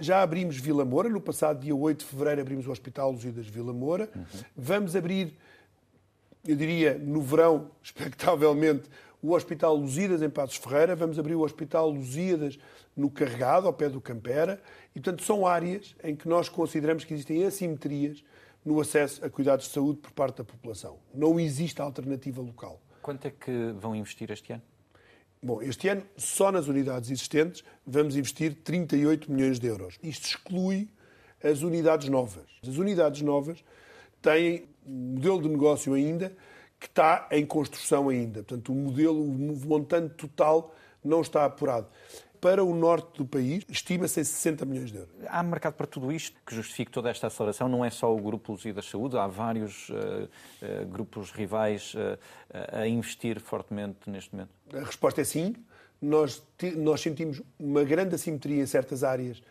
já 0.00 0.22
abrimos 0.22 0.56
Vila 0.56 0.84
Moura, 0.84 1.08
no 1.08 1.20
passado 1.20 1.60
dia 1.60 1.74
8 1.74 1.98
de 1.98 2.04
fevereiro 2.04 2.40
abrimos 2.40 2.66
o 2.66 2.70
Hospital 2.70 3.10
Lusíadas 3.10 3.46
Vila 3.46 3.72
Moura. 3.72 4.08
Uhum. 4.14 4.24
Vamos 4.56 4.94
abrir, 4.94 5.36
eu 6.46 6.54
diria, 6.54 6.96
no 6.96 7.20
verão, 7.20 7.70
expectavelmente, 7.82 8.88
o 9.24 9.32
Hospital 9.32 9.74
Lusíadas 9.74 10.20
em 10.20 10.28
Passos 10.28 10.56
Ferreira, 10.56 10.94
vamos 10.94 11.18
abrir 11.18 11.34
o 11.34 11.40
Hospital 11.40 11.88
Lusíadas 11.88 12.58
no 12.94 13.10
Carregado, 13.10 13.66
ao 13.66 13.72
pé 13.72 13.88
do 13.88 13.98
Campera, 13.98 14.60
e 14.94 15.00
portanto 15.00 15.24
são 15.24 15.46
áreas 15.46 15.96
em 16.04 16.14
que 16.14 16.28
nós 16.28 16.50
consideramos 16.50 17.04
que 17.04 17.14
existem 17.14 17.42
assimetrias 17.42 18.22
no 18.62 18.78
acesso 18.78 19.24
a 19.24 19.30
cuidados 19.30 19.64
de 19.64 19.72
saúde 19.72 20.00
por 20.00 20.10
parte 20.10 20.36
da 20.36 20.44
população. 20.44 20.98
Não 21.14 21.40
existe 21.40 21.80
alternativa 21.80 22.42
local. 22.42 22.78
Quanto 23.00 23.26
é 23.26 23.30
que 23.30 23.72
vão 23.80 23.96
investir 23.96 24.30
este 24.30 24.52
ano? 24.52 24.62
Bom, 25.42 25.62
este 25.62 25.88
ano, 25.88 26.02
só 26.18 26.52
nas 26.52 26.68
unidades 26.68 27.10
existentes, 27.10 27.64
vamos 27.86 28.16
investir 28.16 28.54
38 28.62 29.32
milhões 29.32 29.58
de 29.58 29.66
euros. 29.66 29.98
Isto 30.02 30.26
exclui 30.26 30.90
as 31.42 31.62
unidades 31.62 32.10
novas. 32.10 32.44
As 32.62 32.76
unidades 32.76 33.22
novas 33.22 33.64
têm 34.20 34.66
um 34.86 35.14
modelo 35.14 35.40
de 35.40 35.48
negócio 35.48 35.94
ainda 35.94 36.30
que 36.84 36.88
está 36.88 37.26
em 37.30 37.46
construção 37.46 38.10
ainda. 38.10 38.42
Portanto, 38.42 38.70
o 38.70 38.74
modelo, 38.74 39.22
o 39.22 39.66
montante 39.66 40.14
total 40.16 40.74
não 41.02 41.22
está 41.22 41.46
apurado. 41.46 41.86
Para 42.38 42.62
o 42.62 42.74
norte 42.74 43.16
do 43.16 43.24
país, 43.24 43.64
estima-se 43.70 44.20
em 44.20 44.24
60 44.24 44.66
milhões 44.66 44.90
de 44.92 44.98
euros. 44.98 45.14
Há 45.28 45.42
mercado 45.42 45.72
para 45.72 45.86
tudo 45.86 46.12
isto 46.12 46.38
que 46.46 46.54
justifique 46.54 46.90
toda 46.90 47.08
esta 47.08 47.28
aceleração? 47.28 47.70
Não 47.70 47.82
é 47.82 47.88
só 47.88 48.14
o 48.14 48.20
Grupo 48.20 48.52
Luzia 48.52 48.74
da 48.74 48.82
Saúde, 48.82 49.16
há 49.16 49.26
vários 49.26 49.88
uh, 49.88 49.94
uh, 49.94 50.86
grupos 50.86 51.30
rivais 51.30 51.94
uh, 51.94 52.18
a 52.70 52.86
investir 52.86 53.40
fortemente 53.40 54.10
neste 54.10 54.34
momento? 54.34 54.50
A 54.74 54.80
resposta 54.80 55.22
é 55.22 55.24
sim. 55.24 55.56
Nós, 56.02 56.42
nós 56.76 57.00
sentimos 57.00 57.40
uma 57.58 57.82
grande 57.82 58.14
assimetria 58.14 58.62
em 58.62 58.66
certas 58.66 59.02
áreas 59.02 59.42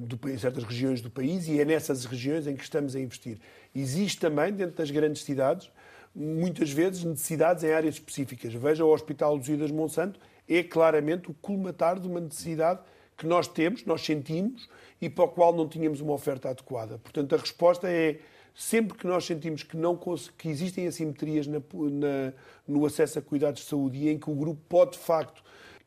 do, 0.00 0.30
em 0.30 0.38
certas 0.38 0.64
regiões 0.64 1.00
do 1.00 1.10
país 1.10 1.46
e 1.46 1.60
é 1.60 1.64
nessas 1.64 2.04
regiões 2.06 2.46
em 2.46 2.56
que 2.56 2.62
estamos 2.62 2.96
a 2.96 3.00
investir. 3.00 3.38
Existe 3.74 4.18
também, 4.18 4.52
dentro 4.52 4.76
das 4.76 4.90
grandes 4.90 5.22
cidades, 5.22 5.70
muitas 6.18 6.70
vezes 6.70 7.04
necessidades 7.04 7.62
em 7.62 7.72
áreas 7.72 7.94
específicas. 7.94 8.52
Veja 8.52 8.84
o 8.84 8.92
Hospital 8.92 9.36
Luzidas 9.36 9.70
Monsanto, 9.70 10.18
é 10.48 10.62
claramente 10.64 11.30
o 11.30 11.34
colmatar 11.34 12.00
de 12.00 12.08
uma 12.08 12.18
necessidade 12.18 12.80
que 13.16 13.26
nós 13.26 13.46
temos, 13.46 13.84
nós 13.84 14.04
sentimos 14.04 14.68
e 15.00 15.08
para 15.08 15.24
o 15.24 15.28
qual 15.28 15.54
não 15.54 15.68
tínhamos 15.68 16.00
uma 16.00 16.12
oferta 16.12 16.50
adequada. 16.50 16.98
Portanto, 16.98 17.34
a 17.34 17.38
resposta 17.38 17.88
é 17.88 18.18
sempre 18.52 18.98
que 18.98 19.06
nós 19.06 19.24
sentimos 19.24 19.62
que, 19.62 19.76
não, 19.76 19.96
que 20.36 20.48
existem 20.48 20.88
assimetrias 20.88 21.46
na, 21.46 21.58
na, 21.58 22.32
no 22.66 22.84
acesso 22.84 23.20
a 23.20 23.22
cuidados 23.22 23.62
de 23.62 23.68
saúde 23.68 23.98
e 23.98 24.08
em 24.08 24.18
que 24.18 24.28
o 24.28 24.34
grupo 24.34 24.60
pode, 24.68 24.92
de 24.92 24.98
facto, 24.98 25.42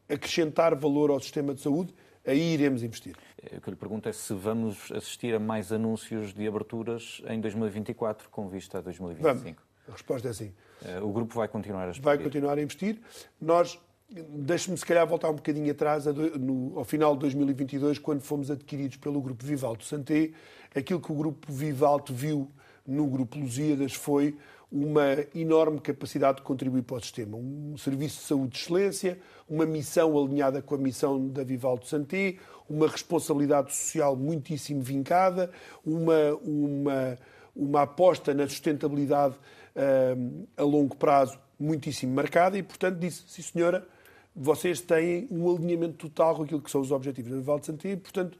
acrescentar 0.07 0.75
valor 0.75 1.09
ao 1.09 1.19
sistema 1.19 1.53
de 1.53 1.61
saúde, 1.61 1.93
aí 2.25 2.53
iremos 2.53 2.83
investir. 2.83 3.17
O 3.43 3.59
que 3.59 3.69
eu 3.69 3.71
lhe 3.71 3.77
pergunto 3.77 4.07
é 4.07 4.13
se 4.13 4.33
vamos 4.33 4.91
assistir 4.93 5.33
a 5.33 5.39
mais 5.39 5.73
anúncios 5.73 6.33
de 6.33 6.47
aberturas 6.47 7.21
em 7.27 7.41
2024, 7.41 8.29
com 8.29 8.47
vista 8.47 8.77
a 8.77 8.81
2025. 8.81 9.43
Vamos. 9.43 9.70
A 9.91 9.93
resposta 9.93 10.29
é 10.29 10.33
sim. 10.33 10.53
Eh, 10.83 10.99
o 10.99 11.11
grupo 11.11 11.35
vai 11.35 11.47
continuar 11.47 11.81
a 11.81 11.83
investir? 11.85 12.03
Vai 12.03 12.17
continuar 12.17 12.57
a 12.57 12.61
investir. 12.61 12.99
Nós, 13.39 13.79
deixe-me 14.09 14.77
se 14.77 14.85
calhar 14.85 15.05
voltar 15.05 15.29
um 15.29 15.35
bocadinho 15.35 15.69
atrás, 15.69 16.05
no, 16.05 16.79
ao 16.79 16.85
final 16.85 17.13
de 17.13 17.19
2022, 17.21 17.99
quando 17.99 18.21
fomos 18.21 18.49
adquiridos 18.49 18.97
pelo 18.97 19.21
grupo 19.21 19.45
Vivalto 19.45 19.83
Santé, 19.83 20.31
aquilo 20.73 20.99
que 20.99 21.11
o 21.11 21.15
grupo 21.15 21.51
Vivalto 21.51 22.13
viu 22.13 22.49
no 22.87 23.05
grupo 23.07 23.37
Lusíadas 23.37 23.93
foi 23.93 24.35
uma 24.71 25.17
enorme 25.35 25.81
capacidade 25.81 26.37
de 26.37 26.43
contribuir 26.43 26.83
para 26.83 26.95
o 26.95 27.01
sistema. 27.01 27.35
Um 27.35 27.75
serviço 27.77 28.21
de 28.21 28.27
saúde 28.27 28.53
de 28.53 28.59
excelência, 28.59 29.19
uma 29.49 29.65
missão 29.65 30.17
alinhada 30.17 30.61
com 30.61 30.75
a 30.75 30.77
missão 30.77 31.27
da 31.27 31.43
Vivaldo 31.43 31.85
Santé, 31.85 32.37
uma 32.69 32.87
responsabilidade 32.87 33.75
social 33.75 34.15
muitíssimo 34.15 34.81
vincada, 34.81 35.51
uma, 35.85 36.33
uma, 36.41 37.17
uma 37.53 37.81
aposta 37.81 38.33
na 38.33 38.47
sustentabilidade 38.47 39.35
a 40.57 40.63
longo 40.63 40.95
prazo 40.95 41.39
muitíssimo 41.59 42.13
marcada 42.13 42.57
e, 42.57 42.63
portanto, 42.63 42.97
disse, 42.97 43.23
sim 43.27 43.41
senhora, 43.41 43.87
vocês 44.35 44.81
têm 44.81 45.27
um 45.29 45.49
alinhamento 45.49 46.09
total 46.09 46.35
com 46.35 46.43
aquilo 46.43 46.61
que 46.61 46.71
são 46.71 46.81
os 46.81 46.91
objetivos 46.91 47.31
da 47.31 47.41
Val 47.41 47.59
de 47.59 47.67
Santia 47.67 47.91
e, 47.91 47.97
portanto, 47.97 48.37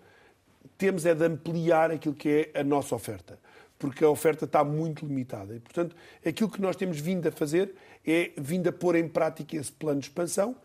temos 0.77 1.05
é 1.05 1.13
de 1.13 1.25
ampliar 1.25 1.91
aquilo 1.91 2.15
que 2.15 2.49
é 2.53 2.59
a 2.59 2.63
nossa 2.63 2.95
oferta, 2.95 3.39
porque 3.77 4.03
a 4.03 4.09
oferta 4.09 4.45
está 4.45 4.63
muito 4.63 5.05
limitada. 5.05 5.55
E, 5.55 5.59
portanto, 5.59 5.95
aquilo 6.25 6.49
que 6.49 6.61
nós 6.61 6.75
temos 6.75 6.99
vindo 6.99 7.27
a 7.27 7.31
fazer 7.31 7.75
é 8.05 8.31
vindo 8.37 8.67
a 8.67 8.71
pôr 8.71 8.95
em 8.95 9.07
prática 9.07 9.55
esse 9.55 9.71
plano 9.71 9.99
de 9.99 10.07
expansão, 10.07 10.55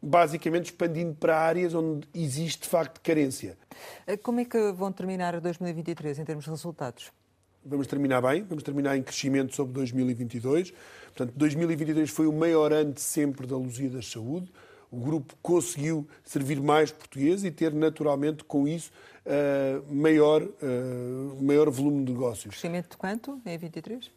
basicamente 0.00 0.66
expandindo 0.66 1.14
para 1.14 1.38
áreas 1.38 1.74
onde 1.74 2.08
existe, 2.14 2.62
de 2.62 2.68
facto, 2.68 3.00
carência. 3.00 3.56
Como 4.22 4.40
é 4.40 4.44
que 4.44 4.72
vão 4.72 4.90
terminar 4.90 5.38
2023 5.40 6.18
em 6.18 6.24
termos 6.24 6.44
de 6.44 6.50
resultados? 6.50 7.12
Vamos 7.64 7.86
terminar 7.86 8.20
bem, 8.22 8.42
vamos 8.42 8.62
terminar 8.62 8.96
em 8.96 9.02
crescimento 9.02 9.54
sobre 9.54 9.74
2022. 9.74 10.72
Portanto, 11.14 11.32
2023 11.36 12.10
foi 12.10 12.26
o 12.26 12.32
maior 12.32 12.72
ano 12.72 12.92
de 12.92 13.00
sempre 13.00 13.46
da 13.46 13.56
Lusíadas 13.56 14.10
Saúde. 14.10 14.50
O 14.90 14.98
grupo 14.98 15.34
conseguiu 15.40 16.06
servir 16.24 16.60
mais 16.60 16.90
portugueses 16.90 17.44
e 17.44 17.50
ter, 17.50 17.72
naturalmente, 17.72 18.44
com 18.44 18.68
isso, 18.68 18.90
uh, 19.24 19.94
maior, 19.94 20.42
uh, 20.42 21.42
maior 21.42 21.70
volume 21.70 22.04
de 22.04 22.12
negócios. 22.12 22.54
Crescimento 22.54 22.90
de 22.90 22.96
quanto 22.96 23.40
em 23.46 23.56
23? 23.56 24.10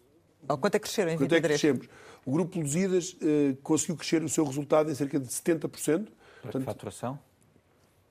Ou 0.48 0.58
quanto 0.58 0.76
é 0.76 0.80
que 0.80 0.84
cresceram 0.84 1.12
em 1.12 1.16
quanto 1.16 1.30
23? 1.30 1.30
Quanto 1.30 1.34
é 1.34 1.42
que 1.42 1.48
crescemos? 1.48 1.90
O 2.26 2.32
grupo 2.32 2.60
Lusíadas 2.60 3.14
uh, 3.14 3.56
conseguiu 3.64 3.96
crescer 3.96 4.22
o 4.24 4.28
seu 4.28 4.44
resultado 4.44 4.92
em 4.92 4.96
cerca 4.96 5.20
de 5.20 5.28
70%. 5.28 6.08
Portanto, 6.42 6.64
faturação? 6.64 7.20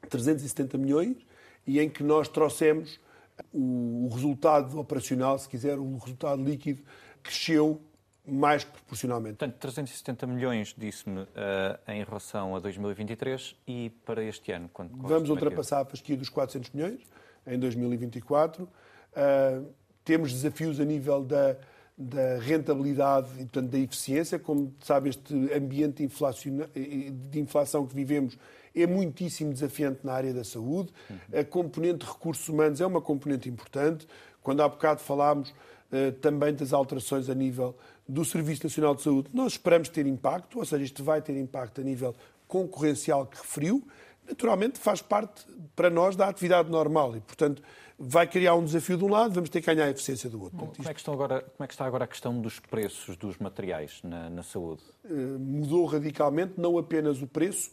370 0.08 0.78
milhões 0.78 1.16
e 1.66 1.80
em 1.80 1.88
que 1.88 2.02
nós 2.02 2.28
trouxemos 2.28 2.98
o, 3.52 4.08
resultado 4.12 4.78
operacional, 4.78 5.38
se 5.38 5.48
quiser, 5.48 5.78
o 5.78 5.96
resultado 5.98 6.42
líquido 6.42 6.82
cresceu 7.22 7.80
mais 8.26 8.64
proporcionalmente. 8.64 9.36
Portanto, 9.36 9.58
370 9.58 10.26
milhões, 10.26 10.74
disse-me, 10.76 11.20
uh, 11.20 11.26
em 11.88 12.02
relação 12.02 12.56
a 12.56 12.58
2023 12.58 13.56
e 13.66 13.90
para 14.04 14.22
este 14.22 14.50
ano? 14.52 14.70
Quando, 14.72 14.96
Vamos 14.96 15.28
ultrapassar 15.28 15.82
a 15.82 15.84
fasquia 15.84 16.16
dos 16.16 16.28
400 16.28 16.70
milhões 16.70 17.00
em 17.46 17.58
2024. 17.58 18.64
Uh, 18.64 18.68
eh, 19.14 19.62
temos 20.04 20.32
desafios 20.32 20.80
a 20.80 20.84
nível 20.84 21.22
da, 21.22 21.56
da 21.96 22.38
rentabilidade 22.38 23.28
e, 23.34 23.44
portanto, 23.44 23.70
da 23.70 23.78
eficiência. 23.78 24.38
Como 24.38 24.74
sabe, 24.80 25.10
este 25.10 25.34
ambiente 25.54 26.06
de 26.06 27.40
inflação 27.40 27.86
que 27.86 27.94
vivemos 27.94 28.36
é 28.74 28.86
muitíssimo 28.86 29.52
desafiante 29.52 30.00
na 30.02 30.12
área 30.12 30.34
da 30.34 30.42
saúde. 30.42 30.92
A 31.32 31.44
componente 31.44 32.04
de 32.04 32.06
recursos 32.06 32.48
humanos 32.48 32.80
é 32.80 32.86
uma 32.86 33.00
componente 33.00 33.48
importante. 33.48 34.06
Quando 34.42 34.62
há 34.62 34.68
bocado 34.68 35.00
falámos 35.00 35.50
uh, 35.50 36.12
também 36.20 36.52
das 36.52 36.72
alterações 36.72 37.30
a 37.30 37.34
nível 37.34 37.76
do 38.06 38.24
Serviço 38.24 38.64
Nacional 38.64 38.94
de 38.94 39.02
Saúde, 39.02 39.30
nós 39.32 39.52
esperamos 39.52 39.88
ter 39.88 40.06
impacto, 40.06 40.58
ou 40.58 40.64
seja, 40.64 40.84
isto 40.84 41.02
vai 41.04 41.22
ter 41.22 41.36
impacto 41.36 41.80
a 41.80 41.84
nível 41.84 42.14
concorrencial 42.46 43.26
que 43.26 43.38
referiu. 43.38 43.82
Naturalmente, 44.26 44.78
faz 44.78 45.00
parte 45.00 45.46
para 45.76 45.88
nós 45.88 46.16
da 46.16 46.28
atividade 46.28 46.70
normal 46.70 47.16
e, 47.16 47.20
portanto, 47.20 47.62
vai 47.98 48.26
criar 48.26 48.54
um 48.54 48.64
desafio 48.64 48.96
de 48.96 49.04
um 49.04 49.08
lado, 49.08 49.34
vamos 49.34 49.50
ter 49.50 49.60
que 49.60 49.66
ganhar 49.66 49.86
a 49.86 49.90
eficiência 49.90 50.28
do 50.28 50.42
outro. 50.42 50.58
como, 50.58 50.88
é 50.88 50.94
que 50.94 51.10
agora, 51.10 51.40
como, 51.42 51.64
é 51.64 51.66
que 51.66 51.74
está 51.74 51.84
agora 51.84 52.04
a 52.04 52.06
questão 52.06 52.40
dos 52.40 52.58
preços 52.58 53.16
dos 53.16 53.38
materiais 53.38 54.00
na, 54.02 54.28
na 54.28 54.42
saúde? 54.42 54.82
Uh, 55.04 55.38
mudou 55.38 55.84
radicalmente, 55.84 56.54
não 56.56 56.76
apenas 56.76 57.22
o 57.22 57.26
preço, 57.26 57.70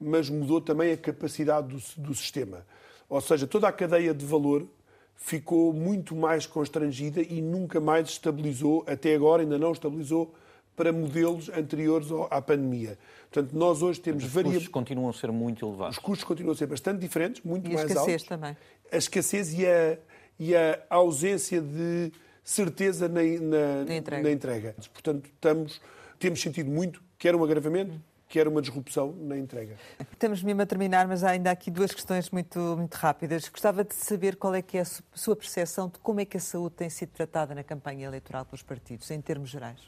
mas 0.00 0.28
mudou 0.28 0.60
também 0.60 0.92
a 0.92 0.96
capacidade 0.96 1.68
do, 1.68 2.02
do 2.02 2.14
sistema. 2.14 2.66
Ou 3.08 3.20
seja, 3.20 3.46
toda 3.46 3.68
a 3.68 3.72
cadeia 3.72 4.12
de 4.12 4.26
valor 4.26 4.66
ficou 5.14 5.72
muito 5.72 6.14
mais 6.14 6.46
constrangida 6.46 7.22
e 7.22 7.40
nunca 7.40 7.80
mais 7.80 8.08
estabilizou, 8.08 8.84
até 8.86 9.14
agora 9.14 9.42
ainda 9.42 9.58
não 9.58 9.72
estabilizou, 9.72 10.34
para 10.76 10.92
modelos 10.92 11.48
anteriores 11.48 12.08
à 12.30 12.40
pandemia. 12.40 12.98
Portanto, 13.30 13.56
nós 13.56 13.82
hoje 13.82 14.00
temos. 14.00 14.24
Os 14.24 14.32
custos 14.32 14.68
continuam 14.68 15.08
a 15.08 15.12
ser 15.12 15.32
muito 15.32 15.66
elevados. 15.66 15.96
Os 15.96 16.02
custos 16.02 16.24
continuam 16.24 16.52
a 16.52 16.56
ser 16.56 16.66
bastante 16.66 17.00
diferentes, 17.00 17.42
muito 17.42 17.68
e 17.68 17.74
mais 17.74 17.90
altos. 17.90 17.96
a 17.96 18.00
escassez 18.00 18.22
também. 18.22 18.56
A 18.92 18.96
escassez 18.96 19.52
e 19.54 19.66
a, 19.66 19.98
e 20.38 20.54
a 20.54 20.78
ausência 20.90 21.60
de 21.60 22.12
certeza 22.44 23.08
na, 23.08 23.22
na, 23.22 23.84
na, 23.84 23.96
entrega. 23.96 24.22
na 24.22 24.30
entrega. 24.30 24.74
Portanto, 24.92 25.26
estamos, 25.26 25.80
temos 26.18 26.40
sentido 26.40 26.70
muito, 26.70 27.02
quer 27.18 27.34
um 27.34 27.42
agravamento, 27.42 28.00
que 28.28 28.38
era 28.38 28.48
uma 28.48 28.60
disrupção 28.60 29.12
na 29.12 29.36
entrega. 29.36 29.76
Estamos 30.12 30.42
mesmo 30.42 30.62
a 30.62 30.66
terminar, 30.66 31.06
mas 31.06 31.22
há 31.24 31.30
ainda 31.30 31.50
aqui 31.50 31.70
duas 31.70 31.92
questões 31.92 32.30
muito, 32.30 32.58
muito 32.76 32.94
rápidas. 32.94 33.48
Gostava 33.48 33.84
de 33.84 33.94
saber 33.94 34.36
qual 34.36 34.54
é 34.54 34.62
que 34.62 34.78
é 34.78 34.82
a 34.82 34.86
sua 35.14 35.36
percepção 35.36 35.88
de 35.88 35.98
como 36.00 36.20
é 36.20 36.24
que 36.24 36.36
a 36.36 36.40
saúde 36.40 36.74
tem 36.76 36.90
sido 36.90 37.10
tratada 37.10 37.54
na 37.54 37.62
campanha 37.62 38.06
eleitoral 38.06 38.44
pelos 38.44 38.62
partidos, 38.62 39.10
em 39.10 39.20
termos 39.20 39.50
gerais. 39.50 39.80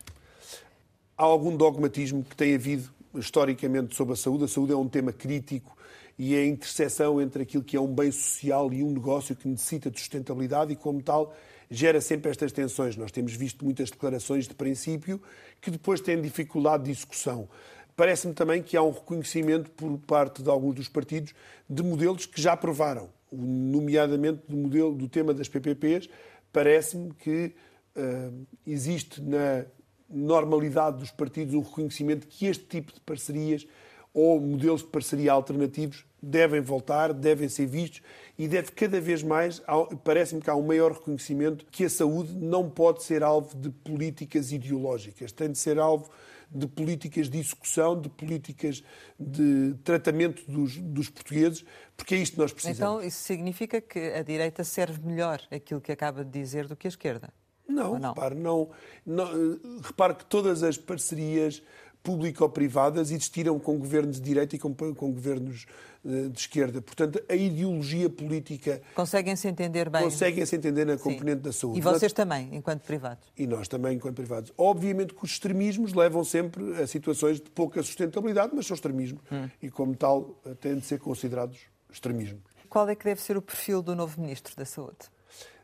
Há 1.19 1.25
algum 1.25 1.57
dogmatismo 1.57 2.23
que 2.23 2.37
tem 2.37 2.55
havido 2.55 2.89
historicamente 3.12 3.97
sobre 3.97 4.12
a 4.12 4.16
saúde. 4.16 4.45
A 4.45 4.49
saúde 4.49 4.73
é 4.73 4.77
um 4.77 4.89
tema 4.89 5.12
crítico 5.12 5.77
e 6.16 6.37
é 6.37 6.39
a 6.39 6.47
interseção 6.47 7.21
entre 7.21 7.43
aquilo 7.43 7.64
que 7.64 7.77
é 7.77 7.81
um 7.81 7.93
bem 7.93 8.12
social 8.12 8.73
e 8.73 8.85
um 8.85 8.93
negócio 8.93 9.35
que 9.35 9.49
necessita 9.49 9.91
de 9.91 9.99
sustentabilidade 9.99 10.73
e, 10.73 10.77
como 10.77 11.03
tal, 11.03 11.35
gera 11.69 12.01
sempre 12.01 12.31
estas 12.31 12.53
tensões. 12.53 12.97
Nós 12.97 13.11
temos 13.11 13.35
visto 13.35 13.64
muitas 13.64 13.91
declarações 13.91 14.47
de 14.47 14.55
princípio 14.55 15.21
que 15.61 15.73
depois 15.73 16.01
têm 16.01 16.23
dificuldade 16.23 16.85
de 16.85 16.93
execução. 16.93 17.49
Parece-me 17.97 18.33
também 18.33 18.62
que 18.62 18.77
há 18.77 18.83
um 18.85 18.93
reconhecimento 18.93 19.73
por 19.73 19.99
parte 19.99 20.41
de 20.41 20.49
alguns 20.49 20.77
dos 20.77 20.89
partidos 20.89 21.35
de 21.69 21.83
modelos 21.83 22.27
que 22.27 22.41
já 22.41 22.57
provaram, 22.57 23.09
nomeadamente 23.33 24.43
do 24.47 24.57
modelo 24.57 24.95
do 24.95 25.09
tema 25.09 25.35
das 25.35 25.49
PPPs. 25.49 26.09
Parece-me 26.53 27.12
que 27.12 27.57
uh, 27.97 28.47
existe 28.64 29.21
na 29.21 29.66
normalidade 30.09 30.99
dos 30.99 31.11
partidos 31.11 31.55
um 31.55 31.61
reconhecimento 31.61 32.27
que 32.27 32.47
este 32.47 32.65
tipo 32.65 32.93
de 32.93 33.01
parcerias 33.01 33.67
ou 34.15 34.41
modelos 34.41 34.81
de 34.81 34.89
parceria 34.89 35.33
alternativos 35.33 36.05
devem 36.21 36.61
voltar, 36.61 37.13
devem 37.13 37.49
ser 37.49 37.67
vistos 37.67 38.03
e 38.37 38.49
deve 38.49 38.73
cada 38.73 39.01
vez 39.01 39.23
mais, 39.23 39.63
parece-me 40.03 40.41
que 40.41 40.51
há 40.51 40.55
um 40.55 40.67
maior 40.67 40.93
reconhecimento 40.93 41.65
que 41.71 41.85
a 41.85 41.91
saúde 41.91 42.35
não 42.35 42.69
pode 42.69 43.03
ser 43.03 43.23
alvo 43.23 43.57
de 43.57 43.71
políticas 43.71 44.51
ideológicas, 44.51 45.31
tem 45.31 45.53
de 45.53 45.59
ser 45.59 45.79
alvo 45.79 46.11
de 46.51 46.67
políticas 46.67 47.29
de 47.29 47.39
execução, 47.39 48.01
de 48.01 48.09
políticas 48.09 48.83
de 49.21 49.75
tratamento 49.85 50.51
dos, 50.51 50.77
dos 50.79 51.11
portugueses, 51.11 51.65
porque 51.97 52.15
é 52.15 52.19
isto 52.19 52.35
que 52.35 52.39
nós 52.39 52.53
precisamos. 52.53 52.79
Então, 52.79 53.07
isso 53.07 53.23
significa 53.23 53.81
que 53.81 53.99
a 53.99 54.23
direita 54.23 54.65
serve 54.65 55.07
melhor 55.07 55.43
aquilo 55.51 55.81
que 55.81 55.93
acaba 55.93 56.25
de 56.25 56.31
dizer 56.31 56.67
do 56.67 56.75
que 56.75 56.87
a 56.87 56.91
esquerda? 56.91 57.33
Não, 57.69 57.99
não? 57.99 58.14
repare, 58.14 58.35
não, 58.35 58.71
não, 59.05 59.59
repare 59.83 60.14
que 60.14 60.25
todas 60.25 60.62
as 60.62 60.79
parcerias 60.79 61.62
público-privadas 62.03 63.11
existiram 63.11 63.59
com 63.59 63.79
governos 63.79 64.16
de 64.16 64.23
direita 64.23 64.57
e 64.57 64.59
com, 64.59 64.75
com 64.75 65.12
governos 65.12 65.66
uh, 66.05 66.31
de 66.31 66.39
esquerda. 66.39 66.81
Portanto, 66.81 67.23
a 67.29 67.35
ideologia 67.35 68.09
política... 68.09 68.81
Conseguem-se 68.95 69.47
entender 69.47 69.91
bem. 69.91 70.05
Conseguem-se 70.05 70.57
entender 70.57 70.87
na 70.87 70.97
componente 70.97 71.39
Sim. 71.39 71.43
da 71.43 71.53
saúde. 71.53 71.79
E 71.79 71.83
vocês 71.83 72.12
também, 72.12 72.49
enquanto 72.55 72.83
privados. 72.83 73.29
E 73.37 73.47
nós 73.47 73.69
também, 73.69 73.97
enquanto 73.97 74.16
privados. 74.16 74.53
Obviamente 74.57 75.12
que 75.12 75.23
os 75.23 75.33
extremismos 75.33 75.93
levam 75.93 76.25
sempre 76.25 76.81
a 76.81 76.87
situações 76.87 77.41
de 77.41 77.51
pouca 77.51 77.83
sustentabilidade, 77.83 78.53
mas 78.55 78.66
são 78.66 78.75
extremismos. 78.75 79.21
Hum. 79.31 79.49
E, 79.61 79.71
como 79.71 79.95
tal, 79.95 80.41
têm 80.61 80.77
de 80.77 80.87
ser 80.87 80.99
considerados 80.99 81.59
extremismos. 81.93 82.43
Qual 82.69 82.89
é 82.89 82.95
que 82.95 83.05
deve 83.05 83.21
ser 83.21 83.37
o 83.37 83.43
perfil 83.43 83.83
do 83.83 83.95
novo 83.95 84.21
Ministro 84.21 84.55
da 84.57 84.64
Saúde? 84.64 85.11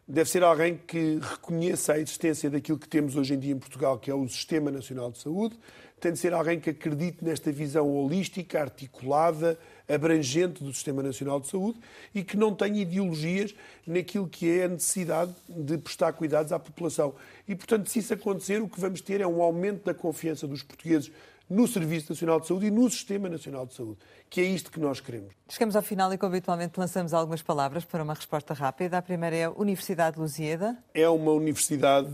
Deve 0.07 0.29
ser 0.29 0.43
alguém 0.43 0.77
que 0.77 1.19
reconheça 1.21 1.95
a 1.95 1.99
existência 1.99 2.51
daquilo 2.51 2.79
que 2.79 2.89
temos 2.89 3.17
hoje 3.17 3.35
em 3.35 3.39
dia 3.39 3.53
em 3.53 3.59
Portugal, 3.59 3.99
que 3.99 4.11
é 4.11 4.15
o 4.15 4.29
Sistema 4.29 4.71
Nacional 4.71 5.11
de 5.11 5.19
Saúde, 5.19 5.59
tem 6.01 6.13
de 6.13 6.19
ser 6.19 6.35
alguém 6.35 6.61
que 6.61 6.69
acredite 6.69 7.25
nesta 7.25 7.51
visão 7.51 7.89
holística, 7.89 8.61
articulada, 8.61 9.59
abrangente 9.89 10.63
do 10.63 10.73
Sistema 10.73 11.03
Nacional 11.03 11.41
de 11.41 11.49
Saúde 11.49 11.79
e 12.15 12.23
que 12.23 12.37
não 12.37 12.55
tenha 12.55 12.83
ideologias 12.83 13.55
naquilo 13.87 14.29
que 14.29 14.51
é 14.51 14.65
a 14.65 14.69
necessidade 14.69 15.35
de 15.49 15.79
prestar 15.79 16.13
cuidados 16.13 16.53
à 16.53 16.59
população. 16.59 17.15
E, 17.49 17.55
portanto, 17.55 17.89
se 17.89 18.01
isso 18.01 18.13
acontecer, 18.13 18.61
o 18.61 18.69
que 18.69 18.81
vamos 18.81 19.01
ter 19.01 19.23
é 19.23 19.27
um 19.27 19.41
aumento 19.41 19.85
da 19.85 19.95
confiança 19.95 20.47
dos 20.47 20.63
portugueses 20.63 21.11
no 21.49 21.69
Serviço 21.69 22.13
Nacional 22.13 22.41
de 22.41 22.47
Saúde 22.47 22.67
e 22.67 22.71
no 22.71 22.89
Sistema 22.91 23.29
Nacional 23.29 23.67
de 23.67 23.75
Saúde, 23.75 23.99
que 24.31 24.41
é 24.41 24.45
isto 24.45 24.71
que 24.71 24.81
nós 24.81 25.01
queremos. 25.01 25.33
Chegamos 25.49 25.77
ao 25.77 25.83
final 25.83 26.13
e, 26.13 26.19
como 26.19 26.33
habitualmente, 26.33 26.79
lançamos 26.79 27.13
algumas 27.13 27.43
palavras 27.43 27.85
para 27.85 28.03
uma 28.03 28.15
resposta 28.15 28.55
rápida. 28.55 28.99
A 28.99 29.03
primeira 29.03 29.37
é 29.37 29.45
a 29.45 29.51
Universidade 29.51 30.15
de 30.15 30.21
Lusíada. 30.21 30.77
É 30.95 31.09
uma 31.09 31.33
universidade 31.33 32.09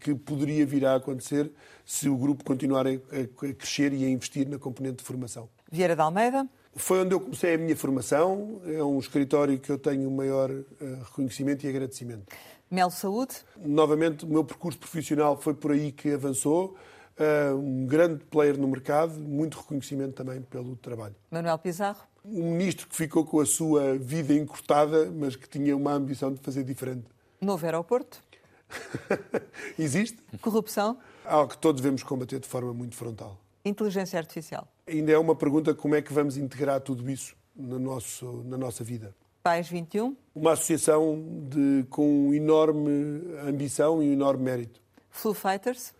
que 0.00 0.14
poderia 0.14 0.64
vir 0.64 0.86
a 0.86 0.96
acontecer 0.96 1.50
se 1.84 2.08
o 2.08 2.16
grupo 2.16 2.44
continuar 2.44 2.86
a 2.86 2.96
crescer 3.36 3.92
e 3.92 4.04
a 4.04 4.08
investir 4.08 4.48
na 4.48 4.58
componente 4.58 4.98
de 4.98 5.04
formação. 5.04 5.48
Vieira 5.70 5.94
de 5.94 6.02
Almeida. 6.02 6.46
Foi 6.76 7.00
onde 7.00 7.14
eu 7.14 7.20
comecei 7.20 7.54
a 7.54 7.58
minha 7.58 7.76
formação. 7.76 8.60
É 8.66 8.82
um 8.82 8.98
escritório 8.98 9.58
que 9.58 9.70
eu 9.70 9.78
tenho 9.78 10.08
o 10.08 10.12
maior 10.12 10.50
uh, 10.50 10.64
reconhecimento 11.04 11.66
e 11.66 11.68
agradecimento. 11.68 12.26
Mel 12.70 12.90
Saúde. 12.90 13.36
Novamente, 13.56 14.24
o 14.24 14.28
meu 14.28 14.44
percurso 14.44 14.78
profissional 14.78 15.36
foi 15.36 15.54
por 15.54 15.72
aí 15.72 15.90
que 15.90 16.12
avançou. 16.12 16.76
Uh, 17.18 17.56
um 17.56 17.86
grande 17.86 18.24
player 18.26 18.56
no 18.56 18.68
mercado, 18.68 19.18
muito 19.18 19.58
reconhecimento 19.58 20.12
também 20.12 20.40
pelo 20.40 20.76
trabalho. 20.76 21.16
Manuel 21.30 21.58
Pizarro. 21.58 21.98
Um 22.24 22.52
ministro 22.52 22.86
que 22.86 22.94
ficou 22.94 23.24
com 23.24 23.40
a 23.40 23.46
sua 23.46 23.98
vida 23.98 24.32
encurtada, 24.32 25.10
mas 25.10 25.34
que 25.34 25.48
tinha 25.48 25.76
uma 25.76 25.92
ambição 25.92 26.32
de 26.32 26.38
fazer 26.40 26.62
diferente. 26.62 27.06
Novo 27.40 27.64
aeroporto. 27.64 28.22
Existe. 29.78 30.18
Corrupção. 30.40 30.98
Algo 31.24 31.50
que 31.50 31.58
todos 31.58 31.80
devemos 31.80 32.02
combater 32.02 32.38
de 32.38 32.46
forma 32.46 32.72
muito 32.72 32.94
frontal. 32.94 33.38
Inteligência 33.64 34.18
artificial. 34.18 34.68
Ainda 34.86 35.12
é 35.12 35.18
uma 35.18 35.34
pergunta 35.34 35.74
como 35.74 35.94
é 35.94 36.02
que 36.02 36.12
vamos 36.12 36.36
integrar 36.36 36.80
tudo 36.80 37.08
isso 37.10 37.34
no 37.56 37.78
nosso, 37.78 38.44
na 38.46 38.56
nossa 38.56 38.84
vida. 38.84 39.14
Pais 39.42 39.68
21. 39.68 40.16
Uma 40.34 40.52
associação 40.52 41.24
de, 41.48 41.84
com 41.90 42.32
enorme 42.32 43.22
ambição 43.46 44.02
e 44.02 44.08
um 44.08 44.12
enorme 44.12 44.44
mérito. 44.44 44.80
Flu 45.10 45.34
Fighters. 45.34 45.92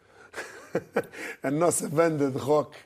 a 1.43 1.51
nossa 1.51 1.89
banda 1.89 2.31
de 2.31 2.39
rock 2.39 2.77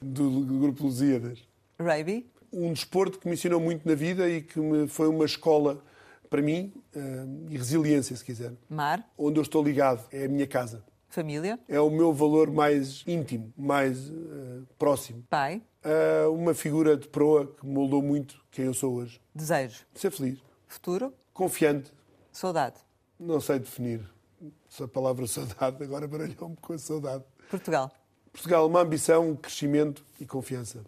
do, 0.00 0.30
Grupo 0.58 0.84
Lusíadas. 0.84 1.38
Raby. 1.78 2.30
Um 2.52 2.72
desporto 2.72 3.18
que 3.18 3.26
me 3.26 3.34
ensinou 3.34 3.60
muito 3.60 3.86
na 3.86 3.94
vida 3.94 4.28
e 4.28 4.42
que 4.42 4.58
me 4.58 4.88
foi 4.88 5.08
uma 5.08 5.24
escola 5.24 5.82
para 6.30 6.42
mim, 6.42 6.72
uh, 6.94 7.50
e 7.50 7.56
resiliência, 7.56 8.14
se 8.16 8.24
quiser. 8.24 8.52
Mar. 8.68 9.06
Onde 9.16 9.38
eu 9.38 9.42
estou 9.42 9.62
ligado 9.62 10.04
é 10.12 10.24
a 10.24 10.28
minha 10.28 10.46
casa. 10.46 10.84
Família. 11.08 11.58
É 11.66 11.80
o 11.80 11.88
meu 11.88 12.12
valor 12.12 12.50
mais 12.50 13.02
íntimo, 13.06 13.52
mais 13.56 14.10
uh, 14.10 14.66
próximo. 14.78 15.24
Pai. 15.30 15.62
Uh, 15.82 16.30
uma 16.32 16.52
figura 16.52 16.96
de 16.96 17.08
proa 17.08 17.46
que 17.46 17.66
moldou 17.66 18.02
muito 18.02 18.38
quem 18.50 18.66
eu 18.66 18.74
sou 18.74 18.94
hoje. 18.94 19.20
Desejo. 19.34 19.86
Ser 19.94 20.10
feliz. 20.10 20.38
Futuro. 20.66 21.14
Confiante. 21.32 21.90
Saudade. 22.30 22.76
Não 23.18 23.40
sei 23.40 23.58
definir. 23.58 24.00
Se 24.68 24.82
a 24.82 24.88
palavra 24.88 25.26
saudade 25.26 25.82
agora 25.82 26.06
baralhou-me 26.06 26.56
com 26.56 26.72
a 26.72 26.78
saudade. 26.78 27.24
Portugal. 27.50 27.90
Portugal, 28.32 28.66
uma 28.66 28.80
ambição, 28.80 29.30
um 29.30 29.36
crescimento 29.36 30.04
e 30.20 30.26
confiança. 30.26 30.82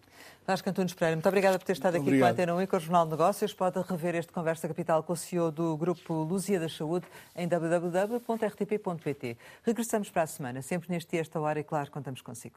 Vasco 0.45 0.69
Antunes 0.69 0.93
Pereira, 0.93 1.15
muito 1.15 1.27
obrigada 1.27 1.57
por 1.59 1.65
ter 1.65 1.73
estado 1.73 1.95
aqui 1.95 2.03
Obrigado. 2.03 2.21
com 2.21 2.27
a 2.27 2.31
Antena 2.31 2.55
1 2.55 2.61
e 2.61 2.67
com 2.67 2.77
o 2.77 2.79
Jornal 2.79 3.05
de 3.05 3.11
Negócios. 3.11 3.53
Pode 3.53 3.79
rever 3.81 4.15
este 4.15 4.31
Conversa 4.31 4.67
Capital 4.67 5.03
com 5.03 5.13
o 5.13 5.15
CEO 5.15 5.51
do 5.51 5.77
Grupo 5.77 6.13
Luzia 6.23 6.59
da 6.59 6.67
Saúde 6.67 7.05
em 7.35 7.47
www.rtp.pt. 7.47 9.37
Regressamos 9.63 10.09
para 10.09 10.23
a 10.23 10.27
semana, 10.27 10.61
sempre 10.61 10.89
neste 10.89 11.11
dia, 11.11 11.21
esta 11.21 11.39
hora, 11.39 11.59
e 11.59 11.63
claro, 11.63 11.91
contamos 11.91 12.21
consigo. 12.21 12.55